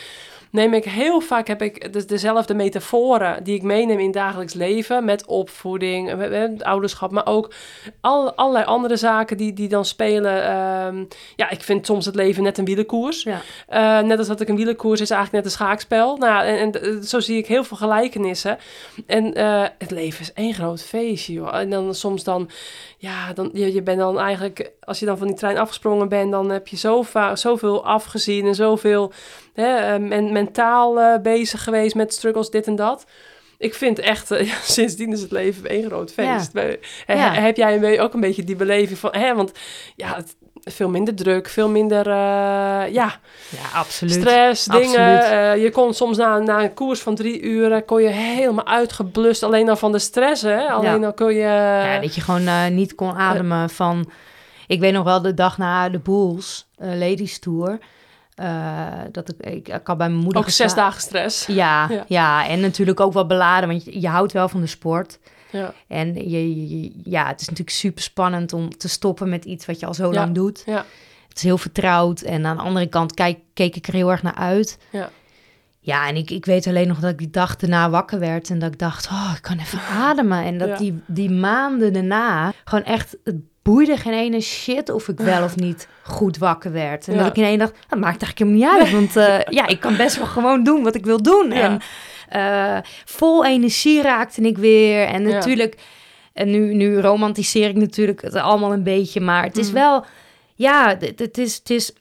neem 0.55 0.75
ik 0.75 0.85
heel 0.85 1.21
vaak 1.21 1.47
heb 1.47 1.63
ik 1.63 1.93
dus 1.93 2.07
dezelfde 2.07 2.55
metaforen 2.55 3.45
die 3.45 3.55
ik 3.55 3.63
meeneem 3.63 3.99
in 3.99 4.11
dagelijks 4.11 4.55
leven 4.55 5.05
met 5.05 5.27
opvoeding, 5.27 6.17
met, 6.17 6.31
met 6.31 6.65
ouderschap, 6.65 7.11
maar 7.11 7.27
ook 7.27 7.53
al, 8.01 8.35
allerlei 8.35 8.65
andere 8.65 8.97
zaken 8.97 9.37
die, 9.37 9.53
die 9.53 9.69
dan 9.69 9.85
spelen. 9.85 10.45
Ehm, 10.45 11.05
ja, 11.37 11.51
ik 11.51 11.63
vind 11.63 11.87
soms 11.87 12.07
het 12.07 12.15
leven 12.15 12.43
net 12.43 12.59
een 12.59 12.65
wielenkoers. 12.65 13.23
Ja. 13.23 13.41
Eh, 13.67 14.07
net 14.07 14.19
als 14.19 14.27
dat 14.27 14.41
ik 14.41 14.49
een 14.49 14.57
wielenkoers 14.57 15.01
is 15.01 15.11
eigenlijk 15.11 15.45
net 15.45 15.53
een 15.53 15.59
schaakspel. 15.59 16.17
Nou, 16.17 16.45
en, 16.45 16.59
en 16.59 16.83
eh, 16.83 17.01
zo 17.01 17.21
zie 17.21 17.39
ik 17.39 17.47
heel 17.47 17.65
veel 17.65 17.77
gelijkenissen. 17.77 18.59
En 19.07 19.35
eh, 19.35 19.65
het 19.79 19.91
leven 19.91 20.21
is 20.21 20.33
één 20.33 20.55
groot 20.55 20.83
feestje, 20.83 21.33
joh. 21.33 21.55
En 21.55 21.71
dan 21.71 21.95
soms 21.95 22.25
dan, 22.25 22.51
ja, 23.05 23.33
dan, 23.33 23.51
je, 23.53 23.73
je 23.73 23.83
bent 23.83 23.99
dan 23.99 24.19
eigenlijk, 24.19 24.71
als 24.81 24.99
je 24.99 25.07
dan 25.07 25.19
van 25.19 25.27
die 25.27 25.37
trein 25.37 25.59
afgesprongen 25.59 26.09
bent, 26.09 26.31
dan 26.31 26.51
heb 26.51 26.69
je 26.69 26.77
zo 26.77 27.05
zoveel 27.35 27.85
afgezien 27.87 28.47
en 28.47 28.55
zoveel 28.55 29.13
hè, 29.55 29.77
eh, 29.77 30.01
men- 30.01 30.33
mentaal 30.33 31.01
eh, 31.01 31.21
bezig 31.23 31.63
geweest 31.65 31.95
met 31.95 32.15
struggles, 32.15 32.51
dit 32.51 32.67
en 32.67 32.77
dat. 32.77 33.05
Ik 33.59 33.75
vind 33.75 33.99
echt, 33.99 34.31
eh, 34.31 34.47
ja, 34.51 34.55
sindsdien 34.63 35.13
is 35.13 35.21
het 35.21 35.31
leven 35.31 35.69
één 35.69 35.85
groot 35.87 36.13
feest. 36.13 36.53
We- 36.53 36.79
hè, 37.07 37.15
Ja. 37.15 37.33
Heb 37.33 37.57
jij 37.57 38.01
ook 38.01 38.15
een 38.15 38.21
beetje 38.21 38.45
die 38.45 38.57
beleving 38.57 38.99
van, 38.99 39.11
hè, 39.15 39.35
want 39.35 39.53
ja, 39.97 40.15
het, 40.17 40.37
veel 40.65 40.89
minder 40.89 41.15
druk, 41.15 41.49
veel 41.49 41.69
minder, 41.69 42.07
eh, 42.07 42.93
ja, 42.93 43.13
Ja, 43.49 43.69
absoluut. 43.75 44.15
stress, 44.15 44.65
dingen. 44.65 45.31
Eh, 45.31 45.63
je 45.63 45.71
kon 45.71 45.95
soms 45.95 46.17
na, 46.17 46.39
na 46.39 46.63
een 46.63 46.75
koers 46.75 47.01
van 47.01 47.15
drie 47.15 47.41
uren, 47.43 47.85
kon 47.85 48.03
je 48.03 48.09
helemaal 48.09 48.67
uitgeblust, 48.67 49.43
alleen 49.43 49.69
al 49.69 49.77
van 49.77 49.93
de 49.93 49.99
stress, 49.99 50.43
hè. 50.43 50.67
Alleen 50.69 51.01
Ja. 51.01 51.07
al 51.07 51.15
kon 51.15 51.35
je... 51.35 51.41
Ja, 51.41 51.99
dat 52.01 52.15
je 52.15 52.21
gewoon 52.21 52.47
eh, 52.47 52.67
niet 52.67 52.95
kon 52.95 53.15
ademen 53.17 53.71
van... 53.71 54.11
Ik 54.67 54.81
weet 54.81 54.93
nog 54.93 55.05
wel 55.05 55.23
de 55.23 55.35
dag 55.35 55.59
na 55.59 55.89
de 55.89 55.99
Bulls, 55.99 56.67
Ladies 56.77 57.39
Tour... 57.39 57.79
dat 59.13 59.29
ik, 59.29 59.47
ik, 59.47 59.69
ik 59.69 59.87
had 59.87 59.97
bij 59.99 60.09
mijn 60.09 60.23
moeder 60.23 60.43
ook 60.43 60.49
zes 60.49 60.75
dagen 60.75 61.01
stress. 61.01 61.47
Ja, 61.47 61.87
Ja. 61.91 62.05
ja. 62.07 62.49
en 62.49 62.61
natuurlijk 62.61 63.01
ook 63.01 63.13
wel 63.13 63.27
beladen, 63.27 63.69
want 63.69 63.85
je, 63.85 64.01
je 64.01 64.09
houdt 64.09 64.33
wel 64.33 64.49
van 64.49 64.61
de 64.61 64.67
sport. 64.67 65.19
Ja, 65.59 65.75
En 65.89 66.15
je, 66.31 66.69
je- 66.81 66.93
ja, 67.05 67.27
het 67.27 67.41
is 67.41 67.49
natuurlijk 67.49 67.77
super 67.77 68.03
spannend 68.03 68.53
om 68.53 68.77
te 68.77 68.89
stoppen 68.89 69.29
met 69.29 69.45
iets 69.45 69.67
wat 69.67 69.81
je 69.81 69.87
al 69.87 69.95
zo 69.95 70.05
Ja. 70.13 70.15
lang 70.21 70.35
doet. 70.35 70.63
ja, 70.67 70.85
Het 71.29 71.37
is 71.37 71.43
heel 71.43 71.59
vertrouwd. 71.59 72.21
En 72.21 72.47
aan 72.47 72.57
de 72.57 72.63
andere 72.63 72.87
kant 72.87 73.15
kijk, 73.15 73.39
keek 73.55 73.77
ik 73.77 73.87
er 73.87 73.93
heel 73.95 74.11
erg 74.11 74.23
naar 74.23 74.35
uit. 74.35 74.79
ja. 74.91 75.11
Ja, 75.81 76.09
en 76.09 76.17
ik, 76.17 76.31
ik 76.31 76.45
weet 76.45 76.67
alleen 76.67 76.89
nog 76.89 77.01
dat 77.01 77.11
ik 77.11 77.19
die 77.19 77.31
dag 77.31 77.57
daarna 77.57 77.91
wakker 77.91 78.19
werd. 78.19 78.51
En 78.51 78.59
dat 78.59 78.73
ik 78.73 78.79
dacht, 78.79 79.07
oh, 79.07 79.33
ik 79.37 79.43
kan 79.43 79.59
even 79.59 79.81
ademen. 80.07 80.45
En 80.45 80.59
dat 80.59 80.69
Ja. 80.69 80.77
die, 80.77 81.01
die 81.07 81.31
maanden 81.31 81.93
daarna 81.93 82.53
gewoon 82.65 82.85
echt... 82.85 83.17
Het 83.25 83.37
boeide 83.63 83.97
geen 83.97 84.13
ene 84.13 84.41
shit 84.41 84.91
of 84.91 85.09
ik 85.09 85.19
wel 85.19 85.45
of 85.45 85.57
niet 85.57 85.89
goed 86.03 86.39
wakker 86.39 86.73
werd. 86.73 87.09
En 87.09 87.15
Ja. 87.15 87.19
dat 87.19 87.29
ik 87.29 87.37
ineens 87.37 87.59
dacht, 87.59 87.73
dat 87.89 87.99
maakt 87.99 88.23
eigenlijk 88.23 88.39
helemaal 88.39 88.79
niet 88.79 88.83
uit. 88.83 88.93
Want 88.93 89.17
eh, 89.17 89.53
ja, 89.59 89.67
ik 89.67 89.81
kan 89.81 89.97
best 89.97 90.17
wel 90.17 90.27
gewoon 90.27 90.65
doen 90.65 90.83
wat 90.83 90.95
ik 90.95 91.05
wil 91.05 91.23
doen. 91.23 91.49
Ja. 91.51 91.61
En 91.61 91.81
eh, 92.35 92.79
vol 93.05 93.45
energie 93.45 94.03
raakte 94.03 94.41
ik 94.43 94.59
weer. 94.59 95.07
En 95.07 95.23
natuurlijk... 95.23 95.77
En 96.33 96.51
nu, 96.51 96.75
nu 96.75 97.01
romantiseer 97.01 97.69
ik 97.69 97.77
natuurlijk 97.77 98.23
het 98.23 98.35
allemaal 98.35 98.73
een 98.73 98.83
beetje. 98.83 99.21
Maar 99.21 99.43
het 99.45 99.57
is 99.59 99.67
Mhm. 99.67 99.75
wel... 99.75 100.05
Ja, 100.55 100.97
het, 100.99 101.19
het 101.19 101.39
is... 101.39 101.55
Het 101.55 101.71
is 101.71 101.93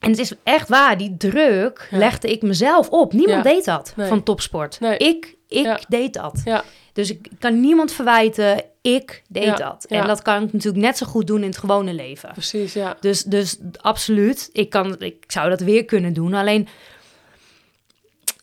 en 0.00 0.10
het 0.10 0.18
is 0.18 0.32
echt 0.42 0.68
waar, 0.68 0.98
die 0.98 1.16
druk 1.16 1.88
Ja. 1.90 1.98
legde 1.98 2.30
ik 2.30 2.42
mezelf 2.42 2.88
op. 2.88 3.12
Niemand 3.12 3.44
Ja. 3.44 3.52
deed 3.52 3.64
dat 3.64 3.92
Nee. 3.96 4.08
van 4.08 4.22
topsport. 4.22 4.80
Nee. 4.80 4.96
Ik, 4.96 5.34
ik 5.48 5.64
Ja. 5.64 5.80
deed 5.88 6.12
dat. 6.14 6.40
Ja. 6.44 6.64
Dus 6.92 7.10
ik 7.10 7.28
kan 7.38 7.60
niemand 7.60 7.92
verwijten, 7.92 8.62
ik 8.82 9.22
deed 9.28 9.56
dat. 9.56 9.84
En 9.88 10.06
dat 10.06 10.22
kan 10.22 10.42
ik 10.42 10.52
natuurlijk 10.52 10.84
net 10.84 10.96
zo 10.96 11.06
goed 11.06 11.26
doen 11.26 11.40
in 11.42 11.48
het 11.48 11.58
gewone 11.58 11.92
leven. 11.92 12.30
Precies, 12.32 12.72
ja. 12.72 12.96
Dus, 13.00 13.22
dus 13.22 13.58
absoluut, 13.80 14.48
ik, 14.52 14.70
kan, 14.70 14.96
ik 14.98 15.24
zou 15.26 15.48
dat 15.48 15.60
weer 15.60 15.84
kunnen 15.84 16.12
doen. 16.12 16.34
Alleen, 16.34 16.68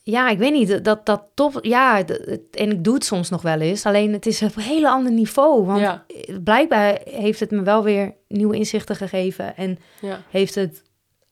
ja, 0.09 0.29
ik 0.29 0.37
weet 0.37 0.53
niet, 0.53 0.83
dat, 0.83 1.05
dat 1.05 1.23
top, 1.33 1.59
ja, 1.61 2.05
en 2.51 2.71
ik 2.71 2.83
doe 2.83 2.93
het 2.93 3.05
soms 3.05 3.29
nog 3.29 3.41
wel 3.41 3.59
eens. 3.59 3.85
Alleen 3.85 4.13
het 4.13 4.25
is 4.25 4.41
op 4.41 4.55
een 4.55 4.61
hele 4.61 4.89
ander 4.89 5.11
niveau. 5.11 5.65
Want 5.65 5.79
Ja. 5.79 6.05
blijkbaar 6.43 6.99
heeft 7.03 7.39
het 7.39 7.51
me 7.51 7.61
wel 7.61 7.83
weer 7.83 8.13
nieuwe 8.27 8.55
inzichten 8.55 8.95
gegeven. 8.95 9.55
En 9.57 9.77
ja. 10.01 10.21
heeft 10.29 10.55
het 10.55 10.83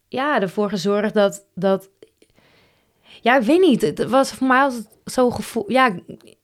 ja, 0.08 0.42
ervoor 0.42 0.70
gezorgd 0.70 1.14
dat, 1.14 1.46
dat... 1.54 1.90
Ja, 3.22 3.38
ik 3.38 3.46
weet 3.46 3.62
niet. 3.62 3.82
Het 3.82 4.06
was 4.06 4.32
voor 4.32 4.48
mij 4.48 4.62
altijd 4.62 4.88
zo 5.06 5.30
gevoel... 5.30 5.72
Ja, 5.72 5.96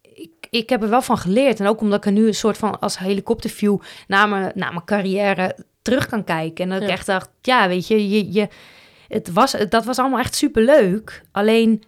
ik, 0.02 0.32
ik 0.50 0.70
heb 0.70 0.84
er 0.84 0.90
wel 0.90 1.02
van 1.02 1.18
geleerd. 1.18 1.60
En 1.60 1.68
ook 1.68 1.82
omdat 1.82 1.98
ik 1.98 2.06
er 2.06 2.12
nu 2.12 2.28
een 2.28 2.34
soort 2.34 2.58
van 2.58 2.80
als 2.80 2.98
helikopterview 2.98 3.80
naar 4.08 4.30
mijn, 4.30 4.52
naar 4.56 4.74
mijn 4.74 4.86
carrière 4.86 5.56
terug 5.82 6.08
kan 6.08 6.24
kijken. 6.24 6.64
En 6.64 6.70
dat 6.70 6.82
ik 6.82 6.94
echt 6.96 7.06
dacht, 7.06 7.30
ja, 7.42 7.68
weet 7.68 7.88
je, 7.88 8.10
je, 8.10 8.32
je 8.32 8.48
het 9.08 9.34
was, 9.34 9.56
dat 9.70 9.86
was 9.86 10.00
allemaal 10.00 10.20
echt 10.20 10.36
superleuk. 10.36 11.22
Alleen 11.32 11.84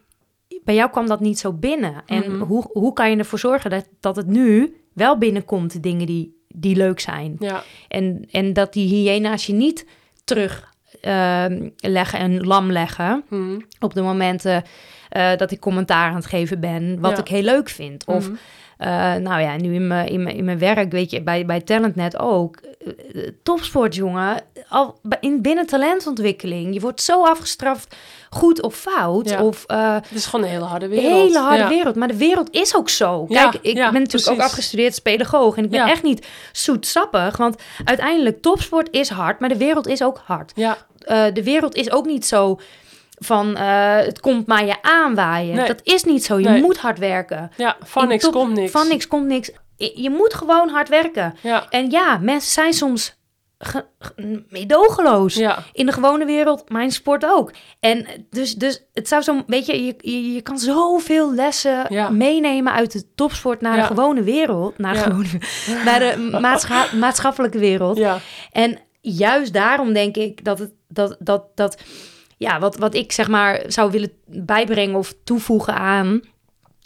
bij 0.63 0.75
jou 0.75 0.89
kwam 0.89 1.07
dat 1.07 1.19
niet 1.19 1.39
zo 1.39 1.53
binnen. 1.53 1.93
En 2.05 2.31
Mhm. 2.31 2.41
hoe, 2.43 2.69
hoe 2.71 2.93
kan 2.93 3.09
je 3.09 3.17
ervoor 3.17 3.39
zorgen 3.39 3.69
dat, 3.69 3.87
dat 3.99 4.15
het 4.15 4.27
nu 4.27 4.75
wel 4.93 5.17
binnenkomt, 5.17 5.83
dingen 5.83 6.05
die, 6.05 6.43
die 6.47 6.75
leuk 6.75 6.99
zijn? 6.99 7.35
Ja, 7.39 7.63
En, 7.87 8.27
en 8.31 8.53
dat 8.53 8.73
die 8.73 8.87
hyena's 8.87 9.45
je 9.45 9.53
niet 9.53 9.85
terug 10.23 10.71
ehm, 11.01 11.69
leggen 11.75 12.19
en 12.19 12.45
lam 12.45 12.71
leggen 12.71 13.23
Mhm. 13.29 13.59
op 13.79 13.93
de 13.93 14.01
momenten 14.01 14.63
eh, 15.09 15.35
dat 15.37 15.51
ik 15.51 15.59
commentaar 15.59 16.09
aan 16.09 16.15
het 16.15 16.25
geven 16.25 16.59
ben, 16.59 16.99
wat 16.99 17.11
Ja. 17.11 17.17
ik 17.17 17.27
heel 17.27 17.41
leuk 17.41 17.69
vind. 17.69 18.05
Of 18.05 18.27
Mhm. 18.27 18.37
Eh, 18.77 18.87
nou 19.15 19.41
ja, 19.41 19.55
nu 19.57 19.73
in 19.73 19.87
mijn, 19.87 20.07
in 20.07 20.23
mijn, 20.23 20.35
in 20.35 20.45
mijn 20.45 20.59
werk, 20.59 20.91
weet 20.91 21.11
je, 21.11 21.21
bij, 21.21 21.45
bij 21.45 21.61
Talentnet 21.61 22.19
ook. 22.19 22.57
eh, 22.57 23.21
topsport, 23.43 23.95
jongen. 23.95 24.41
Al 24.69 24.99
in, 25.19 25.41
binnen 25.41 25.65
talentontwikkeling. 25.65 26.73
Je 26.73 26.79
wordt 26.79 27.01
zo 27.01 27.23
afgestraft, 27.25 27.95
goed 28.29 28.61
of 28.61 28.75
fout. 28.75 29.29
Ja. 29.29 29.43
Of 29.43 29.63
eh, 29.67 29.93
Het 29.93 30.11
is 30.11 30.25
gewoon 30.25 30.45
een 30.45 30.51
hele 30.51 30.65
harde 30.65 30.87
wereld. 30.87 31.11
hele 31.11 31.39
harde 31.39 31.63
ja. 31.63 31.69
wereld. 31.69 31.95
Maar 31.95 32.07
de 32.07 32.17
wereld 32.17 32.51
is 32.51 32.75
ook 32.75 32.89
zo. 32.89 33.25
Ja, 33.29 33.49
Kijk, 33.49 33.63
ik 33.63 33.75
ben 33.75 33.93
natuurlijk 33.93 34.31
ook 34.31 34.39
afgestudeerd 34.45 34.89
als 34.89 34.99
pedagoog. 34.99 35.57
En 35.57 35.63
ik 35.63 35.69
ben 35.69 35.85
echt 35.87 36.03
niet 36.03 36.27
zoetsappig. 36.51 37.37
Want 37.37 37.61
uiteindelijk, 37.85 38.41
topsport 38.41 38.87
is 38.91 39.09
hard. 39.09 39.39
Maar 39.39 39.49
de 39.49 39.57
wereld 39.57 39.87
is 39.87 40.03
ook 40.03 40.21
hard. 40.25 40.51
Ja, 40.55 40.77
Eh, 41.03 41.25
de 41.33 41.43
wereld 41.43 41.75
is 41.75 41.91
ook 41.91 42.05
niet 42.05 42.25
zo 42.25 42.59
van 43.23 43.55
eh, 43.55 43.95
het 43.95 44.19
komt 44.19 44.47
maar 44.47 44.65
je 44.65 44.81
aanwaaien. 44.81 45.55
Nee. 45.55 45.67
Dat 45.67 45.81
is 45.83 46.03
niet 46.03 46.23
zo. 46.25 46.39
Je 46.39 46.49
Nee. 46.49 46.61
moet 46.61 46.77
hard 46.77 46.99
werken. 46.99 47.51
ja, 47.57 47.77
van 47.83 48.03
In 48.03 48.09
niks 48.09 48.23
top- 48.23 48.33
komt 48.33 48.53
niks. 48.55 48.71
Van 48.71 48.87
niks 48.87 49.07
komt 49.07 49.25
niks. 49.25 49.51
Je 49.77 50.09
moet 50.09 50.33
gewoon 50.33 50.69
hard 50.69 50.89
werken. 50.89 51.33
Ja, 51.41 51.65
En 51.69 51.89
ja, 51.89 52.17
mensen 52.21 52.51
zijn 52.51 52.73
soms 52.73 53.21
ge- 53.57 53.85
ge- 53.99 54.43
meedogenloos. 54.49 55.33
ja, 55.35 55.63
In 55.73 55.85
de 55.85 55.91
gewone 55.91 56.25
wereld, 56.25 56.69
mijn 56.69 56.91
sport 56.91 57.25
ook. 57.25 57.51
En 57.79 58.05
dus, 58.29 58.53
dus 58.55 58.83
het 58.93 59.07
zou 59.07 59.21
zo, 59.21 59.43
weet 59.47 59.65
je, 59.65 59.85
je, 59.85 59.95
je, 59.97 60.33
je 60.33 60.41
kan 60.41 60.59
zoveel 60.59 61.33
lessen 61.33 61.85
Ja. 61.89 62.09
meenemen 62.09 62.73
uit 62.73 62.91
de 62.91 63.13
topsport 63.15 63.61
naar 63.61 63.75
Ja. 63.75 63.81
de 63.81 63.87
gewone 63.87 64.23
wereld. 64.23 64.77
Naar 64.77 64.93
de, 64.93 64.99
gewone, 64.99 65.27
naar 65.85 65.99
de 65.99 66.27
maatscha- 66.41 66.95
maatschappelijke 66.95 67.59
wereld. 67.59 67.97
ja, 67.97 68.17
En 68.51 68.79
juist 69.01 69.53
daarom 69.53 69.93
denk 69.93 70.15
ik 70.17 70.43
dat 70.45 70.59
het, 70.59 70.71
dat, 70.87 71.15
dat, 71.19 71.43
dat, 71.55 71.81
ja, 72.43 72.59
wat, 72.59 72.77
wat 72.77 72.95
ik 72.95 73.11
zeg 73.11 73.27
maar 73.27 73.61
zou 73.67 73.91
willen 73.91 74.11
bijbrengen 74.25 74.95
of 74.95 75.13
toevoegen 75.23 75.73
aan, 75.75 76.21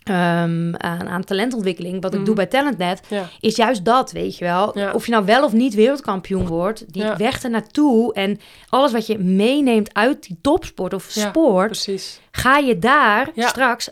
ehm, 0.03 0.73
aan, 0.77 1.07
aan 1.07 1.23
talentontwikkeling, 1.23 2.01
wat 2.01 2.11
ik 2.11 2.17
Mhm. 2.17 2.25
doe 2.25 2.35
bij 2.35 2.45
Talentnet, 2.45 3.01
ja, 3.07 3.29
is 3.39 3.55
juist 3.55 3.85
dat, 3.85 4.11
weet 4.11 4.37
je 4.37 4.45
wel. 4.45 4.77
Ja. 4.79 4.91
Of 4.91 5.05
je 5.05 5.11
nou 5.11 5.25
wel 5.25 5.43
of 5.43 5.53
niet 5.53 5.73
wereldkampioen 5.73 6.47
wordt, 6.47 6.93
die 6.93 7.03
Ja. 7.03 7.15
weg 7.17 7.43
ernaartoe 7.43 8.13
en 8.13 8.39
alles 8.69 8.91
wat 8.91 9.07
je 9.07 9.17
meeneemt 9.19 9.93
uit 9.93 10.23
die 10.27 10.37
topsport 10.41 10.93
of 10.93 11.03
sport, 11.09 11.65
precies. 11.67 12.19
ga 12.31 12.57
je 12.57 12.79
daar 12.79 13.29
straks 13.35 13.89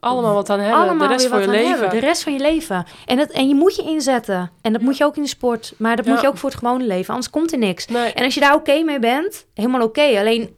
Allemaal 0.00 0.34
wat 0.34 0.50
aan 0.50 0.60
hebben. 0.60 0.78
allemaal 0.80 1.08
de 1.08 1.14
rest 1.14 1.26
van 1.26 1.40
je 1.40 1.48
leven. 1.48 1.70
hebben. 1.70 1.90
De 1.90 1.98
rest 2.06 2.22
van 2.22 2.32
je 2.32 2.38
leven. 2.40 2.84
En, 3.06 3.18
het, 3.18 3.30
en 3.30 3.48
je 3.48 3.54
moet 3.54 3.76
je 3.76 3.82
inzetten. 3.82 4.50
En 4.62 4.72
dat 4.72 4.82
moet 4.82 4.96
je 4.96 5.04
ook 5.04 5.16
in 5.16 5.22
de 5.22 5.28
sport. 5.28 5.74
Maar 5.76 5.96
dat 5.96 6.06
moet 6.06 6.20
je 6.20 6.26
ook 6.28 6.36
voor 6.36 6.50
het 6.50 6.58
gewone 6.58 6.84
leven. 6.86 7.08
Anders 7.14 7.30
komt 7.32 7.52
er 7.52 7.58
niks. 7.58 7.86
Nee, 7.86 8.12
En 8.12 8.24
als 8.24 8.34
je 8.34 8.40
daar 8.40 8.54
oké 8.54 8.82
mee 8.82 8.98
bent, 8.98 9.46
helemaal 9.54 9.82
oké. 9.82 10.18
Alleen 10.18 10.56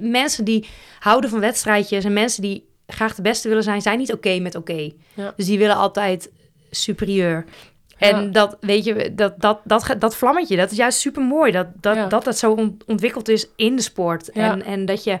mensen 0.00 0.44
die 0.44 0.68
houden 0.98 1.30
van 1.30 1.40
wedstrijdjes 1.40 2.04
en 2.04 2.12
mensen 2.12 2.42
die 2.42 2.66
graag 2.86 3.14
de 3.14 3.22
beste 3.22 3.48
willen 3.48 3.62
zijn, 3.62 3.82
zijn 3.82 3.98
niet 3.98 4.12
oké 4.12 4.38
met 4.38 4.54
oké. 4.54 4.90
Ja. 5.14 5.32
Dus 5.36 5.46
die 5.46 5.58
willen 5.58 5.76
altijd 5.76 6.30
superieur. 6.70 7.44
En 7.98 8.22
Ja. 8.24 8.30
dat, 8.30 8.56
weet 8.60 8.84
je, 8.84 9.14
dat, 9.14 9.40
dat, 9.40 9.60
dat, 9.64 9.94
dat, 9.98 10.16
vlammetje, 10.16 10.56
dat 10.56 10.70
is 10.70 10.76
juist 10.76 10.98
super 10.98 11.22
mooi. 11.22 11.52
Dat 11.52 11.66
dat, 11.80 11.96
Ja. 11.96 12.06
dat 12.06 12.24
dat 12.24 12.38
zo 12.38 12.52
ont- 12.52 12.84
ontwikkeld 12.84 13.28
is 13.28 13.46
in 13.56 13.76
de 13.76 13.82
sport. 13.82 14.30
En, 14.30 14.64
en 14.64 14.84
dat 14.84 15.04
je, 15.04 15.18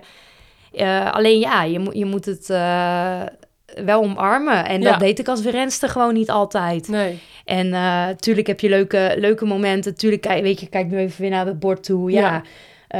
eh, 0.72 1.12
alleen 1.12 1.38
ja, 1.38 1.62
je, 1.62 1.78
moet 1.78 1.94
je 1.96 2.04
moet 2.04 2.24
het 2.24 2.50
eh, 2.50 3.22
wel 3.84 4.02
omarmen. 4.02 4.64
En 4.66 4.80
dat 4.80 4.98
deed 4.98 5.18
ik 5.18 5.28
als 5.28 5.42
renster 5.42 5.88
gewoon 5.88 6.14
niet 6.14 6.30
altijd. 6.30 6.88
nee. 6.88 7.18
En 7.44 7.68
natuurlijk 7.68 8.46
heb 8.46 8.60
je 8.60 8.68
leuke, 8.68 9.14
leuke 9.16 9.44
momenten. 9.44 9.94
Tuurlijk, 9.94 10.22
kijk, 10.22 10.42
weet 10.42 10.60
je, 10.60 10.68
kijk 10.68 10.86
nu 10.86 10.98
even 10.98 11.20
weer 11.20 11.30
naar 11.30 11.46
het 11.46 11.58
bord 11.60 11.82
toe. 11.84 12.10
Ja, 12.10 12.42
Ja. 12.88 12.98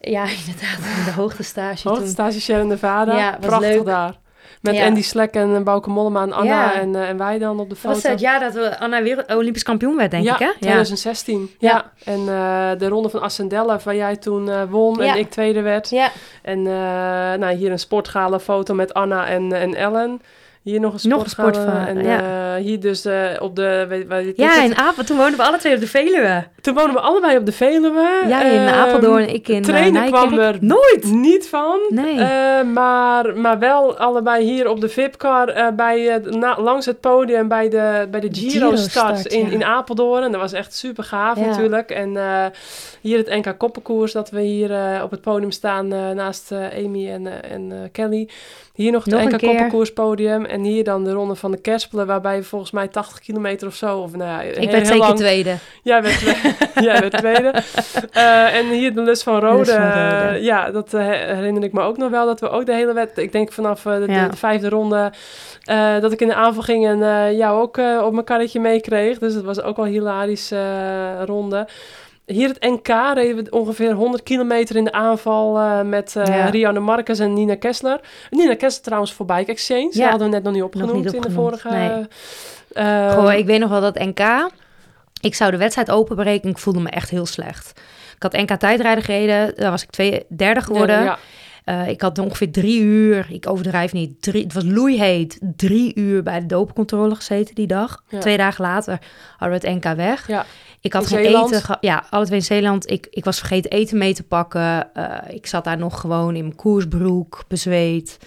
ja, 0.00 0.22
inderdaad. 0.40 1.04
De 1.04 1.12
hoogtestage. 1.16 1.88
Hoogtestage 1.88 2.40
Sierra 2.40 2.62
Nevada. 2.62 3.18
Ja, 3.18 3.30
was 3.40 3.46
Prachtig 3.46 3.74
leuk. 3.74 3.84
daar. 3.86 4.14
Met 4.62 4.74
Ja. 4.76 4.86
Andy 4.86 5.02
Slek 5.02 5.34
en 5.34 5.64
Bouke 5.64 5.90
Mollema 5.90 6.22
en 6.22 6.32
Anna 6.32 6.50
Ja. 6.50 6.74
en, 6.80 6.94
eh, 6.96 7.08
en 7.08 7.16
wij 7.16 7.38
dan 7.38 7.58
op 7.60 7.62
de 7.62 7.68
Dat 7.68 7.78
foto. 7.78 7.94
was 7.94 8.02
het 8.02 8.20
jaar 8.20 8.40
dat 8.40 8.54
we 8.54 8.78
Anna 8.78 9.02
weer 9.02 9.24
Olympisch 9.36 9.62
kampioen 9.62 9.96
werd, 9.96 10.10
denk 10.10 10.24
ja, 10.24 10.32
ik, 10.32 10.38
hè? 10.38 10.52
2016. 10.60 11.50
Ja. 11.58 11.68
Ja. 12.04 12.12
En 12.12 12.18
eh, 12.20 12.78
de 12.78 12.88
ronde 12.88 13.08
van 13.08 13.20
Ascendella, 13.22 13.78
waar 13.84 13.94
jij 13.96 14.16
toen 14.16 14.50
eh, 14.50 14.62
won 14.70 15.02
en 15.02 15.18
ik 15.18 15.30
tweede 15.30 15.60
werd. 15.60 15.90
Ja, 15.90 16.10
En 16.42 16.58
eh, 16.58 16.72
nou, 17.38 17.52
hier 17.52 17.70
een 17.70 17.78
sportgala 17.78 18.38
foto 18.38 18.74
met 18.74 18.94
Anna 18.94 19.26
en, 19.26 19.52
en 19.52 19.74
Ellen. 19.74 20.20
Hier 20.62 20.80
nog 20.80 21.02
een 21.04 21.10
Nog 21.10 21.22
een 21.24 21.30
sportgala. 21.30 21.70
sportva- 21.70 21.86
En 21.88 22.02
ja. 22.04 22.56
eh, 22.56 22.62
hier 22.64 22.80
dus 22.80 23.04
eh, 23.04 23.24
op 23.38 23.56
de... 23.56 23.84
Weet, 23.88 24.06
weet, 24.06 24.24
weet 24.26 24.36
ja 24.36 24.62
in 24.62 24.76
Apel. 24.76 25.04
Toen 25.04 25.16
woonden 25.16 25.36
we 25.36 25.42
alle 25.44 25.58
twee 25.58 25.74
op 25.74 25.80
de 25.80 25.86
Veluwe. 25.86 26.44
Toen 26.60 26.74
wonen 26.74 26.94
we 26.94 27.00
allebei 27.00 27.36
op 27.36 27.46
de 27.46 27.52
Veluwe. 27.52 28.24
Jij 28.28 28.54
in 28.54 28.66
Ehm, 28.66 28.74
Apeldoorn 28.78 29.34
ik 29.34 29.48
in 29.48 29.56
eh, 29.56 29.62
trainen 29.62 30.06
kwam 30.06 30.34
Nijkerk. 30.34 30.54
er 30.62 30.64
Nooit! 30.66 31.04
niet 31.12 31.48
van. 31.48 31.78
Nee. 31.88 32.64
Maar, 32.64 33.36
maar 33.38 33.58
wel 33.58 33.98
allebei 33.98 34.44
hier 34.44 34.68
op 34.68 34.80
de 34.80 34.88
VIP-car 34.88 35.74
bij, 35.74 36.20
na- 36.30 36.60
langs 36.60 36.86
het 36.86 37.00
podium 37.00 37.48
bij 37.48 37.68
de, 37.68 38.08
bij 38.10 38.20
de 38.20 38.28
Giro-start 38.32 39.26
in, 39.26 39.46
ja. 39.46 39.52
in 39.52 39.64
Apeldoorn. 39.64 40.22
En 40.22 40.32
dat 40.32 40.40
was 40.40 40.52
echt 40.52 40.74
super 40.74 41.04
gaaf 41.04 41.38
Ja. 41.38 41.46
natuurlijk. 41.46 41.90
En 41.90 42.16
hier 43.00 43.18
het 43.18 43.28
NK 43.28 43.54
Koppenkoers, 43.58 44.12
dat 44.12 44.30
we 44.30 44.40
hier 44.40 45.02
op 45.02 45.10
het 45.10 45.20
podium 45.20 45.50
staan 45.50 45.88
naast 45.88 46.52
Amy 46.52 47.10
en, 47.10 47.42
en 47.50 47.88
Kelly. 47.92 48.28
Hier 48.78 48.92
nog 48.92 49.04
het 49.04 49.14
Nog 49.14 49.36
keer. 49.36 49.48
Koppenkoerspodium. 49.48 50.44
En 50.44 50.62
hier 50.62 50.84
dan 50.84 51.04
de 51.04 51.12
ronde 51.12 51.34
van 51.34 51.50
de 51.50 51.60
Kerspelen, 51.60 52.06
waarbij 52.06 52.36
we 52.38 52.44
volgens 52.44 52.70
mij 52.70 52.88
80 52.88 53.20
kilometer 53.20 53.66
of 53.68 53.74
zo. 53.74 53.98
Of, 53.98 54.16
nou 54.16 54.30
ja, 54.30 54.40
ik 54.40 54.54
heel 54.56 54.70
werd 54.70 54.86
zeker 54.86 55.02
lang- 55.02 55.16
tweede. 55.18 55.54
Jij 55.82 56.02
werd, 56.02 56.18
tweede. 56.18 56.54
Jij 56.88 57.00
werd 57.00 57.16
tweede. 57.16 57.52
Eh, 58.12 58.56
en 58.56 58.66
hier 58.68 58.94
de 58.94 59.00
Lus 59.02 59.22
van 59.22 59.38
Rode. 59.40 59.56
Lus 59.58 59.68
van 59.70 59.82
Rode. 59.82 59.90
eh, 60.36 60.42
ja, 60.42 60.70
dat 60.70 60.94
eh, 60.94 61.06
herinner 61.06 61.62
ik 61.64 61.72
me 61.72 61.80
ook 61.80 61.96
nog 61.96 62.10
wel. 62.10 62.26
Dat 62.26 62.40
we 62.40 62.48
ook 62.48 62.66
de 62.66 62.74
hele 62.74 62.92
wedstrijd... 62.92 63.26
Ik 63.26 63.32
denk 63.32 63.52
vanaf 63.52 63.86
eh, 63.86 63.94
de, 63.94 64.06
de- 64.06 64.12
Ja. 64.12 64.28
de 64.28 64.36
vijfde 64.36 64.68
ronde... 64.68 65.12
eh, 65.64 66.00
dat 66.00 66.12
ik 66.12 66.20
in 66.20 66.28
de 66.28 66.34
aanval 66.34 66.62
ging 66.62 66.86
en 66.86 67.02
eh, 67.02 67.36
jou 67.36 67.60
ook 67.60 67.76
eh, 67.78 68.02
op 68.04 68.12
mijn 68.12 68.24
karretje 68.24 68.60
meekreeg. 68.60 69.18
Dus 69.18 69.34
het 69.34 69.44
was 69.44 69.60
ook 69.62 69.76
wel 69.76 69.86
een 69.86 69.92
hilarische 69.92 70.56
eh, 70.56 71.24
ronde. 71.24 71.66
Hier 72.28 72.48
het 72.48 72.60
NK 72.60 72.88
reden 73.14 73.44
we 73.44 73.50
ongeveer 73.50 73.92
100 73.92 74.22
kilometer 74.22 74.76
in 74.76 74.84
de 74.84 74.92
aanval 74.92 75.58
eh, 75.58 75.80
met 75.82 76.12
Ja. 76.14 76.46
Rianne 76.46 76.80
Marcus 76.80 77.18
en 77.18 77.32
Nina 77.32 77.54
Kessler. 77.54 78.00
Nina 78.30 78.54
Kessler 78.54 78.84
trouwens 78.84 79.12
voor 79.12 79.26
Bike 79.26 79.50
Exchange. 79.50 79.90
Ja. 79.92 80.00
Dat 80.00 80.10
hadden 80.10 80.28
we 80.28 80.34
net 80.34 80.42
nog 80.42 80.52
niet 80.52 80.62
opgenoemd, 80.62 81.04
niet 81.04 81.12
in 81.12 81.20
de 81.20 81.30
vorige... 81.30 81.68
nee. 81.68 82.06
eh, 82.72 83.12
Goh, 83.12 83.32
ik 83.32 83.46
weet 83.46 83.60
nog 83.60 83.70
wel 83.70 83.80
dat 83.80 83.98
NK. 83.98 84.50
Ik 85.20 85.34
zou 85.34 85.50
de 85.50 85.56
wedstrijd 85.56 85.90
openbreken. 85.90 86.50
Ik 86.50 86.58
voelde 86.58 86.80
me 86.80 86.88
echt 86.90 87.10
heel 87.10 87.26
slecht. 87.26 87.80
Ik 88.16 88.22
had 88.22 88.32
NK 88.32 88.50
tijdrijden 88.58 89.04
gereden. 89.04 89.52
Daar 89.56 89.70
was 89.70 89.82
ik 89.82 89.90
twee, 89.90 90.24
derde 90.28 90.60
geworden. 90.60 91.02
Ja, 91.02 91.18
Eh, 91.68 91.88
ik 91.88 92.00
had 92.00 92.18
ongeveer 92.18 92.52
drie 92.52 92.80
uur. 92.80 93.26
Ik 93.30 93.48
overdrijf 93.48 93.92
niet. 93.92 94.22
Drie, 94.22 94.42
het 94.42 94.52
was 94.52 94.64
loeiheet. 94.64 95.38
Drie 95.56 95.92
uur 95.94 96.22
bij 96.22 96.40
de 96.40 96.46
doopcontrole 96.46 97.14
gezeten 97.14 97.54
die 97.54 97.66
dag. 97.66 98.02
Ja. 98.08 98.18
Twee 98.18 98.36
dagen 98.36 98.64
later 98.64 98.98
hadden 99.36 99.60
we 99.60 99.66
het 99.68 99.84
NK 99.84 99.96
weg. 99.96 100.26
ja. 100.28 100.46
Ik 100.80 100.92
had 100.92 101.02
In 101.02 101.08
geen 101.08 101.24
Zeeland? 101.24 101.50
eten. 101.50 101.62
ge- 101.62 101.76
Ja, 101.80 102.04
alle 102.10 102.24
twee 102.24 102.38
in 102.38 102.44
Zeeland. 102.44 102.90
Ik, 102.90 103.06
ik 103.10 103.24
was 103.24 103.38
vergeten 103.38 103.70
eten 103.70 103.98
mee 103.98 104.14
te 104.14 104.22
pakken. 104.22 104.94
Eh, 104.94 105.34
ik 105.34 105.46
zat 105.46 105.64
daar 105.64 105.78
nog 105.78 106.00
gewoon 106.00 106.34
in 106.36 106.42
mijn 106.42 106.56
koersbroek, 106.56 107.44
bezweet. 107.48 108.18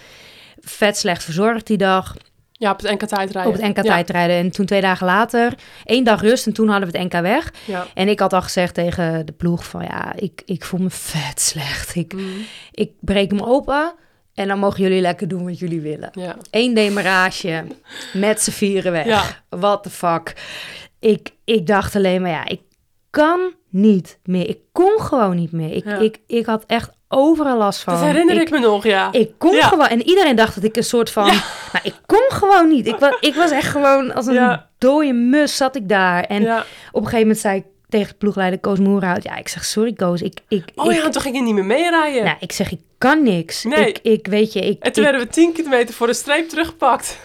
Vet 0.60 0.96
slecht 0.96 1.24
verzorgd 1.24 1.66
die 1.66 1.76
dag. 1.76 2.16
Ja, 2.62 2.70
op 2.70 2.80
het 2.82 2.90
NK 2.90 3.02
tijdrijden. 3.08 3.52
Op 3.52 3.58
het 3.60 3.68
NK 3.68 3.76
Ja. 3.76 3.82
tijdrijden. 3.82 4.36
En 4.36 4.50
toen 4.50 4.66
twee 4.66 4.80
dagen 4.80 5.06
later, 5.06 5.54
één 5.84 6.04
dag 6.04 6.20
rust 6.20 6.46
en 6.46 6.52
toen 6.52 6.68
hadden 6.68 6.90
we 6.92 6.98
het 6.98 7.12
NK 7.12 7.20
weg. 7.22 7.52
Ja. 7.64 7.86
En 7.94 8.08
ik 8.08 8.20
had 8.20 8.32
al 8.32 8.42
gezegd 8.42 8.74
tegen 8.74 9.26
de 9.26 9.32
ploeg 9.32 9.64
van 9.64 9.82
ja, 9.82 10.12
ik, 10.16 10.42
ik 10.46 10.64
voel 10.64 10.80
me 10.80 10.90
vet 10.90 11.40
slecht. 11.50 11.94
Ik, 11.94 12.12
Mm, 12.12 12.28
ik 12.70 12.90
breek 13.00 13.30
hem 13.30 13.40
open 13.40 13.92
en 14.34 14.48
dan 14.48 14.58
mogen 14.58 14.82
jullie 14.82 15.00
lekker 15.00 15.28
doen 15.28 15.44
wat 15.44 15.58
jullie 15.58 15.80
willen. 15.80 16.10
ja. 16.12 16.36
Eén 16.50 16.74
demarage, 16.74 17.64
met 18.12 18.40
z'n 18.42 18.50
vieren 18.50 18.92
weg. 18.92 19.04
Ja. 19.06 19.22
What 19.48 19.82
the 19.82 19.90
fuck. 19.90 20.32
Ik, 21.00 21.30
ik 21.44 21.66
dacht 21.66 21.96
alleen 21.96 22.22
maar 22.22 22.30
ja, 22.30 22.44
ik 22.48 22.60
kan 23.10 23.40
niet 23.68 24.18
meer. 24.24 24.48
Ik 24.48 24.58
kon 24.72 25.00
gewoon 25.00 25.36
niet 25.36 25.52
meer. 25.52 25.72
Ik, 25.72 25.84
ik, 25.84 26.18
ik 26.26 26.46
had 26.46 26.64
echt 26.66 26.90
overal 27.12 27.56
last 27.58 27.80
van. 27.82 27.94
Dat 27.94 28.02
herinner 28.02 28.40
ik, 28.40 28.50
me 28.50 28.58
nog, 28.58 28.84
ja. 28.84 29.08
Ik 29.12 29.30
kon 29.38 29.54
Ja. 29.54 29.66
gewoon. 29.66 29.86
En 29.88 30.02
iedereen 30.02 30.36
dacht 30.36 30.54
dat 30.54 30.64
ik 30.64 30.76
een 30.76 30.84
soort 30.84 31.10
van. 31.10 31.24
Maar 31.72 31.80
ik 31.82 31.94
kon 32.06 32.24
gewoon 32.28 32.68
niet. 32.68 32.86
Ik 32.86 32.96
was, 32.98 33.16
ik 33.20 33.34
was 33.34 33.50
echt 33.50 33.68
gewoon 33.70 34.14
als 34.14 34.26
een 34.26 34.34
Ja. 34.34 34.68
dode 34.78 35.12
mus 35.12 35.56
zat 35.56 35.76
ik 35.76 35.88
daar. 35.88 36.24
En 36.24 36.42
op 36.42 36.50
een 36.92 37.02
gegeven 37.02 37.18
moment 37.20 37.38
zei 37.38 37.56
ik 37.56 37.64
tegen 37.88 38.08
de 38.08 38.14
ploegleider 38.18 38.58
Koos 38.60 38.78
Moerhout. 38.78 39.22
Ja, 39.22 39.36
ik 39.36 39.48
zeg 39.48 39.64
sorry 39.64 39.92
Koos. 39.92 40.22
Ik, 40.22 40.40
ik, 40.48 40.64
Oh 40.74 40.92
ik, 40.92 41.02
ja, 41.02 41.08
toen 41.08 41.22
ging 41.22 41.36
je 41.36 41.42
niet 41.42 41.54
meer 41.54 41.64
meerijden. 41.64 42.24
nou, 42.24 42.36
ik 42.40 42.52
zeg 42.52 42.72
ik 42.72 42.80
kan 43.02 43.22
niks. 43.22 43.64
Nee. 43.64 43.88
Ik, 43.88 43.98
ik 44.02 44.26
weet 44.26 44.52
je. 44.52 44.60
Ik, 44.60 44.82
en 44.82 44.92
toen 44.92 45.04
ik- 45.04 45.10
werden 45.10 45.26
we 45.28 45.32
10 45.34 45.52
kilometer 45.52 45.94
voor 45.94 46.06
de 46.06 46.14
streep 46.14 46.48
teruggepakt. 46.48 47.18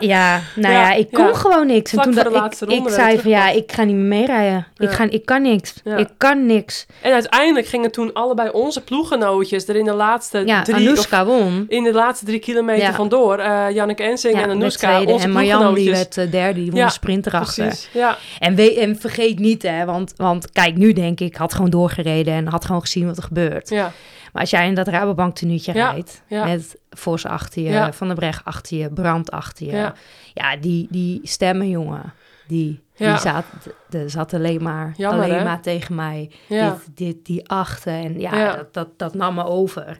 ja, 0.00 0.40
nou 0.54 0.74
Ja, 0.74 0.80
ja, 0.80 0.92
ik 0.92 1.10
kon 1.12 1.26
ja. 1.26 1.34
gewoon 1.34 1.66
niks. 1.66 1.92
En 1.92 2.02
toen 2.02 2.14
dat 2.14 2.26
ik, 2.26 2.32
laatste 2.32 2.66
ik 2.66 2.88
zei 2.88 3.18
van 3.20 3.30
ja, 3.30 3.48
ik 3.50 3.72
ga 3.72 3.84
niet 3.84 3.94
meer 3.96 4.04
meerijden. 4.04 4.66
Ik, 4.76 4.90
ga, 4.90 5.04
ik 5.10 5.24
kan 5.24 5.42
niks. 5.42 5.74
Ik 5.96 6.08
kan 6.16 6.46
niks. 6.46 6.86
En 7.02 7.12
uiteindelijk 7.12 7.66
gingen 7.66 7.90
toen 7.92 8.12
allebei 8.12 8.48
onze 8.50 8.80
ploeggenootjes 8.84 9.68
er 9.68 9.76
in 9.76 9.84
de 9.84 9.92
laatste 9.94 10.42
Ja, 10.46 10.62
drie... 10.62 10.94
Won. 11.24 11.60
of 11.60 11.64
in 11.68 11.84
de 11.84 11.92
laatste 11.92 12.24
drie 12.24 12.38
kilometer 12.38 12.94
vandoor. 12.94 13.38
eh 13.38 13.70
Janneke 13.70 14.02
Ensing 14.02 14.34
en 14.34 14.68
tweede. 14.70 15.12
onze 15.12 15.24
En 15.26 15.32
Marjan 15.32 15.74
die 15.74 15.90
werd 15.90 16.16
eh, 16.16 16.30
derde. 16.30 16.60
Die 16.60 16.70
won 16.70 16.80
Ja, 16.80 16.86
de 16.86 16.92
sprint 16.92 17.26
erachter. 17.26 17.64
Precies, 17.66 17.88
ja. 17.92 18.16
En, 18.38 18.54
we, 18.54 18.74
en 18.80 18.96
vergeet 18.96 19.38
niet, 19.38 19.62
hè, 19.62 19.84
want, 19.84 20.12
want 20.16 20.52
kijk, 20.52 20.76
nu 20.76 20.92
denk 20.92 21.20
ik, 21.20 21.36
had 21.36 21.54
gewoon 21.54 21.70
doorgereden 21.70 22.34
en 22.34 22.46
had 22.46 22.64
gewoon 22.64 22.80
gezien 22.80 23.06
wat 23.06 23.16
er 23.16 23.22
gebeurt. 23.22 23.68
Ja, 23.68 23.92
Maar 24.34 24.42
als 24.42 24.50
jij 24.50 24.66
in 24.66 24.74
dat 24.74 24.88
Rabobank 24.88 25.34
tenuutje 25.34 25.74
Ja, 25.74 25.90
rijdt, 25.90 26.22
ja. 26.28 26.44
met 26.44 26.78
Vos 26.90 27.26
achter 27.26 27.62
je, 27.62 27.68
Ja. 27.68 27.92
Van 27.92 28.06
der 28.06 28.16
Brecht 28.16 28.44
achter 28.44 28.76
je, 28.76 28.90
Brandt 28.90 29.30
achter 29.30 29.66
je. 29.66 29.92
Ja. 30.34 30.56
Die, 30.56 30.86
die 30.90 31.20
stemmen, 31.22 31.68
jongen, 31.68 32.12
die, 32.46 32.80
die 32.96 33.18
zat, 33.18 33.44
de 33.88 34.08
zat 34.08 34.34
alleen 34.34 34.62
maar, 34.62 34.94
Jammer, 34.96 35.24
alleen 35.24 35.38
hè? 35.38 35.44
maar 35.44 35.60
tegen 35.60 35.94
mij. 35.94 36.30
Dit, 36.48 36.88
dit, 36.94 37.26
die 37.26 37.48
achten 37.48 37.92
en 37.92 38.20
ja. 38.20 38.56
Dat, 38.56 38.74
dat, 38.74 38.88
dat 38.98 39.14
nam 39.14 39.34
me 39.34 39.44
over. 39.44 39.98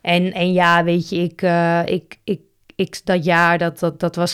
En, 0.00 0.32
en 0.32 0.52
ja, 0.52 0.84
weet 0.84 1.08
je, 1.08 1.16
ik, 1.16 1.42
eh, 1.42 1.86
ik, 1.86 2.18
ik, 2.24 2.40
ik, 2.74 3.00
dat 3.04 3.24
jaar, 3.24 3.58
dat, 3.58 3.78
dat, 3.78 4.00
dat 4.00 4.16
was 4.16 4.32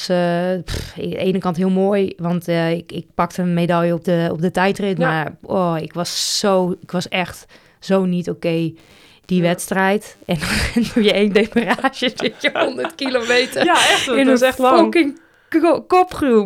pff, 0.64 0.94
aan 0.98 1.08
de 1.10 1.16
ene 1.16 1.38
kant 1.38 1.56
heel 1.56 1.70
mooi, 1.70 2.12
want 2.16 2.48
eh, 2.48 2.70
ik, 2.70 2.92
ik 2.92 3.06
pakte 3.14 3.42
een 3.42 3.54
medaille 3.54 3.94
op 3.94 4.04
de, 4.04 4.28
op 4.32 4.40
de 4.40 4.50
tijdrit, 4.50 4.98
Ja. 4.98 5.06
maar 5.08 5.36
oh, 5.42 5.76
ik 5.80 5.92
was 5.92 6.38
zo, 6.38 6.74
ik 6.80 6.90
was 6.90 7.08
echt 7.08 7.44
zo 7.80 8.04
niet 8.04 8.30
oké 8.30 8.72
die 9.28 9.42
wedstrijd. 9.42 10.16
En 10.26 10.38
dan 10.74 10.84
doe 10.94 11.02
je 11.02 11.12
één 11.12 11.32
demarage, 11.32 12.12
zit 12.14 12.34
je 12.38 12.50
100 12.54 12.94
kilometer 12.94 13.64
ja, 13.64 13.74
echt. 13.74 14.06
Dat 14.06 14.16
in 14.16 14.28
een 14.28 14.40
echt 14.42 14.58
lang. 14.58 14.94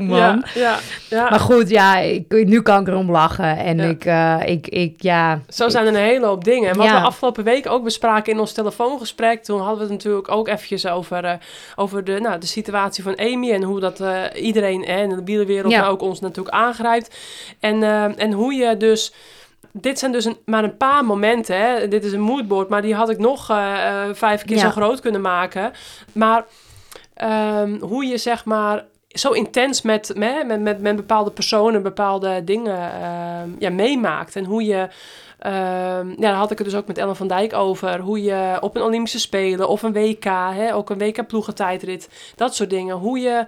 man. 0.00 0.18
Ja, 0.18 0.42
ja, 0.54 0.78
ja. 1.10 1.30
Maar 1.30 1.40
goed, 1.40 1.70
ja, 1.70 1.98
ik, 1.98 2.32
nu 2.46 2.62
kan 2.62 2.80
ik 2.80 2.88
erom 2.88 3.10
lachen. 3.10 3.56
En 3.58 3.76
Ja. 3.76 3.84
ik, 3.84 4.04
eh, 4.04 4.52
ik, 4.52 4.68
ik, 4.68 5.02
ja... 5.02 5.40
Zo 5.48 5.68
zijn 5.68 5.86
er 5.86 5.92
een 5.94 5.98
hele 5.98 6.26
hoop 6.26 6.44
dingen. 6.44 6.70
En 6.70 6.76
wat 6.76 6.86
we 6.88 6.94
afgelopen 6.94 7.44
week 7.44 7.70
ook 7.70 7.84
bespraken 7.84 8.32
in 8.32 8.40
ons 8.40 8.52
telefoongesprek, 8.52 9.44
toen 9.44 9.58
hadden 9.58 9.76
we 9.76 9.82
het 9.82 9.92
natuurlijk 9.92 10.30
ook 10.30 10.48
eventjes 10.48 10.86
over, 10.86 11.24
eh, 11.24 11.34
over 11.76 12.04
de, 12.04 12.20
nou, 12.20 12.40
de 12.40 12.46
situatie 12.46 13.02
van 13.02 13.18
Amy 13.18 13.50
en 13.52 13.62
hoe 13.62 13.80
dat 13.80 14.00
eh, 14.00 14.22
iedereen 14.34 14.84
eh, 14.84 15.02
in 15.02 15.08
de 15.08 15.24
wielerwereld, 15.24 15.72
Ja. 15.72 15.86
ook 15.86 16.02
ons 16.02 16.20
natuurlijk 16.20 16.54
aangrijpt. 16.54 17.16
En, 17.60 17.82
en 18.18 18.32
hoe 18.32 18.54
je 18.54 18.76
dus... 18.76 19.12
Dit 19.72 19.98
zijn 19.98 20.12
dus 20.12 20.24
een, 20.24 20.36
maar 20.44 20.64
een 20.64 20.76
paar 20.76 21.04
momenten. 21.04 21.56
Hè. 21.60 21.88
Dit 21.88 22.04
is 22.04 22.12
een 22.12 22.20
moodboard, 22.20 22.68
maar 22.68 22.82
die 22.82 22.94
had 22.94 23.10
ik 23.10 23.18
nog 23.18 23.50
eh, 23.50 24.06
eh, 24.08 24.14
vijf 24.14 24.44
keer 24.44 24.56
Ja. 24.56 24.62
zo 24.62 24.70
groot 24.70 25.00
kunnen 25.00 25.20
maken. 25.20 25.72
Maar 26.12 26.44
ehm, 27.14 27.80
hoe 27.80 28.04
je 28.04 28.18
zeg 28.18 28.44
maar 28.44 28.84
zo 29.08 29.30
intens 29.30 29.82
met, 29.82 30.12
met, 30.16 30.46
met, 30.46 30.60
met, 30.60 30.80
met 30.80 30.96
bepaalde 30.96 31.30
personen, 31.30 31.82
bepaalde 31.82 32.44
dingen 32.44 32.92
ehm, 32.92 33.48
ja, 33.58 33.70
meemaakt. 33.70 34.36
En 34.36 34.44
hoe 34.44 34.64
je, 34.64 34.88
ehm, 35.38 36.08
ja, 36.08 36.14
daar 36.16 36.34
had 36.34 36.50
ik 36.50 36.58
het 36.58 36.66
dus 36.66 36.76
ook 36.76 36.86
met 36.86 36.98
Ellen 36.98 37.16
van 37.16 37.28
Dijk 37.28 37.52
over, 37.52 38.00
hoe 38.00 38.22
je 38.22 38.56
op 38.60 38.76
een 38.76 38.82
Olympische 38.82 39.20
Spelen 39.20 39.68
of 39.68 39.82
een 39.82 39.92
WK, 39.92 40.24
hè, 40.54 40.74
ook 40.74 40.90
een 40.90 40.98
WK 40.98 41.26
ploegentijdrit, 41.26 42.08
dat 42.36 42.54
soort 42.54 42.70
dingen, 42.70 42.96
hoe 42.96 43.18
je 43.18 43.44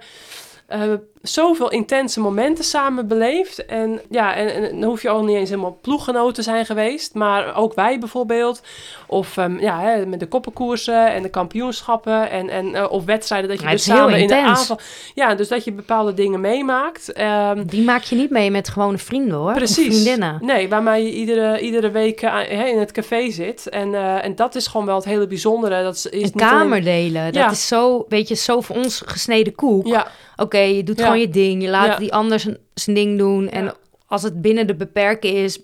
eh, 0.67 0.81
zoveel 1.27 1.71
intense 1.71 2.19
momenten 2.19 2.63
samen 2.63 3.07
beleeft. 3.07 3.65
En 3.65 4.01
ja, 4.09 4.35
en, 4.35 4.53
en 4.53 4.79
dan 4.79 4.89
hoef 4.89 5.01
je 5.01 5.09
ook 5.09 5.25
niet 5.25 5.35
eens 5.35 5.49
helemaal 5.49 5.77
ploeggenoten 5.81 6.33
te 6.33 6.41
zijn 6.41 6.65
geweest, 6.65 7.13
maar 7.13 7.55
ook 7.55 7.73
wij 7.73 7.99
bijvoorbeeld. 7.99 8.61
Of 9.07 9.37
ehm, 9.37 9.59
ja, 9.59 9.79
hè, 9.81 10.05
met 10.05 10.19
de 10.19 10.27
koppenkoersen 10.27 11.13
en 11.13 11.21
de 11.21 11.29
kampioenschappen 11.29 12.29
en, 12.29 12.49
en 12.49 12.75
eh, 12.75 12.91
of 12.91 13.05
wedstrijden 13.05 13.49
dat 13.49 13.61
je 13.61 13.67
dus 13.67 13.83
samen 13.83 14.19
in 14.19 14.27
de 14.27 14.35
aanval. 14.41 14.79
Ja, 15.13 15.35
dus 15.35 15.47
dat 15.47 15.63
je 15.63 15.71
bepaalde 15.71 16.13
dingen 16.13 16.41
meemaakt. 16.41 17.11
Ehm, 17.13 17.63
Die 17.65 17.83
maak 17.83 18.03
je 18.03 18.15
niet 18.15 18.29
mee 18.29 18.51
met 18.51 18.69
gewone 18.69 18.97
vrienden, 18.97 19.37
hoor. 19.37 19.53
Precies. 19.53 19.85
vriendinnen. 19.85 20.37
Nee, 20.41 20.69
waarmee 20.69 21.03
je 21.05 21.11
iedere, 21.13 21.59
iedere 21.59 21.91
week 21.91 22.21
eh, 22.21 22.67
in 22.67 22.79
het 22.79 22.91
café 22.91 23.29
zit. 23.31 23.69
En, 23.69 23.95
eh, 23.95 24.23
en 24.25 24.35
dat 24.35 24.55
is 24.55 24.67
gewoon 24.67 24.85
wel 24.85 24.95
het 24.95 25.05
hele 25.05 25.27
bijzondere. 25.27 25.83
Dat 25.83 25.95
is, 25.95 26.05
is 26.05 26.11
Een 26.13 26.19
niet 26.21 26.35
kamer 26.35 26.65
alleen- 26.79 26.83
delen, 26.83 27.33
dat 27.33 27.51
is 27.51 27.67
zo, 27.67 28.05
weet 28.09 28.27
je, 28.27 28.35
zo 28.35 28.61
voor 28.61 28.75
ons 28.75 29.01
gesneden 29.05 29.55
koek. 29.55 29.87
Ja, 29.87 30.07
Oké, 30.37 30.57
je 30.57 30.83
doet 30.83 30.97
Ja. 30.97 31.03
gewoon 31.05 31.14
je 31.19 31.29
ding, 31.29 31.61
je 31.61 31.69
laat 31.69 31.97
die 31.99 32.13
ander 32.13 32.39
zijn, 32.39 32.57
ding 32.95 33.17
doen. 33.17 33.49
En 33.49 33.73
als 34.07 34.23
het 34.23 34.41
binnen 34.41 34.67
de 34.67 34.75
beperken 34.75 35.33
is, 35.33 35.59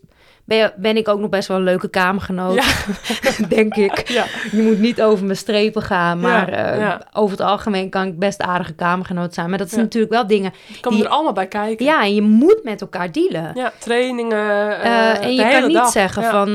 ben, 0.57 0.73
ben 0.75 0.97
ik 0.97 1.07
ook 1.07 1.19
nog 1.19 1.29
best 1.29 1.47
wel 1.47 1.57
een 1.57 1.63
leuke 1.63 1.89
kamergenoot, 1.89 2.63
denk 3.49 3.75
ik. 3.75 4.07
Ja. 4.09 4.25
Je 4.51 4.61
moet 4.61 4.79
niet 4.79 5.01
over 5.01 5.25
mijn 5.25 5.37
strepen 5.37 5.81
gaan, 5.81 6.19
maar 6.19 6.49
eh, 6.49 6.95
over 7.13 7.37
het 7.37 7.47
algemeen 7.47 7.89
kan 7.89 8.07
ik 8.07 8.19
best 8.19 8.41
aardige 8.41 8.73
kamergenoot 8.73 9.33
zijn. 9.33 9.49
Maar 9.49 9.57
dat 9.57 9.67
zijn 9.69 9.79
Ja. 9.79 9.85
natuurlijk 9.85 10.13
wel 10.13 10.27
dingen. 10.27 10.53
Komen 10.81 10.99
Die- 10.99 11.07
er 11.07 11.13
allemaal 11.13 11.33
bij 11.33 11.47
kijken. 11.47 11.85
Ja, 11.85 12.01
en 12.03 12.15
je 12.15 12.21
moet 12.21 12.59
met 12.63 12.81
elkaar 12.81 13.11
dealen. 13.11 13.51
Ja, 13.53 13.71
trainingen. 13.77 14.81
Eh, 14.81 15.23
en 15.23 15.35
je 15.35 15.47
kan 15.49 15.67
niet 15.67 15.73
dag. 15.77 15.91
zeggen 15.91 16.23
van, 16.23 16.53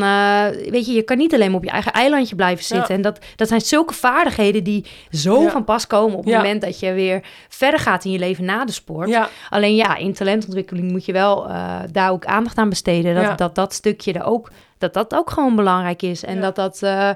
weet 0.71 0.87
je, 0.87 0.93
je 0.93 1.03
kan 1.03 1.17
niet 1.17 1.35
alleen 1.35 1.47
maar 1.51 1.59
op 1.59 1.65
je 1.65 1.71
eigen 1.71 1.93
eilandje 1.93 2.37
blijven 2.37 2.65
zitten. 2.65 2.95
En 2.95 3.03
dat, 3.03 3.19
dat 3.37 3.49
zijn 3.49 3.61
zulke 3.61 3.95
vaardigheden 3.95 4.65
die 4.65 4.85
zo 5.11 5.49
van 5.49 5.65
pas 5.65 5.87
komen 5.87 6.19
op 6.19 6.25
het 6.25 6.35
moment 6.35 6.61
dat 6.61 6.81
je 6.81 6.93
weer 6.93 7.21
verder 7.49 7.81
gaat 7.81 8.05
in 8.05 8.11
je 8.11 8.19
leven 8.19 8.45
na 8.45 8.65
de 8.65 8.73
sport. 8.73 9.09
Ja, 9.09 9.29
Alleen 9.51 9.75
ja, 9.75 9.97
in 9.97 10.13
talentontwikkeling 10.13 10.91
moet 10.91 11.05
je 11.05 11.13
wel 11.13 11.47
daar 11.93 12.11
ook 12.11 12.25
aandacht 12.25 12.57
aan 12.59 12.69
besteden. 12.69 13.15
Dat, 13.15 13.39
dat 13.39 13.55
dat 13.55 13.75
stukje 13.87 14.13
er 14.13 14.25
ook, 14.25 14.51
dat 14.79 14.95
dat 14.95 15.15
ook 15.15 15.31
gewoon 15.31 15.57
belangrijk 15.57 16.03
is. 16.03 16.25
En 16.25 16.35
Ja. 16.35 16.41
dat 16.41 16.57
dat 16.57 16.83
eh, 16.83 17.11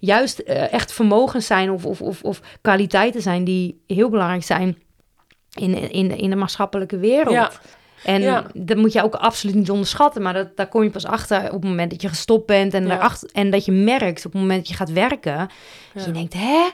juist 0.00 0.38
eh, 0.38 0.72
echt 0.72 0.92
vermogens 0.92 1.46
zijn 1.46 1.70
of, 1.70 1.84
of, 1.86 2.00
of, 2.02 2.22
of 2.22 2.40
kwaliteiten 2.60 3.22
zijn 3.22 3.44
die 3.44 3.80
heel 3.86 4.08
belangrijk 4.08 4.44
zijn 4.44 4.78
in, 5.54 5.90
in, 5.90 6.16
in 6.18 6.30
de 6.30 6.36
maatschappelijke 6.36 6.98
wereld. 6.98 7.34
Ja. 7.34 7.50
En 8.04 8.20
Ja. 8.22 8.46
dat 8.54 8.76
moet 8.76 8.92
je 8.92 9.02
ook 9.02 9.14
absoluut 9.14 9.54
niet 9.54 9.70
onderschatten. 9.70 10.22
Maar 10.22 10.32
dat, 10.32 10.56
daar 10.56 10.68
kom 10.68 10.82
je 10.82 10.90
pas 10.90 11.06
achter 11.06 11.44
op 11.44 11.60
het 11.60 11.70
moment 11.70 11.90
dat 11.90 12.02
je 12.02 12.08
gestopt 12.08 12.46
bent. 12.46 12.74
En, 12.74 12.82
Ja. 12.82 12.88
daarachter, 12.88 13.28
en 13.32 13.50
dat 13.50 13.64
je 13.64 13.72
merkt 13.72 14.26
op 14.26 14.32
het 14.32 14.40
moment 14.40 14.58
dat 14.58 14.68
je 14.68 14.74
gaat 14.74 14.92
werken. 14.92 15.48
Dat 15.94 16.04
je 16.04 16.10
denkt, 16.10 16.34
hè? 16.34 16.68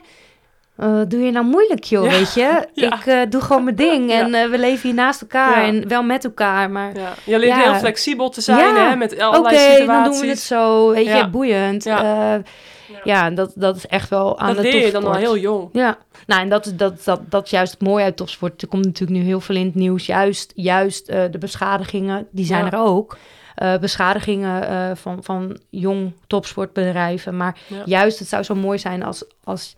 Eh, 0.77 1.01
doe 1.07 1.19
je 1.21 1.31
nou 1.31 1.45
moeilijk, 1.45 1.83
joh, 1.83 2.03
Ja. 2.05 2.09
weet 2.11 2.33
je? 2.33 2.65
Ja. 2.73 2.93
Ik 2.99 3.05
eh, 3.05 3.19
doe 3.29 3.41
gewoon 3.41 3.63
mijn 3.63 3.75
ding. 3.75 4.09
Ja. 4.11 4.19
En 4.19 4.33
eh, 4.33 4.49
we 4.49 4.57
leven 4.57 4.81
hier 4.89 4.93
naast 4.97 5.21
elkaar. 5.21 5.63
En 5.63 5.87
wel 5.87 6.03
met 6.03 6.23
elkaar, 6.23 6.69
maar... 6.71 6.95
ja. 6.97 7.13
Je 7.23 7.39
leert 7.39 7.63
heel 7.63 7.73
flexibel 7.73 8.29
te 8.29 8.41
zijn 8.41 8.57
Ja. 8.75 8.89
hè, 8.89 8.95
met 8.95 9.13
Oké, 9.13 9.23
allerlei 9.23 9.55
dan 9.67 9.75
situaties. 9.77 10.11
doen 10.11 10.21
we 10.21 10.27
het 10.27 10.39
zo. 10.39 10.89
Weet 10.91 11.05
je, 11.05 11.27
boeiend. 11.29 11.83
Ja. 13.03 13.29
Dat, 13.29 13.51
dat 13.55 13.75
is 13.75 13.87
echt 13.87 14.09
wel 14.09 14.39
aan 14.39 14.47
Dat 14.47 14.55
de 14.55 14.61
leer 14.61 14.85
je 14.85 14.91
dan 14.91 15.03
al 15.05 15.11
topsport. 15.11 15.19
heel 15.33 15.37
jong. 15.41 15.69
Ja, 15.73 15.97
nou 16.27 16.41
en 16.41 16.49
dat, 16.49 16.65
is- 16.65 16.75
dat, 16.75 17.03
dat, 17.03 17.19
dat 17.29 17.45
is 17.45 17.49
juist 17.51 17.71
het 17.71 17.81
mooie 17.81 18.03
uit 18.03 18.17
topsport. 18.17 18.61
Er 18.61 18.67
komt 18.67 18.85
natuurlijk 18.85 19.19
nu 19.19 19.25
heel 19.25 19.39
veel 19.39 19.55
in 19.55 19.65
het 19.65 19.75
nieuws. 19.75 20.05
Juist, 20.05 20.51
juist 20.55 21.05
de 21.07 21.37
beschadigingen, 21.39 22.27
die 22.31 22.45
zijn 22.45 22.65
er 22.71 22.77
ook. 22.79 23.17
Beschadigingen 23.81 24.97
van, 24.97 25.17
van 25.23 25.57
jong 25.69 26.13
topsportbedrijven. 26.27 27.37
Maar 27.37 27.57
Ja. 27.67 27.81
juist, 27.85 28.19
het 28.19 28.27
zou 28.27 28.43
zo 28.43 28.55
mooi 28.55 28.77
zijn 28.79 29.03
als, 29.03 29.23
als 29.43 29.73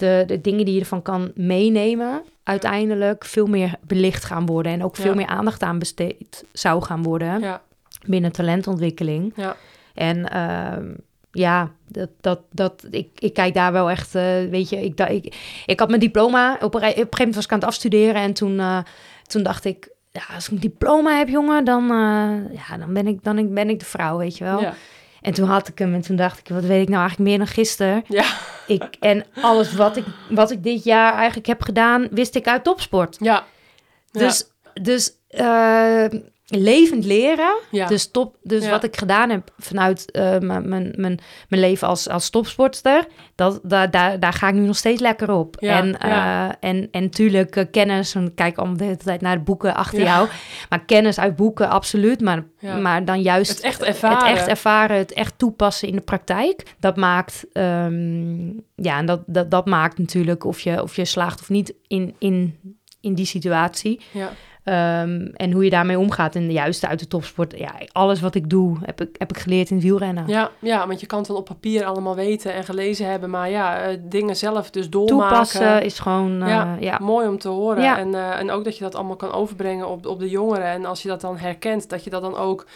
de, 0.00 0.24
de 0.26 0.40
dingen 0.40 0.64
die 0.64 0.74
je 0.74 0.80
ervan 0.80 1.02
kan 1.02 1.32
meenemen... 1.34 2.22
uiteindelijk 2.42 3.24
veel 3.24 3.46
meer 3.46 3.74
belicht 3.86 4.24
gaan 4.24 4.46
worden. 4.46 4.72
En 4.72 4.84
ook 4.84 4.96
veel 4.96 5.10
Ja. 5.10 5.14
meer 5.16 5.26
aandacht 5.26 5.62
aan 5.62 5.78
besteed 5.78 6.44
zou 6.52 6.82
gaan 6.82 7.02
worden 7.02 7.40
Ja, 7.40 7.62
binnen 8.06 8.32
talentontwikkeling. 8.32 9.32
ja. 9.36 9.56
En 9.94 10.30
ehm, 10.30 10.86
ja, 11.32 11.70
dat, 11.88 12.08
dat, 12.20 12.40
dat, 12.52 12.86
ik, 12.90 13.08
ik 13.18 13.34
kijk 13.34 13.54
daar 13.54 13.72
wel 13.72 13.90
echt, 13.90 14.14
eh, 14.14 14.22
weet 14.50 14.68
je, 14.68 14.84
ik, 14.84 15.00
ik, 15.00 15.36
ik 15.66 15.78
had 15.80 15.88
mijn 15.88 16.00
diploma, 16.00 16.54
op 16.54 16.60
een, 16.60 16.66
op 16.66 16.74
een 16.74 16.80
gegeven 16.82 17.08
moment 17.18 17.34
was 17.34 17.44
ik 17.44 17.52
aan 17.52 17.58
het 17.58 17.68
afstuderen 17.68 18.22
en 18.22 18.32
toen, 18.32 18.60
eh, 18.60 18.78
toen 19.26 19.42
dacht 19.42 19.64
ik, 19.64 19.88
ja, 20.10 20.22
als 20.34 20.46
ik 20.46 20.52
een 20.52 20.60
diploma 20.60 21.16
heb, 21.18 21.28
jongen, 21.28 21.64
dan, 21.64 21.82
eh, 21.82 22.56
ja, 22.68 22.76
dan, 22.78 22.92
ben 22.92 23.06
ik, 23.06 23.24
dan 23.24 23.54
ben 23.54 23.68
ik 23.70 23.78
de 23.78 23.84
vrouw, 23.84 24.18
weet 24.18 24.36
je 24.36 24.44
wel. 24.44 24.60
En 25.20 25.32
toen 25.32 25.48
had 25.48 25.68
ik 25.68 25.78
hem 25.78 25.94
en 25.94 26.00
toen 26.00 26.16
dacht 26.16 26.38
ik, 26.38 26.48
wat 26.48 26.64
weet 26.64 26.82
ik 26.82 26.88
nou 26.88 27.00
eigenlijk 27.00 27.30
meer 27.30 27.38
dan 27.38 27.46
gisteren? 27.46 28.04
Ja. 28.08 28.24
Ik, 28.66 28.96
en 29.00 29.24
alles 29.40 29.74
wat 29.74 29.96
ik, 29.96 30.04
wat 30.28 30.50
ik 30.50 30.62
dit 30.62 30.84
jaar 30.84 31.14
eigenlijk 31.14 31.46
heb 31.46 31.62
gedaan, 31.62 32.08
wist 32.10 32.34
ik 32.34 32.48
uit 32.48 32.64
topsport. 32.64 33.16
Ja. 33.20 33.44
Dus, 34.10 34.44
dus 34.82 35.12
eh, 35.28 36.04
levend 36.50 37.04
leren. 37.04 37.56
Ja. 37.70 37.86
Dus, 37.86 38.10
top, 38.10 38.36
dus 38.42 38.64
Ja. 38.64 38.70
wat 38.70 38.84
ik 38.84 38.96
gedaan 38.96 39.30
heb 39.30 39.50
vanuit 39.58 40.10
eh, 40.10 40.38
mijn- 40.38 40.68
mijn 40.68 40.94
mijn 41.48 41.62
leven 41.62 41.88
als, 41.88 42.08
als 42.08 42.30
topsportster, 42.30 43.06
dat, 43.34 43.60
daar, 43.62 43.90
daar, 43.90 44.20
daar 44.20 44.32
ga 44.32 44.48
ik 44.48 44.54
nu 44.54 44.60
nog 44.66 44.76
steeds 44.76 45.00
lekker 45.00 45.30
op. 45.30 45.56
Ja, 45.60 45.78
en, 45.78 45.98
eh, 45.98 46.44
en, 46.70 46.88
en 46.90 47.02
natuurlijk 47.02 47.56
eh, 47.56 47.64
kennis, 47.70 48.14
en 48.14 48.26
ik 48.26 48.34
kijk 48.34 48.56
allemaal 48.58 48.76
de 48.76 48.84
hele 48.84 48.96
tijd 48.96 49.20
naar 49.20 49.36
de 49.36 49.42
boeken 49.44 49.74
achter 49.74 50.00
jou. 50.02 50.28
Maar 50.68 50.84
kennis 50.84 51.18
uit 51.18 51.36
boeken, 51.36 51.68
absoluut. 51.70 52.20
Maar, 52.20 52.44
maar 52.82 53.04
dan 53.04 53.22
juist 53.22 53.50
Het 53.50 53.60
echt 53.60 53.82
ervaren. 53.82 54.18
het 54.28 54.36
echt 54.38 54.46
ervaren, 54.48 54.96
het 54.96 55.12
echt 55.12 55.38
toepassen 55.38 55.88
in 55.88 55.94
de 55.94 56.00
praktijk. 56.02 56.62
Dat 56.80 56.96
maakt, 56.96 57.44
ehm, 57.52 58.46
ja, 58.74 58.98
en 58.98 59.06
dat, 59.06 59.22
dat, 59.26 59.50
dat 59.50 59.66
maakt 59.66 59.98
natuurlijk 59.98 60.44
of 60.44 60.60
je, 60.60 60.82
of 60.82 60.96
je 60.96 61.04
slaagt 61.04 61.40
of 61.40 61.48
niet 61.48 61.74
in, 61.86 62.14
in, 62.18 62.58
in 63.00 63.14
die 63.14 63.26
situatie. 63.26 64.00
Ja. 64.10 64.30
Ehm, 64.70 65.26
en 65.34 65.52
hoe 65.52 65.64
je 65.64 65.70
daarmee 65.70 65.98
omgaat. 65.98 66.34
En 66.34 66.52
juist 66.52 66.86
uit 66.86 66.98
de 66.98 67.06
topsport, 67.06 67.54
ja, 67.58 67.72
alles 67.92 68.20
wat 68.20 68.34
ik 68.34 68.50
doe, 68.50 68.76
heb 68.82 69.00
ik, 69.00 69.08
heb 69.18 69.30
ik 69.30 69.38
geleerd 69.38 69.70
in 69.70 69.80
wielrennen. 69.80 70.24
Ja, 70.26 70.50
ja, 70.58 70.86
want 70.86 71.00
je 71.00 71.06
kan 71.06 71.18
het 71.18 71.28
wel 71.28 71.36
op 71.36 71.44
papier 71.44 71.84
allemaal 71.84 72.14
weten 72.14 72.54
en 72.54 72.64
gelezen 72.64 73.10
hebben, 73.10 73.30
maar 73.30 73.50
ja, 73.50 73.80
eh, 73.80 73.96
dingen 74.00 74.36
zelf 74.36 74.70
dus 74.70 74.90
doormaken. 74.90 75.28
Toepassen 75.28 75.82
is 75.82 75.98
gewoon, 75.98 76.42
eh, 76.42 76.48
ja, 76.48 76.76
ja. 76.80 76.98
mooi 77.00 77.28
om 77.28 77.38
te 77.38 77.48
horen. 77.48 77.82
Ja. 77.82 77.98
En, 77.98 78.14
eh, 78.14 78.38
en 78.38 78.50
ook 78.50 78.64
dat 78.64 78.76
je 78.76 78.84
dat 78.84 78.94
allemaal 78.94 79.16
kan 79.16 79.32
overbrengen 79.32 79.88
op, 79.88 80.06
op 80.06 80.18
de 80.18 80.28
jongeren. 80.28 80.66
En 80.66 80.84
als 80.84 81.02
je 81.02 81.08
dat 81.08 81.20
dan 81.20 81.38
herkent, 81.38 81.88
dat 81.88 82.04
je 82.04 82.10
dat 82.10 82.22
dan 82.22 82.36
ook, 82.36 82.66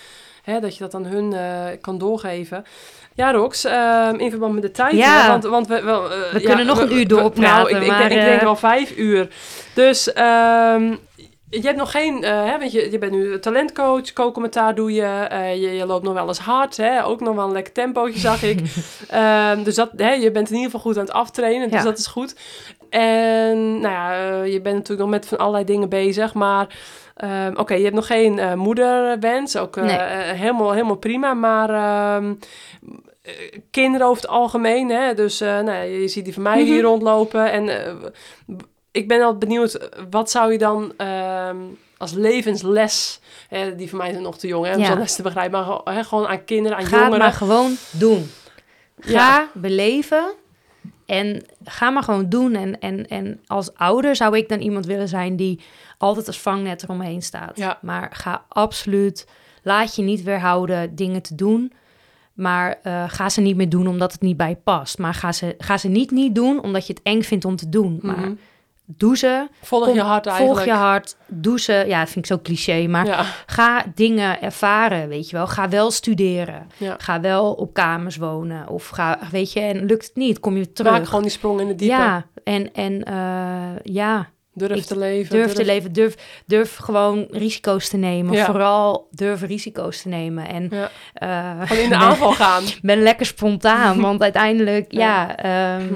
hè, 0.45 0.61
dat 0.61 0.77
je 0.77 0.83
dat 0.83 0.95
aan 0.95 1.07
hun 1.07 1.33
eh, 1.33 1.81
kan 1.81 1.99
doorgeven. 1.99 2.65
Ja, 3.15 3.33
Rox, 3.33 3.65
ehm, 3.65 4.15
in 4.15 4.31
verband 4.31 4.55
met 4.55 4.63
de 4.63 4.71
tijd. 4.71 4.93
Ja. 4.93 5.23
hè, 5.23 5.29
Want, 5.29 5.45
want 5.45 5.67
we, 5.67 5.75
eh, 5.75 6.41
ja, 6.43 6.49
kunnen 6.49 6.67
nog 6.67 6.81
een 6.81 6.93
uur 6.93 7.09
doorpraten, 7.09 7.43
Nou, 7.43 7.71
ik, 7.71 7.83
ik, 7.83 7.89
maar, 7.89 7.99
denk, 7.99 8.11
ik 8.11 8.21
denk 8.21 8.39
eh, 8.39 8.45
wel 8.45 8.57
vijf 8.57 8.97
uur. 8.97 9.29
Dus 9.75 10.13
ehm, 10.13 10.95
je 11.61 11.67
hebt 11.67 11.77
nog 11.79 11.91
geen, 11.91 12.23
eh, 12.25 12.45
hè, 12.45 12.59
want 12.59 12.73
je, 12.73 12.91
je 12.91 12.99
bent 12.99 13.13
nu 13.13 13.39
talentcoach, 13.39 14.13
co-commentaar 14.13 14.75
doe 14.75 14.93
je, 14.93 15.03
eh, 15.29 15.55
je, 15.63 15.71
je 15.71 15.87
loopt 15.87 16.05
nog 16.05 16.15
wel 16.15 16.29
eens 16.29 16.39
hard, 16.39 16.77
hè, 16.77 17.05
ook 17.05 17.21
nog 17.21 17.35
wel 17.35 17.45
een 17.47 17.53
lekker 17.53 17.73
tempootje 17.73 18.19
zag 18.21 18.43
ik. 18.43 18.61
Ehm, 19.09 19.63
dus 19.63 19.75
dat, 19.75 19.91
hè, 19.97 20.13
je 20.13 20.31
bent 20.31 20.49
in 20.49 20.55
ieder 20.57 20.71
geval 20.71 20.81
goed 20.87 20.99
aan 20.99 21.05
het 21.05 21.13
aftrainen, 21.15 21.71
dus 21.71 21.79
Ja. 21.79 21.85
dat 21.85 21.99
is 21.99 22.07
goed. 22.07 22.37
En 22.91 23.81
nou 23.81 23.95
ja, 23.95 24.13
eh, 24.43 24.53
je 24.53 24.61
bent 24.61 24.75
natuurlijk 24.75 25.01
nog 25.01 25.11
met 25.11 25.27
van 25.27 25.39
allerlei 25.39 25.65
dingen 25.65 25.89
bezig, 25.89 26.35
maar 26.35 26.79
ehm, 27.17 27.53
oké, 27.57 27.75
je 27.75 27.83
hebt 27.83 27.95
nog 27.95 28.07
geen 28.07 28.59
moederwens, 28.59 29.57
ook 29.57 29.77
Nee. 29.77 29.99
helemaal, 30.35 30.73
helemaal 30.73 30.97
prima, 30.97 31.35
maar 31.35 31.71
ehm, 31.71 32.35
eh, 33.23 33.33
kinderen 33.71 34.07
over 34.07 34.23
het 34.23 34.31
algemeen, 34.31 34.89
hè, 34.91 35.15
dus 35.15 35.39
nou, 35.41 35.73
je 35.85 36.09
ziet 36.09 36.25
die 36.25 36.35
van 36.35 36.43
mij 36.43 36.63
hier 36.63 36.77
Mhm. 36.83 36.85
rondlopen 36.87 37.53
en 37.53 37.69
ik 38.95 39.09
ben 39.09 39.23
al 39.23 39.39
benieuwd, 39.39 39.89
wat 40.11 40.31
zou 40.31 40.53
je 40.53 40.59
dan 40.59 40.93
ehm, 40.97 41.57
als 41.97 42.13
levensles, 42.13 43.21
hè, 43.49 43.75
die 43.75 43.89
van 43.89 43.99
mij 43.99 44.11
zijn 44.11 44.23
nog 44.23 44.39
te 44.39 44.47
jong 44.47 44.67
hè, 44.67 44.75
om 44.75 44.81
Ja. 44.81 44.87
zo'n 44.87 44.99
les 44.99 45.15
te 45.15 45.23
begrijpen, 45.23 45.53
maar 45.59 45.65
gewoon- 45.65 45.95
hè, 45.97 46.05
gewoon 46.05 46.27
aan 46.27 46.45
kinderen, 46.45 46.79
aan 46.79 46.85
Ga 46.85 46.97
jongeren. 46.99 47.19
maar 47.19 47.33
gewoon 47.33 47.77
doen. 47.91 48.31
Ga 49.01 49.13
Ja. 49.13 49.49
beleven 49.55 50.33
en 51.07 51.45
ga 51.65 51.91
maar 51.91 52.03
gewoon 52.03 52.29
doen. 52.29 52.55
En, 52.55 52.81
en, 52.81 53.09
en 53.09 53.41
als 53.47 53.75
ouder 53.75 54.17
zou 54.17 54.37
ik 54.37 54.49
dan 54.49 54.61
iemand 54.61 54.87
willen 54.87 55.09
zijn 55.09 55.37
die 55.37 55.61
altijd 55.99 56.27
als 56.27 56.41
vangnet 56.41 56.83
eromheen 56.83 57.23
staat. 57.23 57.57
Ja. 57.57 57.79
Maar 57.83 58.11
ga 58.13 58.45
absoluut, 58.49 59.27
laat 59.63 59.97
je 59.97 60.03
niet 60.03 60.23
weerhouden 60.23 60.95
dingen 60.95 61.23
te 61.23 61.35
doen. 61.35 61.73
Maar 62.35 62.79
eh, 62.83 63.05
ga 63.09 63.29
ze 63.29 63.41
niet 63.41 63.57
meer 63.57 63.69
doen 63.69 63.87
omdat 63.87 64.13
het 64.13 64.21
niet 64.21 64.37
bij 64.37 64.49
je 64.49 64.57
past. 64.65 64.99
Maar 64.99 65.15
ga 65.15 65.33
ze, 65.33 65.55
ga 65.59 65.79
ze 65.79 65.89
niet 65.89 66.11
niet 66.11 66.35
doen 66.35 66.63
omdat 66.63 66.87
je 66.87 66.93
het 66.93 67.03
eng 67.03 67.23
vindt 67.23 67.45
om 67.45 67.57
te 67.57 67.69
doen. 67.69 67.99
Maar 68.03 68.17
Mhm. 68.19 68.35
Doe 68.87 69.17
ze. 69.17 69.49
Volg 69.63 69.85
Kom- 69.85 69.95
je 69.95 70.01
hart 70.01 70.27
eigenlijk. 70.27 70.57
Volg 70.57 70.69
je 70.69 70.83
hart. 70.83 71.17
Doe 71.27 71.61
ze. 71.61 71.85
Ja, 71.87 72.01
dat 72.01 72.11
vind 72.11 72.25
ik 72.25 72.31
zo 72.33 72.39
cliché. 72.43 72.87
Maar 72.87 73.07
Ja, 73.07 73.25
ga 73.47 73.85
dingen 73.95 74.41
ervaren, 74.43 75.09
weet 75.09 75.31
je 75.31 75.37
wel. 75.37 75.47
Ga 75.47 75.69
wel 75.69 75.91
studeren. 75.91 76.67
ja. 76.77 76.95
Ga 76.99 77.21
wel 77.21 77.53
op 77.53 77.75
kamers 77.75 78.17
wonen. 78.17 78.69
Of 78.69 78.89
ga, 78.89 79.19
weet 79.31 79.53
je, 79.53 79.61
en 79.61 79.85
lukt 79.85 80.07
het 80.07 80.17
niet, 80.17 80.41
kom 80.41 80.57
je 80.57 80.73
terug. 80.73 80.93
Maak 80.93 81.07
gewoon 81.07 81.23
die 81.23 81.31
sprong 81.31 81.61
in 81.61 81.67
de 81.67 81.75
diepe. 81.75 81.95
ja, 81.95 82.27
en, 82.45 82.73
en 82.73 83.03
eh, 83.05 83.79
ja, 83.83 84.33
Durf 84.57 84.77
Ik 84.77 84.85
te 84.85 84.99
leven. 84.99 85.37
durf 85.37 85.53
te 85.53 85.65
leven. 85.65 85.93
Durf, 85.93 86.43
durf 86.47 86.77
gewoon 86.77 87.27
risico's 87.31 87.89
te 87.89 87.97
nemen. 87.97 88.33
Ja. 88.35 88.45
Vooral 88.45 89.09
durf 89.11 89.41
risico's 89.43 90.03
te 90.03 90.09
nemen. 90.09 90.49
En 90.49 90.69
Gewoon 91.67 91.83
in 91.83 91.89
de 91.89 91.95
aanval 92.07 92.33
gaan. 92.33 92.63
ben 92.83 93.03
lekker 93.03 93.27
spontaan. 93.27 94.01
Want 94.01 94.23
uiteindelijk, 94.23 94.93
Ja. 94.93 95.01
ja, 95.01 95.37
ehm, 95.37 95.93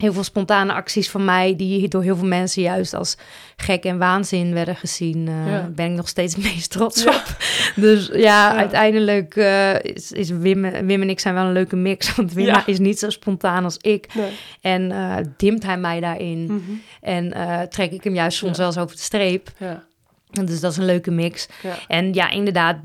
heel 0.00 0.12
veel 0.12 0.24
spontane 0.24 0.72
acties 0.72 1.10
van 1.10 1.24
mij... 1.24 1.56
die 1.56 1.88
door 1.88 2.02
heel 2.02 2.16
veel 2.16 2.26
mensen 2.26 2.62
juist 2.62 2.94
als 2.94 3.16
gek 3.56 3.84
en 3.84 3.98
waanzin 3.98 4.52
werden 4.54 4.76
gezien... 4.76 5.28
eh, 5.28 5.46
Ja. 5.52 5.70
ben 5.74 5.86
ik 5.90 5.96
nog 5.96 6.08
steeds 6.08 6.36
meest 6.36 6.70
trots 6.70 7.02
Ja. 7.02 7.10
op. 7.10 7.36
Dus 7.76 8.06
ja, 8.06 8.18
Ja. 8.18 8.56
uiteindelijk 8.56 9.36
eh, 9.36 9.74
is, 9.82 10.12
is 10.12 10.30
Wim, 10.30 10.62
Wim 10.86 11.02
en 11.02 11.10
ik 11.10 11.20
zijn 11.20 11.34
wel 11.34 11.44
een 11.44 11.52
leuke 11.52 11.76
mix. 11.76 11.98
Want 12.16 12.32
Wim 12.32 12.62
is 12.66 12.78
niet 12.78 12.98
zo 12.98 13.10
spontaan 13.10 13.64
als 13.64 13.76
ik. 13.80 14.14
Nee. 14.14 14.30
En 14.60 14.92
eh 14.92 15.16
dimt 15.36 15.62
hij 15.62 15.78
mij 15.78 16.00
daarin. 16.00 16.44
Mhm. 16.44 16.60
En 17.00 17.32
trek 17.70 17.92
ik 17.92 18.04
hem 18.04 18.14
juist 18.14 18.38
soms 18.38 18.58
wel 18.58 18.66
eens 18.66 18.78
over 18.78 18.96
de 18.96 19.02
streep. 19.02 19.50
Ja. 19.58 19.84
Dus 20.44 20.60
dat 20.60 20.70
is 20.72 20.76
een 20.78 20.84
leuke 20.84 21.10
mix. 21.10 21.48
En 21.88 22.12
ja, 22.14 22.30
inderdaad, 22.30 22.76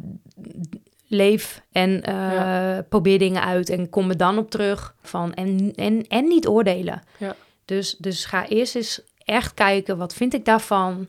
leef 1.08 1.62
en 1.72 2.04
eh, 2.04 2.14
Ja. 2.14 2.82
probeer 2.90 3.20
dingen 3.20 3.44
uit 3.44 3.70
en 3.70 3.90
kom 3.90 4.10
er 4.10 4.18
dan 4.18 4.38
op 4.38 4.50
terug 4.52 4.96
van 5.02 5.34
en, 5.34 5.74
en, 5.76 6.08
en 6.08 6.28
niet 6.28 6.48
oordelen. 6.48 7.02
Ja. 7.18 7.36
Dus, 7.66 7.96
dus 7.98 8.26
ga 8.26 8.48
eerst 8.48 8.76
eens 8.76 9.02
echt 9.18 9.54
kijken, 9.54 9.98
wat 9.98 10.14
vind 10.14 10.34
ik 10.34 10.46
daarvan? 10.46 11.08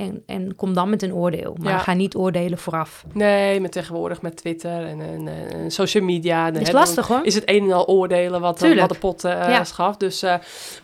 En, 0.00 0.22
en 0.26 0.56
kom 0.56 0.74
dan 0.74 0.90
met 0.90 1.02
een 1.02 1.14
oordeel. 1.14 1.56
Maar 1.60 1.72
Ja. 1.72 1.78
ga 1.78 1.92
niet 1.94 2.14
oordelen 2.16 2.58
vooraf. 2.58 3.04
Nee, 3.12 3.60
met 3.60 3.72
tegenwoordig 3.72 4.22
met 4.22 4.36
Twitter 4.36 4.86
en, 4.86 5.00
en, 5.00 5.28
en 5.52 5.70
social 5.70 6.04
media. 6.04 6.50
dan 6.50 6.60
Is 6.60 6.68
hè, 6.68 6.74
lastig, 6.74 7.06
hoor. 7.08 7.20
Is 7.22 7.34
het 7.34 7.42
een 7.46 7.62
en 7.64 7.72
al 7.72 7.86
oordelen 7.86 8.40
wat, 8.40 8.58
Tuurlijk. 8.58 8.80
wat 8.80 8.88
de 8.90 8.98
pot 8.98 9.24
eh 9.24 9.30
Ja. 9.48 9.64
schaft. 9.64 10.00
Dus, 10.00 10.22
eh, 10.22 10.34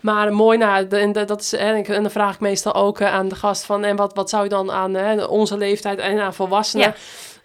maar 0.00 0.32
mooi, 0.32 0.58
nou, 0.58 0.86
de- 0.86 0.96
en 0.96 1.12
de- 1.12 1.24
dat 1.24 1.40
is, 1.40 1.52
en, 1.52 1.76
ik- 1.76 1.88
en 1.88 2.02
dan 2.02 2.10
vraag 2.10 2.34
ik 2.34 2.40
meestal 2.40 2.74
ook 2.74 3.00
eh, 3.00 3.12
aan 3.14 3.28
de 3.28 3.34
gast 3.34 3.64
van... 3.64 3.84
en 3.84 3.96
wat, 3.96 4.14
wat 4.14 4.30
zou 4.30 4.42
je 4.42 4.48
dan 4.48 4.70
aan 4.70 4.94
hè, 4.94 5.24
onze 5.24 5.56
leeftijd 5.56 5.98
en 5.98 6.20
aan 6.20 6.34
volwassenen... 6.34 6.86
Ja. 6.86 6.94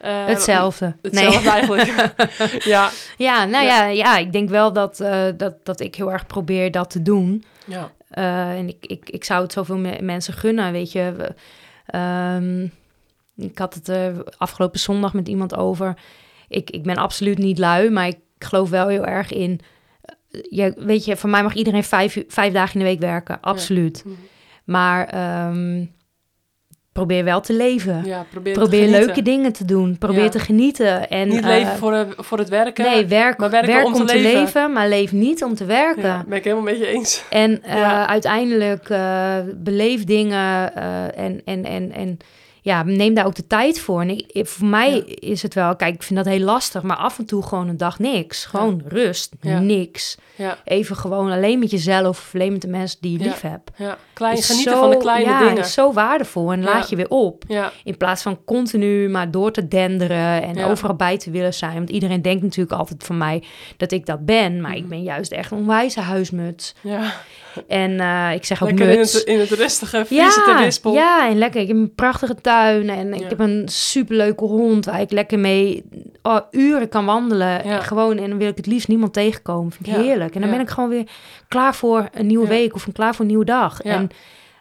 eh, 0.09 0.25
Hetzelfde. 0.25 0.95
Hetzelfde 1.01 1.49
eigenlijk. 1.49 2.13
ja. 2.63 2.89
Ja, 3.17 3.45
nou 3.45 3.65
Ja. 3.65 3.83
ja, 3.83 3.85
ja, 3.87 4.17
ik 4.17 4.31
denk 4.31 4.49
wel 4.49 4.73
dat, 4.73 4.99
eh, 4.99 5.23
dat, 5.37 5.53
dat 5.63 5.79
ik 5.79 5.95
heel 5.95 6.11
erg 6.11 6.25
probeer 6.27 6.71
dat 6.71 6.89
te 6.89 7.01
doen. 7.01 7.43
ja. 7.65 7.91
Eh, 8.11 8.57
en 8.57 8.67
ik, 8.67 8.85
ik, 8.85 9.09
ik 9.09 9.23
zou 9.23 9.43
het 9.43 9.51
zoveel 9.51 9.77
me- 9.77 10.01
mensen 10.01 10.33
gunnen, 10.33 10.71
weet 10.71 10.91
je. 10.91 11.13
We- 11.17 11.35
ehm, 11.85 12.63
ik 13.35 13.57
had 13.57 13.73
het 13.73 13.89
eh, 13.89 14.07
afgelopen 14.37 14.79
zondag 14.79 15.13
met 15.13 15.27
iemand 15.27 15.55
over. 15.55 15.97
Ik, 16.47 16.69
ik 16.69 16.83
ben 16.83 16.95
absoluut 16.97 17.37
niet 17.37 17.57
lui, 17.57 17.89
maar 17.89 18.07
ik 18.07 18.17
geloof 18.39 18.69
wel 18.69 18.87
heel 18.87 19.05
erg 19.05 19.31
in... 19.31 19.59
eh, 20.01 20.41
Je, 20.49 20.73
weet 20.77 21.05
je, 21.05 21.17
voor 21.17 21.29
mij 21.29 21.43
mag 21.43 21.53
iedereen 21.53 21.83
vijf, 21.83 22.23
vijf 22.27 22.53
dagen 22.53 22.73
in 22.73 22.79
de 22.79 22.85
week 22.91 22.99
werken, 22.99 23.41
absoluut. 23.41 24.03
Mhm. 24.05 24.15
Maar 24.63 25.07
ehm, 25.07 25.85
probeer 26.91 27.23
wel 27.23 27.41
te 27.41 27.53
leven. 27.53 28.05
ja, 28.05 28.25
probeer, 28.53 28.87
leuke 28.87 29.21
dingen 29.21 29.53
te 29.53 29.65
doen. 29.65 29.97
Probeer 29.97 30.23
Ja. 30.23 30.29
te 30.29 30.39
genieten. 30.39 31.09
En, 31.09 31.27
Niet 31.27 31.39
eh, 31.39 31.45
leven 31.45 31.77
voor, 31.77 31.93
eh, 31.93 32.05
voor 32.17 32.37
het 32.37 32.49
werken. 32.49 32.85
Nee, 32.85 33.05
werk, 33.05 33.37
maar 33.37 33.49
werken 33.49 33.73
werk 33.73 33.85
om 33.85 33.93
om, 33.93 34.05
te 34.05 34.15
leven. 34.15 34.39
leven. 34.41 34.73
maar 34.73 34.87
leef 34.89 35.11
niet 35.11 35.43
om 35.43 35.55
te 35.55 35.65
werken. 35.65 36.03
Ja, 36.03 36.23
ben 36.27 36.37
ik 36.37 36.43
helemaal 36.43 36.63
met 36.63 36.77
je 36.77 36.87
eens. 36.87 37.23
En 37.29 37.63
eh, 37.63 38.03
uiteindelijk 38.03 38.89
eh, 38.89 39.35
beleef 39.55 40.03
dingen 40.03 40.75
eh, 40.75 41.17
en, 41.17 41.41
en, 41.45 41.65
en, 41.65 41.91
en 41.91 42.17
ja, 42.61 42.83
neem 42.83 43.13
daar 43.13 43.25
ook 43.25 43.35
de 43.35 43.47
tijd 43.47 43.79
voor. 43.79 44.01
En 44.01 44.09
ik, 44.09 44.47
voor 44.47 44.67
mij 44.67 44.91
Ja. 44.95 45.03
is 45.05 45.41
het 45.41 45.53
wel, 45.53 45.75
kijk, 45.75 45.93
ik 45.95 46.03
vind 46.03 46.23
dat 46.23 46.33
heel 46.33 46.39
lastig, 46.45 46.81
maar 46.81 46.97
af 46.97 47.17
en 47.19 47.25
toe 47.25 47.43
gewoon 47.43 47.67
een 47.67 47.77
dag 47.77 47.99
niks. 47.99 48.45
Gewoon 48.45 48.81
rust, 48.87 49.33
Ja. 49.41 49.59
niks. 49.59 50.17
Ja, 50.35 50.57
Even 50.63 50.95
gewoon 50.95 51.31
alleen 51.31 51.59
met 51.59 51.71
jezelf 51.71 52.07
of 52.19 52.31
alleen 52.33 52.51
met 52.51 52.61
de 52.61 52.67
mensen 52.67 52.97
die 53.01 53.11
je 53.19 53.23
lief 53.25 53.41
hebt. 53.41 53.71
ja. 53.75 53.97
Klein, 54.13 54.37
Is 54.37 54.45
genieten 54.45 54.73
zo- 54.73 54.79
van 54.79 54.89
de 54.89 54.97
kleine 54.97 55.29
ja, 55.31 55.39
dingen. 55.39 55.57
is 55.57 55.73
zo 55.73 55.93
waardevol 55.93 56.51
en 56.51 56.63
laat 56.63 56.89
je 56.89 56.95
weer 56.95 57.09
op. 57.09 57.43
In 57.83 57.97
plaats 57.97 58.21
van 58.21 58.43
continu 58.45 59.09
maar 59.09 59.31
door 59.31 59.51
te 59.51 59.67
denderen 59.67 60.43
en 60.43 60.63
overal 60.63 60.95
bij 60.95 61.17
te 61.17 61.31
willen 61.31 61.53
zijn. 61.53 61.73
Want 61.73 61.89
iedereen 61.89 62.21
denkt 62.21 62.43
natuurlijk 62.43 62.79
altijd 62.79 63.03
van 63.03 63.17
mij 63.17 63.43
dat 63.77 63.91
ik 63.91 64.05
dat 64.05 64.25
ben. 64.25 64.61
Maar 64.61 64.71
Mhm. 64.71 64.79
ik 64.79 64.87
ben 64.89 65.03
juist 65.03 65.31
echt 65.31 65.51
een 65.51 65.57
onwijze 65.57 65.99
huismuts. 65.99 66.75
ja. 66.81 67.13
En 67.67 67.99
eh, 67.99 68.33
ik 68.33 68.45
zeg 68.45 68.63
ook 68.63 68.69
Lekker 68.69 68.89
in 68.89 68.99
het, 68.99 69.13
in 69.13 69.39
het 69.39 69.49
rustige, 69.51 70.05
ja, 70.09 70.57
wispel. 70.63 70.93
ja, 70.93 71.29
en 71.29 71.37
lekker. 71.37 71.61
Ik 71.61 71.67
heb 71.67 71.77
een 71.77 71.95
prachtige 71.95 72.35
tuin 72.35 72.50
en 72.59 73.13
ik 73.13 73.29
heb 73.29 73.39
een 73.39 73.67
superleuke 73.69 74.43
hond 74.43 74.85
waar 74.85 75.01
ik 75.01 75.11
lekker 75.11 75.39
mee 75.39 75.83
oh, 76.21 76.39
uren 76.51 76.89
kan 76.89 77.05
wandelen. 77.05 77.63
En 77.63 77.81
gewoon, 77.81 78.17
en 78.17 78.29
dan 78.29 78.37
wil 78.37 78.47
ik 78.47 78.57
het 78.57 78.65
liefst 78.65 78.87
niemand 78.87 79.13
tegenkomen. 79.13 79.71
Vind 79.71 79.87
ik 79.87 79.93
heerlijk. 79.93 80.35
En 80.35 80.41
dan 80.41 80.49
ben 80.49 80.59
ik 80.59 80.69
gewoon 80.69 80.89
weer 80.89 81.09
klaar 81.47 81.75
voor 81.75 82.09
een 82.13 82.27
nieuwe 82.27 82.47
week 82.47 82.73
of 82.73 82.85
een 82.85 82.93
klaar 82.93 83.11
voor 83.15 83.21
een 83.21 83.27
nieuwe 83.27 83.45
dag. 83.45 83.81
En 83.81 84.09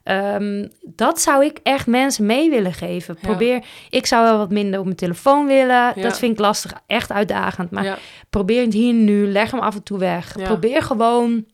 ehm, 0.03 0.67
dat 0.83 1.21
zou 1.21 1.45
ik 1.45 1.59
echt 1.63 1.87
mensen 1.87 2.27
mee 2.27 2.51
willen 2.51 2.73
geven. 2.73 3.17
Ja. 3.21 3.29
Probeer, 3.29 3.65
ik 3.91 4.07
zou 4.07 4.25
wel 4.25 4.39
wat 4.39 4.51
minder 4.51 4.79
op 4.79 4.85
mijn 4.85 4.97
telefoon 4.97 5.47
willen. 5.47 5.93
Ja. 5.95 5.95
Dat 5.95 6.19
vind 6.19 6.33
ik 6.33 6.39
lastig, 6.39 6.73
echt 6.87 7.13
uitdagend. 7.13 7.71
Maar 7.71 7.85
Ja, 7.85 7.99
probeer 8.31 8.63
het 8.63 8.73
hier 8.73 8.95
nu, 8.95 9.27
leg 9.27 9.51
hem 9.51 9.61
af 9.61 9.75
en 9.75 9.83
toe 9.83 9.99
weg. 9.99 10.33
Probeer 10.43 10.83
gewoon, 10.83 11.45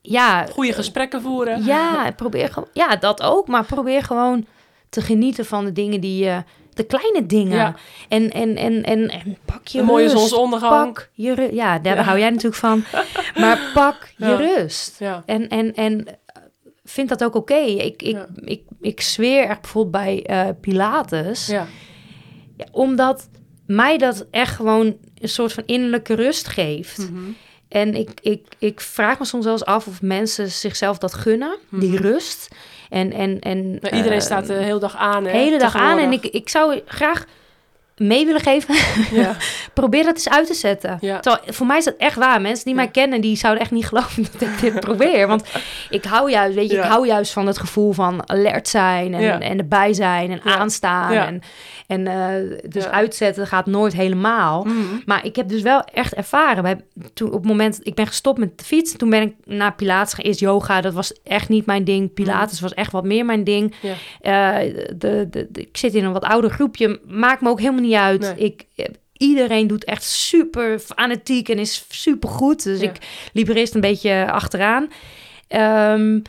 ja, 0.00 0.46
goede 0.46 0.72
gesprekken 0.72 1.22
voeren. 1.22 1.64
ja, 1.64 2.12
probeer 2.16 2.52
gewoon. 2.52 2.68
Ja, 2.72 2.96
dat 2.96 3.22
ook. 3.22 3.46
Maar 3.48 3.64
probeer 3.64 4.02
gewoon 4.02 4.46
te 4.88 5.00
genieten 5.00 5.44
van 5.46 5.64
de 5.64 5.72
dingen 5.72 6.00
die 6.00 6.24
je. 6.24 6.42
De 6.74 6.84
kleine 6.84 7.26
dingen. 7.26 7.56
Ja. 7.56 7.74
En, 8.08 8.30
en, 8.32 8.56
en, 8.56 8.82
en, 8.84 9.08
en 9.08 9.36
pak 9.44 9.66
je 9.66 9.78
Een 9.78 9.84
mooie 9.84 10.08
zonsondergang. 10.08 10.92
Pak 10.94 11.10
je 11.12 11.34
rust. 11.34 11.52
Ja, 11.52 11.78
daar 11.78 11.96
Ja. 11.96 12.02
hou 12.02 12.18
jij 12.18 12.30
natuurlijk 12.30 12.56
van. 12.56 12.84
Maar 13.42 13.70
pak 13.74 14.12
je 14.16 14.36
rust. 14.36 15.00
En, 15.26 15.48
en, 15.48 15.74
en 15.74 16.06
eh, 16.06 16.14
vind 16.84 17.08
dat 17.08 17.24
ook 17.24 17.34
oké. 17.34 17.54
Ik, 17.58 18.02
ik, 18.02 18.18
ik, 18.44 18.62
ik 18.80 19.00
zweer 19.00 19.48
echt 19.48 19.60
bijvoorbeeld 19.60 20.04
bij 20.04 20.22
eh, 20.26 20.48
Pilates. 20.60 21.46
ja, 21.46 21.66
Ja, 22.56 22.66
omdat 22.70 23.28
mij 23.66 23.98
dat 23.98 24.26
echt 24.30 24.56
gewoon 24.56 24.96
een 25.18 25.28
soort 25.28 25.52
van 25.52 25.62
innerlijke 25.66 26.14
rust 26.14 26.48
geeft. 26.48 26.98
Mhm. 26.98 27.22
En 27.68 27.94
ik, 27.94 28.10
ik, 28.22 28.46
ik 28.58 28.80
vraag 28.80 29.18
me 29.18 29.24
soms 29.24 29.44
wel 29.44 29.52
eens 29.52 29.64
af 29.64 29.86
of 29.86 30.02
mensen 30.02 30.50
zichzelf 30.50 30.98
dat 30.98 31.14
gunnen, 31.14 31.56
die 31.70 31.92
Mhm. 31.92 32.02
rust. 32.02 32.48
En, 32.88 33.12
en, 33.12 33.38
en, 33.40 33.78
Nou, 33.80 33.96
iedereen 33.96 34.18
eh, 34.18 34.24
staat 34.24 34.46
de 34.46 34.52
hele 34.52 34.78
dag 34.78 34.96
aan. 34.96 35.24
Hè, 35.24 35.30
hele 35.30 35.58
dag 35.58 35.76
aan. 35.76 35.98
En 35.98 36.12
ik, 36.12 36.24
ik 36.24 36.48
zou 36.48 36.80
graag 36.86 37.24
mee 37.98 38.24
willen 38.26 38.40
geven. 38.40 38.74
Ja, 39.20 39.36
Probeer 39.74 40.04
dat 40.04 40.14
eens 40.14 40.28
uit 40.28 40.46
te 40.46 40.54
zetten. 40.54 40.98
Ja. 41.00 41.20
Terwijl, 41.20 41.52
voor 41.52 41.66
mij 41.66 41.78
is 41.78 41.84
dat 41.84 41.94
echt 41.98 42.16
waar. 42.16 42.40
Mensen 42.40 42.64
die 42.64 42.74
Ja. 42.74 42.80
mij 42.80 42.90
kennen, 42.90 43.20
die 43.20 43.36
zouden 43.36 43.62
echt 43.62 43.70
niet 43.70 43.86
geloven 43.88 44.22
dat 44.32 44.40
ik 44.40 44.60
dit 44.60 44.80
probeer. 44.80 45.26
Want 45.26 45.44
ik 45.90 46.04
hou 46.04 46.30
juist, 46.30 46.54
weet 46.54 46.70
je, 46.70 46.76
ik 46.76 46.82
hou 46.82 47.06
juist 47.06 47.32
van 47.32 47.46
het 47.46 47.58
gevoel 47.58 47.92
van 47.92 48.28
alert 48.28 48.68
zijn 48.68 49.14
en, 49.14 49.40
en 49.40 49.58
erbij 49.58 49.92
zijn 49.92 50.30
en 50.30 50.40
aanstaan. 50.42 51.12
En, 51.12 51.40
en 51.86 52.06
eh, 52.06 52.58
dus 52.68 52.86
uitzetten 52.86 53.46
gaat 53.46 53.66
nooit 53.66 53.92
helemaal. 53.92 54.64
Mhm. 54.64 54.76
Maar 55.04 55.24
ik 55.26 55.36
heb 55.36 55.48
dus 55.48 55.62
wel 55.62 55.82
echt 55.84 56.14
ervaren. 56.14 56.62
Bij, 56.62 56.80
toen, 57.14 57.28
op 57.28 57.34
het 57.34 57.44
moment, 57.44 57.80
ik 57.82 57.94
ben 57.94 58.06
gestopt 58.06 58.38
met 58.38 58.58
de 58.58 58.64
fiets. 58.64 58.96
Toen 58.96 59.10
ben 59.10 59.22
ik 59.22 59.34
naar 59.44 59.74
Pilates. 59.74 60.24
Eerst 60.24 60.40
yoga, 60.40 60.80
dat 60.80 60.92
was 60.92 61.12
echt 61.24 61.48
niet 61.48 61.66
mijn 61.66 61.84
ding. 61.84 62.14
Pilates 62.14 62.60
was 62.60 62.74
echt 62.74 62.92
wat 62.92 63.04
meer 63.04 63.24
mijn 63.24 63.44
ding. 63.44 63.74
Eh, 64.20 64.56
de, 64.96 65.26
de, 65.30 65.46
de- 65.50 65.60
ik 65.60 65.76
zit 65.76 65.94
in 65.94 66.04
een 66.04 66.12
wat 66.12 66.24
ouder 66.24 66.50
groepje. 66.50 67.00
Maakt 67.06 67.40
me 67.40 67.48
ook 67.48 67.60
helemaal 67.60 67.80
niet 67.80 67.87
uit. 67.96 68.20
Nee. 68.20 68.34
Ik, 68.36 68.66
iedereen 69.12 69.66
doet 69.66 69.84
echt 69.84 70.04
super 70.04 70.78
fanatiek 70.78 71.48
en 71.48 71.58
is 71.58 71.84
super 71.88 72.28
goed. 72.28 72.62
Dus 72.62 72.80
Ja. 72.80 72.90
ik 72.90 72.96
liep 73.32 73.48
er 73.48 73.56
eerst 73.56 73.74
een 73.74 73.80
beetje 73.80 74.30
achteraan. 74.30 74.88
Ehm, 75.48 76.20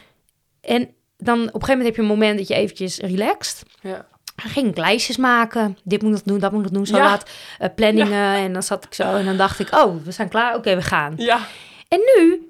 en 0.61 0.89
dan 1.17 1.39
op 1.39 1.45
een 1.45 1.51
gegeven 1.61 1.67
moment 1.77 1.85
heb 1.85 1.95
je 1.95 2.01
een 2.01 2.07
moment 2.07 2.37
dat 2.37 2.47
je 2.47 2.53
eventjes 2.55 2.97
relaxt. 2.99 3.63
ja. 3.81 4.07
Dan 4.35 4.49
ging 4.51 4.67
ik 4.67 4.77
lijstjes 4.77 5.17
maken. 5.17 5.77
Dit 5.83 6.01
moet 6.01 6.17
ik 6.17 6.25
doen, 6.25 6.39
dat 6.39 6.51
moet 6.51 6.65
ik 6.65 6.73
doen. 6.73 6.85
Zo 6.85 6.97
Ja. 6.97 7.03
laat 7.03 7.29
eh, 7.59 7.69
planningen. 7.75 8.35
En 8.35 8.53
dan 8.53 8.63
zat 8.63 8.85
ik 8.85 8.93
zo 8.93 9.15
en 9.15 9.25
dan 9.25 9.37
dacht 9.37 9.59
ik, 9.59 9.75
oh, 9.75 10.03
we 10.03 10.11
zijn 10.11 10.29
klaar. 10.29 10.55
Oké, 10.55 10.75
we 10.75 10.81
gaan. 10.81 11.13
Ja, 11.17 11.39
En 11.87 11.99
nu, 12.15 12.49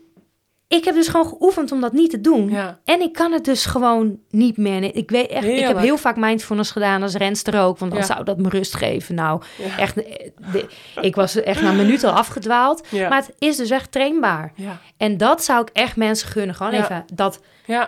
ik 0.77 0.85
heb 0.85 0.95
dus 0.95 1.07
gewoon 1.07 1.25
geoefend 1.27 1.71
om 1.71 1.81
dat 1.81 1.93
niet 1.93 2.09
te 2.09 2.21
doen. 2.21 2.49
ja, 2.49 2.79
En 2.85 3.01
ik 3.01 3.13
kan 3.13 3.31
het 3.31 3.45
dus 3.45 3.65
gewoon 3.65 4.19
niet 4.29 4.57
meer. 4.57 4.95
Ik 4.95 5.09
weet 5.09 5.27
echt, 5.27 5.45
ik 5.45 5.59
heb 5.67 5.77
heel 5.77 5.97
vaak 5.97 6.15
mindfulness 6.15 6.71
gedaan 6.71 7.01
als 7.03 7.13
renster 7.15 7.61
ook, 7.61 7.77
want 7.77 7.91
dan 7.91 7.99
Ja. 7.99 8.05
zou 8.05 8.23
dat 8.23 8.37
me 8.37 8.49
rust 8.49 8.75
geven. 8.75 9.15
Nou, 9.15 9.41
ja. 9.57 9.77
echt, 9.77 10.03
eh, 10.03 10.29
de- 10.51 10.65
ik 11.01 11.15
was 11.15 11.35
echt 11.35 11.61
na 11.61 11.69
een 11.69 11.75
minuut 11.75 12.03
al 12.03 12.11
afgedwaald. 12.11 12.91
Maar 12.91 13.15
het 13.25 13.33
is 13.39 13.57
dus 13.57 13.69
echt 13.69 13.91
trainbaar. 13.91 14.53
En 14.97 15.17
dat 15.17 15.43
zou 15.43 15.61
ik 15.61 15.69
echt 15.73 15.95
mensen 15.95 16.27
gunnen. 16.27 16.55
Gewoon 16.55 16.73
even 16.73 17.05
dat 17.13 17.41
ja, 17.65 17.87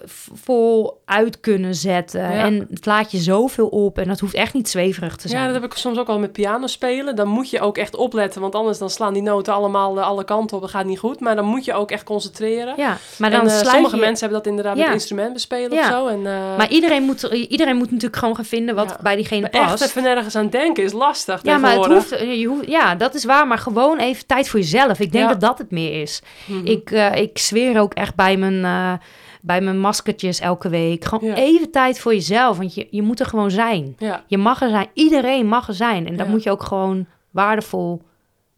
mindful 0.00 1.00
uit 1.04 1.40
kunnen 1.40 1.74
zetten. 1.74 2.20
Ja. 2.20 2.30
En 2.30 2.66
het 2.70 2.86
laat 2.86 3.10
je 3.10 3.18
zoveel 3.18 3.66
op. 3.68 3.98
En 3.98 4.08
dat 4.08 4.20
hoeft 4.20 4.34
echt 4.34 4.54
niet 4.54 4.68
zweverig 4.68 5.16
te 5.16 5.28
zijn. 5.28 5.40
ja, 5.40 5.52
dat 5.52 5.62
heb 5.62 5.70
ik 5.70 5.76
soms 5.78 5.98
ook 5.98 6.06
wel 6.06 6.18
met 6.18 6.32
piano 6.32 6.66
spelen. 6.66 7.16
Dan 7.16 7.28
moet 7.28 7.50
je 7.50 7.60
ook 7.60 7.78
echt 7.78 7.96
opletten, 7.96 8.40
want 8.40 8.54
anders 8.54 8.78
dan 8.78 8.90
slaan 8.90 9.12
die 9.12 9.22
noten 9.22 9.54
allemaal 9.54 9.98
eh, 9.98 10.06
alle 10.06 10.24
kanten 10.24 10.56
op. 10.56 10.62
Dat 10.62 10.70
gaat 10.70 10.84
niet 10.84 10.98
goed, 10.98 11.20
maar 11.20 11.36
dan 11.36 11.44
moet 11.44 11.64
je 11.64 11.74
ook 11.74 11.90
echt 11.90 12.04
concentreren. 12.04 12.74
Ja, 12.76 12.96
maar 13.18 13.30
dan 13.30 13.40
en, 13.40 13.46
eh, 13.46 13.52
sommige 13.72 13.94
je... 13.96 14.00
mensen 14.00 14.20
hebben 14.28 14.38
dat 14.38 14.46
inderdaad 14.46 14.76
Ja. 14.76 14.84
met 14.84 14.92
instrument 14.92 15.32
bespelen 15.32 15.72
Ja. 15.74 15.80
of 15.80 15.86
zo. 15.86 16.06
En, 16.06 16.26
eh, 16.26 16.56
Maar 16.56 16.68
iedereen 16.70 17.02
moet, 17.02 17.22
iedereen 17.22 17.76
moet 17.76 17.90
natuurlijk 17.90 18.16
gewoon 18.16 18.36
gaan 18.36 18.44
vinden 18.44 18.74
wat 18.74 18.96
bij 19.02 19.16
diegene 19.16 19.40
maar 19.40 19.50
past. 19.50 19.82
echt 19.82 19.90
even 19.90 20.02
nergens 20.02 20.34
aan 20.36 20.48
denken 20.48 20.84
is 20.84 20.92
lastig 20.92 21.40
Ja, 21.42 21.58
maar 21.58 21.74
het 21.76 21.86
hoeft, 21.86 22.10
je 22.20 22.46
hoeft, 22.46 22.66
ja, 22.66 22.94
dat 22.94 23.14
is 23.14 23.24
waar, 23.24 23.46
maar 23.46 23.58
gewoon 23.58 23.98
even 23.98 24.26
tijd 24.26 24.48
voor 24.48 24.60
jezelf. 24.60 25.00
Ik 25.00 25.12
denk 25.12 25.28
dat 25.28 25.40
dat 25.40 25.58
het 25.58 25.70
meer 25.70 26.00
is. 26.02 26.22
Mhm. 26.46 26.66
Ik, 26.66 26.90
ik 27.14 27.38
zweer 27.38 27.80
ook 27.80 27.94
echt 27.94 28.14
bij 28.14 28.36
mijn, 28.36 29.00
bij 29.46 29.60
mijn 29.60 29.80
maskertjes 29.80 30.40
elke 30.40 30.68
week. 30.68 31.04
Gewoon 31.04 31.28
Ja. 31.28 31.34
even 31.34 31.70
tijd 31.70 31.98
voor 32.00 32.14
jezelf, 32.14 32.56
want 32.56 32.74
je, 32.74 32.88
je 32.90 33.02
moet 33.02 33.20
er 33.20 33.26
gewoon 33.26 33.50
zijn. 33.50 33.94
Ja, 33.98 34.24
Je 34.26 34.38
mag 34.38 34.62
er 34.62 34.68
zijn, 34.68 34.88
iedereen 34.92 35.46
mag 35.46 35.68
er 35.68 35.74
zijn. 35.74 36.06
En 36.06 36.16
daar 36.16 36.26
Ja. 36.26 36.32
moet 36.32 36.42
je 36.42 36.50
ook 36.50 36.62
gewoon 36.62 37.06
waardevol 37.30 38.02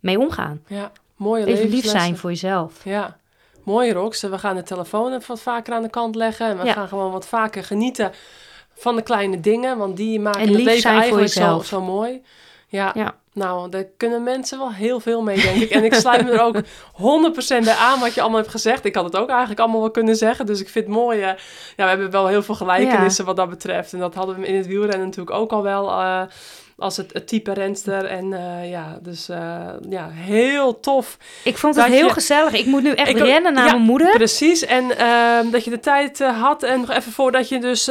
mee 0.01 0.19
omgaan. 0.19 0.63
ja, 0.67 0.93
mooie 1.17 1.47
Even 1.47 1.69
lief 1.69 1.85
zijn 1.85 2.17
voor 2.17 2.31
jezelf. 2.31 2.85
Ja, 2.85 3.17
mooi 3.65 3.93
Rox. 3.93 4.23
We 4.23 4.39
gaan 4.39 4.57
de 4.57 4.63
telefoon 4.63 5.13
even 5.13 5.29
wat 5.29 5.41
vaker 5.41 5.75
aan 5.75 5.83
de 5.83 5.91
kant 5.91 6.15
leggen. 6.15 6.47
En 6.47 6.59
we 6.59 6.73
gaan 6.73 6.89
gewoon 6.89 7.13
wat 7.13 7.27
vaker 7.29 7.65
genieten 7.65 8.13
van 8.75 8.97
de 8.97 9.03
kleine 9.03 9.41
dingen. 9.41 9.79
Want 9.79 9.97
die 9.97 10.21
maken 10.21 10.41
En 10.41 10.47
het 10.47 10.57
lief 10.57 10.65
leven 10.67 10.91
eigenlijk 10.91 11.29
zo, 11.33 11.61
zo 11.65 11.81
mooi. 11.81 12.23
Ja, 12.69 12.93
Ja. 12.95 13.15
Nou, 13.33 13.71
daar 13.71 13.85
kunnen 13.97 14.23
mensen 14.23 14.59
wel 14.59 14.73
heel 14.73 15.01
veel 15.01 15.23
mee, 15.23 15.41
denk 15.41 15.57
ik. 15.63 15.71
En 15.71 15.85
ik 15.85 15.95
sluit 15.95 16.25
me 16.25 16.31
er 16.31 16.41
ook 16.41 16.57
100% 16.57 17.65
bij 17.65 17.75
aan 17.75 18.01
wat 18.01 18.15
je 18.15 18.21
allemaal 18.21 18.39
hebt 18.39 18.51
gezegd. 18.51 18.85
Ik 18.85 18.95
had 18.95 19.05
het 19.05 19.17
ook 19.17 19.29
eigenlijk 19.29 19.61
allemaal 19.61 19.81
wel 19.81 19.91
kunnen 19.91 20.17
zeggen. 20.17 20.47
Dus 20.47 20.61
ik 20.61 20.69
vind 20.69 20.87
het 20.87 20.95
mooi. 20.95 21.19
Uh, 21.19 21.27
ja, 21.27 21.35
we 21.77 21.83
hebben 21.83 22.11
wel 22.11 22.27
heel 22.27 22.43
veel 22.43 22.55
gelijkenissen 22.55 23.25
wat 23.25 23.37
dat 23.37 23.49
betreft. 23.49 23.93
En 23.93 23.99
dat 23.99 24.15
hadden 24.15 24.41
we 24.41 24.47
in 24.47 24.57
het 24.57 24.67
wielrennen 24.67 25.07
natuurlijk 25.07 25.37
ook 25.37 25.53
al 25.53 25.63
wel. 25.63 25.89
Uh, 25.91 26.23
als 26.79 26.97
het, 26.97 27.13
het 27.13 27.29
type 27.29 27.53
renster. 27.53 28.05
En 28.05 28.25
uh, 28.33 28.71
ja, 28.71 28.99
dus 29.03 29.29
uh, 29.31 29.37
ja, 29.89 30.09
heel 30.13 30.81
tof. 30.81 31.17
Ik 31.45 31.59
vond 31.59 31.77
het 31.77 31.85
heel 31.85 32.07
je, 32.07 32.13
gezellig. 32.13 32.53
Ik 32.53 32.67
moet 32.67 32.83
nu 32.83 32.91
echt 32.91 33.09
ik, 33.09 33.19
rennen 33.19 33.53
naar 33.53 33.65
ja, 33.65 33.73
mijn 33.73 33.85
moeder. 33.85 34.11
Precies. 34.11 34.65
En 34.65 34.85
uh, 34.85 35.53
dat 35.53 35.65
je 35.65 35.71
de 35.71 35.81
tijd 35.81 36.19
had. 36.19 36.63
En 36.63 36.81
nog 36.81 36.91
even 36.91 37.13
voordat 37.13 37.49
je 37.49 37.59
dus, 37.59 37.87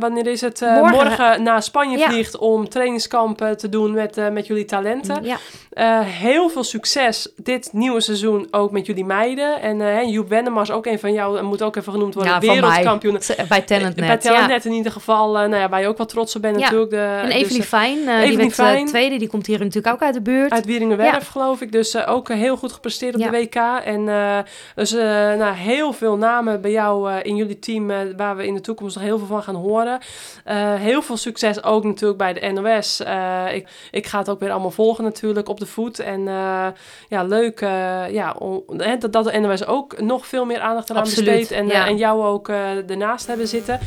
wanneer 0.00 0.26
is 0.26 0.40
het? 0.40 0.60
Morgen. 0.60 0.90
morgen. 0.90 1.42
naar 1.42 1.62
Spanje 1.62 1.98
ja. 1.98 2.08
vliegt 2.08 2.36
om 2.36 2.68
trainingskampen 2.68 3.56
te 3.56 3.68
doen 3.68 3.92
met, 3.92 4.32
met 4.32 4.46
jullie 4.46 4.64
talenten. 4.64 5.24
Ja. 5.24 6.00
heel 6.02 6.48
veel 6.48 6.64
succes 6.64 7.32
dit 7.36 7.68
nieuwe 7.72 8.00
seizoen 8.00 8.48
ook 8.50 8.70
met 8.70 8.86
jullie 8.86 9.04
meiden. 9.04 9.60
En 9.60 10.08
Joep 10.08 10.28
Wennemar 10.28 10.62
is 10.62 10.70
ook 10.70 10.86
een 10.86 10.98
van 10.98 11.12
jou, 11.12 11.42
moet 11.42 11.62
ook 11.62 11.76
even 11.76 11.92
genoemd 11.92 12.14
worden, 12.14 12.40
wereldkampioen. 12.40 13.18
Bij 13.48 13.62
Talentnet. 13.62 14.06
Bij 14.06 14.18
Talentnet 14.18 14.64
in 14.64 14.72
ieder 14.72 14.92
geval, 14.92 15.32
nou 15.32 15.56
ja, 15.56 15.68
waar 15.68 15.80
je 15.80 15.88
ook 15.88 15.96
wel 15.96 16.06
trots 16.06 16.36
op 16.36 16.42
bent 16.42 16.58
natuurlijk. 16.58 16.90
De, 16.90 17.18
en 17.22 17.30
Evelie 17.30 17.58
dus, 17.58 17.66
Fijn, 17.66 18.08
die 18.22 18.36
werd 18.36 18.52
Fijn. 18.54 18.86
tweede, 18.86 19.18
die 19.18 19.28
komt 19.28 19.46
hier 19.46 19.58
natuurlijk 19.58 19.94
ook 19.94 20.02
uit 20.02 20.14
de 20.14 20.22
buurt. 20.22 20.50
Uit 20.52 20.64
Wieringenwerf, 20.64 21.28
geloof 21.28 21.60
ik. 21.60 21.72
Dus 21.72 21.94
uh, 21.94 22.08
ook 22.08 22.28
heel 22.28 22.56
goed 22.56 22.72
gepresteerd 22.72 23.14
op 23.14 23.20
de 23.20 23.30
WK. 23.30 23.54
En 23.84 24.04
dus 24.74 24.90
nou, 25.38 25.54
heel 25.54 25.92
veel 25.92 26.16
namen 26.16 26.60
bij 26.60 26.70
jou 26.70 27.20
in 27.20 27.36
jullie 27.36 27.58
team, 27.58 27.86
waar 28.16 28.36
we 28.36 28.46
in 28.46 28.54
de 28.54 28.60
toekomst 28.60 28.94
nog 28.94 29.04
heel 29.04 29.18
veel 29.18 29.26
van 29.26 29.42
gaan 29.42 29.54
horen. 29.54 29.98
heel 30.78 31.02
veel 31.02 31.16
succes 31.16 31.62
ook 31.62 31.84
natuurlijk 31.84 32.18
bij 32.18 32.32
de 32.32 32.52
NOS. 32.52 33.00
ik, 33.52 33.68
ik 33.90 34.06
ga 34.06 34.18
het 34.18 34.28
ook 34.28 34.40
weer 34.40 34.50
allemaal 34.50 34.70
volgen 34.70 35.04
natuurlijk 35.04 35.48
op 35.48 35.60
de 35.60 35.66
voet. 35.66 35.98
En 35.98 36.22
ja, 37.08 37.22
leuk 37.22 37.60
ja, 38.10 38.34
om, 38.38 38.62
dat, 38.98 39.12
dat 39.12 39.24
de 39.24 39.38
NOS 39.38 39.66
ook 39.66 40.00
nog 40.00 40.26
veel 40.26 40.44
meer 40.44 40.60
aandacht 40.60 40.90
eraan 40.90 41.02
Absoluut, 41.02 41.38
besteedt. 41.38 41.50
En, 41.50 41.66
ja. 41.66 41.86
en 41.86 41.96
jou 41.96 42.24
ook 42.24 42.48
ernaast 42.88 43.26
hebben 43.26 43.48
zitten. 43.48 43.80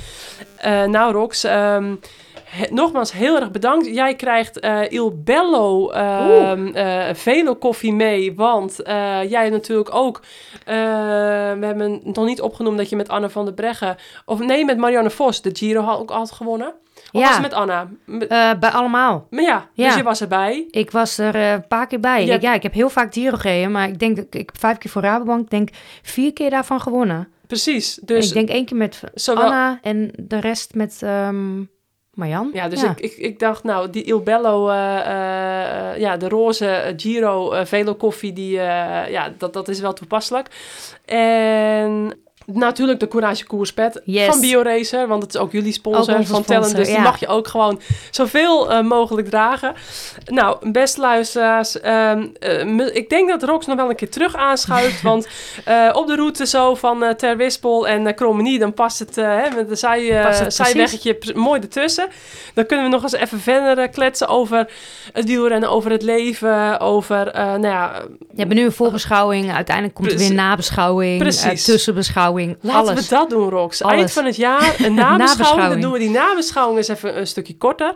nou, 0.86 1.14
Rox... 1.14 1.44
Um, 1.44 2.00
He, 2.50 2.66
nogmaals 2.72 3.12
heel 3.12 3.40
erg 3.40 3.52
bedankt. 3.52 3.86
Jij 3.86 4.16
krijgt 4.16 4.66
uh, 4.66 4.92
Il 4.92 5.22
Bello 5.24 5.92
uh, 5.94 6.52
uh, 6.56 7.14
Velo 7.14 7.56
koffie 7.56 7.94
mee. 7.94 8.36
Want 8.36 8.80
jij 9.28 9.50
natuurlijk 9.50 9.96
ook... 9.96 10.22
we 10.66 10.72
hebben 11.62 12.02
nog 12.04 12.26
niet 12.26 12.42
opgenoemd 12.42 12.78
dat 12.78 12.90
je 12.90 12.96
met 12.96 13.10
Anne 13.10 13.30
van 13.30 13.46
der 13.46 13.54
Breggen... 13.54 13.96
Of 14.26 14.40
nee, 14.40 14.66
met 14.66 14.78
Marianne 14.78 15.10
Vos 15.10 15.42
de 15.42 15.50
Giro 15.54 15.82
had, 15.82 16.00
ook 16.00 16.10
had 16.10 16.32
gewonnen. 16.32 16.68
Of 17.12 17.22
ja. 17.22 17.28
was 17.28 17.34
het 17.34 17.42
met 17.42 17.54
Anna? 17.54 17.88
Met... 18.06 18.28
bij 18.60 18.70
allemaal. 18.72 19.28
Maar 19.30 19.44
ja, 19.44 19.70
ja, 19.74 19.86
dus 19.86 19.96
je 19.96 20.04
was 20.04 20.22
erbij. 20.22 20.68
Ik 20.70 20.92
was 20.92 21.18
er 21.18 21.36
een 21.36 21.68
paar 21.68 21.88
keer 21.88 22.00
bij. 22.00 22.26
Ja. 22.26 22.36
Ik, 22.36 22.42
ja, 22.42 22.54
ik 22.54 22.64
heb 22.64 22.74
heel 22.74 22.90
vaak 22.90 23.14
Giro 23.14 23.38
gereden. 23.38 23.72
Maar 23.72 23.88
ik 23.88 24.00
denk 24.00 24.16
dat 24.16 24.26
ik 24.30 24.52
vijf 24.60 24.78
keer 24.78 24.92
voor 24.92 25.02
Rabobank... 25.02 25.42
Ik 25.42 25.50
denk 25.50 25.70
vier 26.02 26.34
keer 26.34 26.50
daarvan 26.50 26.82
gewonnen. 26.82 27.28
Precies. 27.48 28.00
Dus 28.02 28.28
ik 28.28 28.34
denk 28.34 28.50
één 28.50 28.66
keer 28.66 28.78
met 28.78 29.02
zowel... 29.14 29.44
Anna 29.44 29.80
en 29.82 30.12
de 30.16 30.40
rest 30.40 30.76
met... 30.76 31.02
Um, 31.04 31.70
Marjan? 32.18 32.50
Ja, 32.54 32.68
dus 32.68 32.84
Ik, 32.84 33.00
ik, 33.00 33.14
ik 33.14 33.40
dacht, 33.40 33.64
nou, 33.64 33.90
die 33.90 34.04
Il 34.04 34.22
Bello, 34.22 34.70
uh, 34.70 34.74
uh, 34.76 35.98
ja, 35.98 36.18
de 36.18 36.30
roze 36.30 36.94
Giro 36.98 37.54
uh, 37.54 37.66
Velo 37.66 37.96
koffie, 37.96 38.34
die, 38.34 38.52
ja, 38.52 39.34
dat, 39.38 39.54
dat 39.54 39.68
is 39.68 39.80
wel 39.80 39.94
toepasselijk. 39.94 40.48
En 41.06 42.14
natuurlijk 42.54 43.00
de 43.00 43.08
Courage 43.08 43.46
Koerspet 43.46 44.02
yes. 44.04 44.28
van 44.28 44.40
BioRacer, 44.40 45.08
want 45.08 45.24
het 45.24 45.34
is 45.34 45.40
ook 45.40 45.52
jullie 45.52 45.74
sponsor 45.74 46.00
ook 46.00 46.26
van 46.26 46.26
sponsor, 46.26 46.46
Talent, 46.46 46.76
dus 46.76 46.88
ja. 46.88 46.94
die 46.94 47.04
mag 47.04 47.20
je 47.20 47.28
ook 47.28 47.48
gewoon 47.48 47.82
zoveel 48.12 48.72
uh, 48.72 48.82
mogelijk 48.82 49.30
dragen. 49.30 49.74
Nou, 50.26 50.72
best 50.72 50.98
luisteraars, 50.98 51.84
um, 51.84 52.34
uh, 52.40 52.96
ik 52.96 53.10
denk 53.10 53.30
dat 53.30 53.44
Rox 53.44 53.66
nog 53.66 53.76
wel 53.76 53.90
een 53.90 53.96
keer 53.96 54.10
terug 54.10 54.36
aanschuift, 54.36 55.02
want 55.12 55.28
uh, 55.68 55.90
op 55.94 56.08
de 56.08 56.16
route 56.16 56.46
zo 56.46 56.76
van 56.76 57.16
Ter 57.18 57.38
Wispel 57.38 57.88
en 57.88 58.16
Krommenie, 58.16 58.60
dan 58.60 58.74
past 58.74 59.00
het 59.00 59.16
hè, 59.16 59.50
met 59.56 59.70
de 59.70 59.76
zij, 59.76 60.32
zijweggetje 60.48 61.18
mooi 61.36 61.62
ertussen. 61.62 62.08
Dan 62.54 62.66
kunnen 62.66 62.86
we 62.86 62.92
nog 62.92 63.04
eens 63.04 63.14
even 63.14 63.40
verder 63.40 63.90
kletsen 63.90 64.28
over 64.28 64.70
het 65.14 65.26
wielrennen, 65.26 65.70
over 65.70 65.92
het 65.92 66.02
leven, 66.02 66.80
over, 66.80 67.32
nou 67.34 67.62
ja... 67.62 68.02
Je 68.34 68.44
hebt 68.44 68.54
nu 68.54 68.66
een 68.66 68.72
voorbeschouwing, 68.72 69.52
uiteindelijk 69.52 69.96
komt 69.96 70.12
er 70.12 70.18
weer 70.18 70.34
nabeschouwing, 70.34 71.20
Precies. 71.20 71.64
tussenbeschouwing. 71.64 72.37
Laten 72.46 72.80
alles. 72.80 73.10
we 73.10 73.16
dat 73.16 73.30
doen, 73.30 73.50
Rox. 73.50 73.84
Alles. 73.84 73.96
Eind 73.96 74.12
van 74.12 74.26
het 74.26 74.36
jaar 74.36 74.76
een 74.80 74.94
nabeschouwing. 75.18 75.70
Dan 75.70 75.82
doen 75.82 75.92
we 75.92 76.00
die 76.00 76.10
nabeschouwing 76.10 76.78
eens 76.78 76.88
even 76.88 77.20
een 77.20 77.28
stukje 77.28 77.58
korter. 77.58 77.94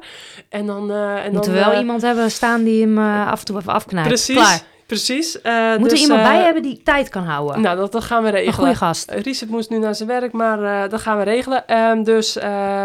En 0.49 0.65
dan... 0.65 0.91
Uh, 0.91 1.25
en 1.25 1.31
Moeten 1.31 1.51
dan, 1.51 1.59
we 1.59 1.65
wel 1.65 1.73
uh, 1.73 1.79
iemand 1.79 2.01
hebben 2.01 2.31
staan 2.31 2.63
die 2.63 2.81
hem 2.81 2.97
uh, 2.97 3.31
af 3.31 3.39
en 3.39 3.45
toe 3.45 3.57
even 3.57 3.73
afknijpt. 3.73 4.07
Precies. 4.07 4.35
Klaar. 4.35 4.61
Precies. 4.91 5.39
Uh, 5.43 5.77
Moet 5.77 5.89
dus, 5.89 5.99
er 5.99 5.99
iemand 5.99 6.21
uh, 6.21 6.27
bij 6.27 6.43
hebben 6.43 6.63
die 6.63 6.81
tijd 6.83 7.09
kan 7.09 7.23
houden? 7.23 7.61
Nou, 7.61 7.77
dat, 7.77 7.91
dat 7.91 8.03
gaan 8.03 8.23
we 8.23 8.29
regelen. 8.29 8.47
Een 8.47 8.59
goede 8.59 8.75
gast. 8.75 9.11
Richard 9.11 9.51
moest 9.51 9.69
nu 9.69 9.77
naar 9.77 9.95
zijn 9.95 10.09
werk, 10.09 10.31
maar 10.31 10.59
uh, 10.59 10.89
dat 10.89 11.01
gaan 11.01 11.17
we 11.17 11.23
regelen. 11.23 11.77
Um, 11.77 12.03
dus 12.03 12.33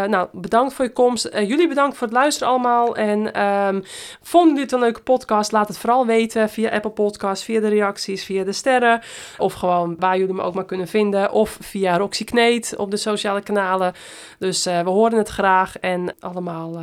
nou, 0.07 0.27
bedankt 0.31 0.73
voor 0.73 0.85
je 0.85 0.91
komst. 0.91 1.29
Jullie 1.33 1.67
bedankt 1.67 1.97
voor 1.97 2.07
het 2.07 2.15
luisteren 2.15 2.53
allemaal. 2.53 2.95
En 2.95 3.43
um, 3.43 3.83
vonden 4.21 4.49
jullie 4.49 4.63
dit 4.63 4.71
een 4.71 4.79
leuke 4.79 5.01
podcast? 5.01 5.51
Laat 5.51 5.67
het 5.67 5.77
vooral 5.77 6.05
weten 6.05 6.49
via 6.49 6.69
Apple 6.69 6.91
Podcasts, 6.91 7.45
via 7.45 7.59
de 7.59 7.67
reacties, 7.67 8.23
via 8.23 8.43
de 8.43 8.51
sterren. 8.51 9.01
Of 9.37 9.53
gewoon 9.53 9.95
waar 9.99 10.17
jullie 10.17 10.33
me 10.33 10.41
ook 10.41 10.53
maar 10.53 10.65
kunnen 10.65 10.87
vinden. 10.87 11.31
Of 11.31 11.57
via 11.61 11.97
Roxy 11.97 12.23
Kneet 12.23 12.73
op 12.77 12.91
de 12.91 12.97
sociale 12.97 13.41
kanalen. 13.41 13.93
Dus 14.39 14.63
we 14.63 14.89
horen 14.89 15.17
het 15.17 15.29
graag. 15.29 15.77
En 15.77 16.15
allemaal 16.19 16.79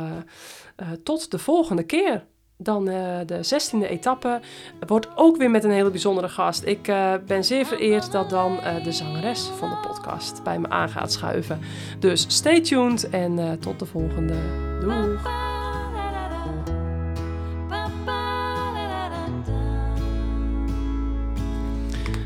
tot 1.03 1.31
de 1.31 1.39
volgende 1.39 1.83
keer. 1.83 2.23
Dan 2.57 2.89
uh, 2.89 2.95
de 3.25 3.39
16e 3.43 3.89
etappe 3.89 4.39
wordt 4.87 5.07
ook 5.15 5.37
weer 5.37 5.49
met 5.51 5.63
een 5.63 5.71
hele 5.71 5.89
bijzondere 5.89 6.29
gast. 6.29 6.63
Ik 6.65 6.87
uh, 6.87 7.13
ben 7.27 7.43
zeer 7.43 7.65
vereerd 7.65 8.11
dat 8.11 8.29
dan 8.29 8.51
uh, 8.53 8.83
de 8.83 8.91
zangeres 8.91 9.49
van 9.57 9.69
de 9.69 9.75
podcast 9.87 10.43
bij 10.43 10.59
me 10.59 10.69
aan 10.69 10.89
gaat 10.89 11.11
schuiven. 11.11 11.59
Dus 11.99 12.25
stay 12.27 12.61
tuned 12.61 13.09
en 13.09 13.59
tot 13.59 13.79
de 13.79 13.85
volgende. 13.85 14.33
Doeg! 14.81 15.33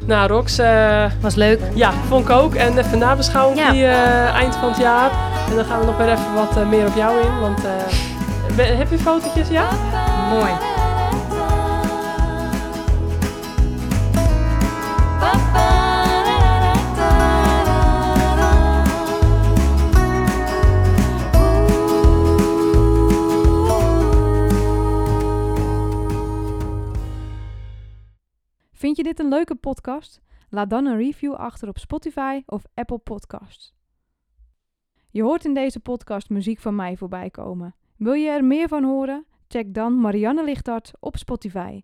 Nou, 0.06 0.28
Rox. 0.28 0.58
was 1.22 1.36
leuk. 1.36 1.60
Ja, 1.76 1.92
vond 1.92 2.24
ik 2.24 2.30
ook. 2.30 2.54
En 2.56 2.78
even 2.78 2.98
nabeschouwing 2.98 3.60
Ja. 3.60 3.72
die 3.72 3.86
eind 3.86 4.56
van 4.56 4.70
het 4.70 4.78
jaar. 4.78 5.12
En 5.50 5.56
dan 5.56 5.66
gaan 5.66 5.80
we 5.80 5.86
nog 5.86 5.98
weer 5.98 6.10
even 6.12 6.34
wat 6.34 6.68
meer 6.68 6.88
op 6.88 6.96
jou 6.96 7.20
in. 7.22 7.40
Want 7.40 7.62
heb 8.66 8.90
je 8.90 8.98
fotootjes? 8.98 9.50
Ja? 9.50 9.70
Mooi. 10.30 10.78
Vind 28.72 28.98
je 28.98 29.04
dit 29.04 29.20
een 29.20 29.30
leuke 29.30 29.56
podcast? 29.56 30.22
Laat 30.50 30.70
dan 30.70 30.86
een 30.86 30.98
review 30.98 31.34
achter 31.34 31.68
op 31.68 31.78
Spotify 31.78 32.42
of 32.46 32.64
Apple 32.74 32.98
Podcasts. 32.98 33.74
Je 35.10 35.24
hoort 35.24 35.46
in 35.46 35.54
deze 35.54 35.80
podcast 35.80 36.30
muziek 36.30 36.60
van 36.60 36.76
mij 36.76 36.98
voorbij 36.98 37.30
komen. 37.30 37.76
Wil 38.00 38.14
je 38.14 38.30
er 38.30 38.44
meer 38.44 38.68
van 38.68 38.84
horen? 38.84 39.26
Check 39.48 39.74
dan 39.74 40.00
Marianne 40.00 40.44
Lichtart 40.44 40.92
op 41.00 41.18
Spotify. 41.18 41.82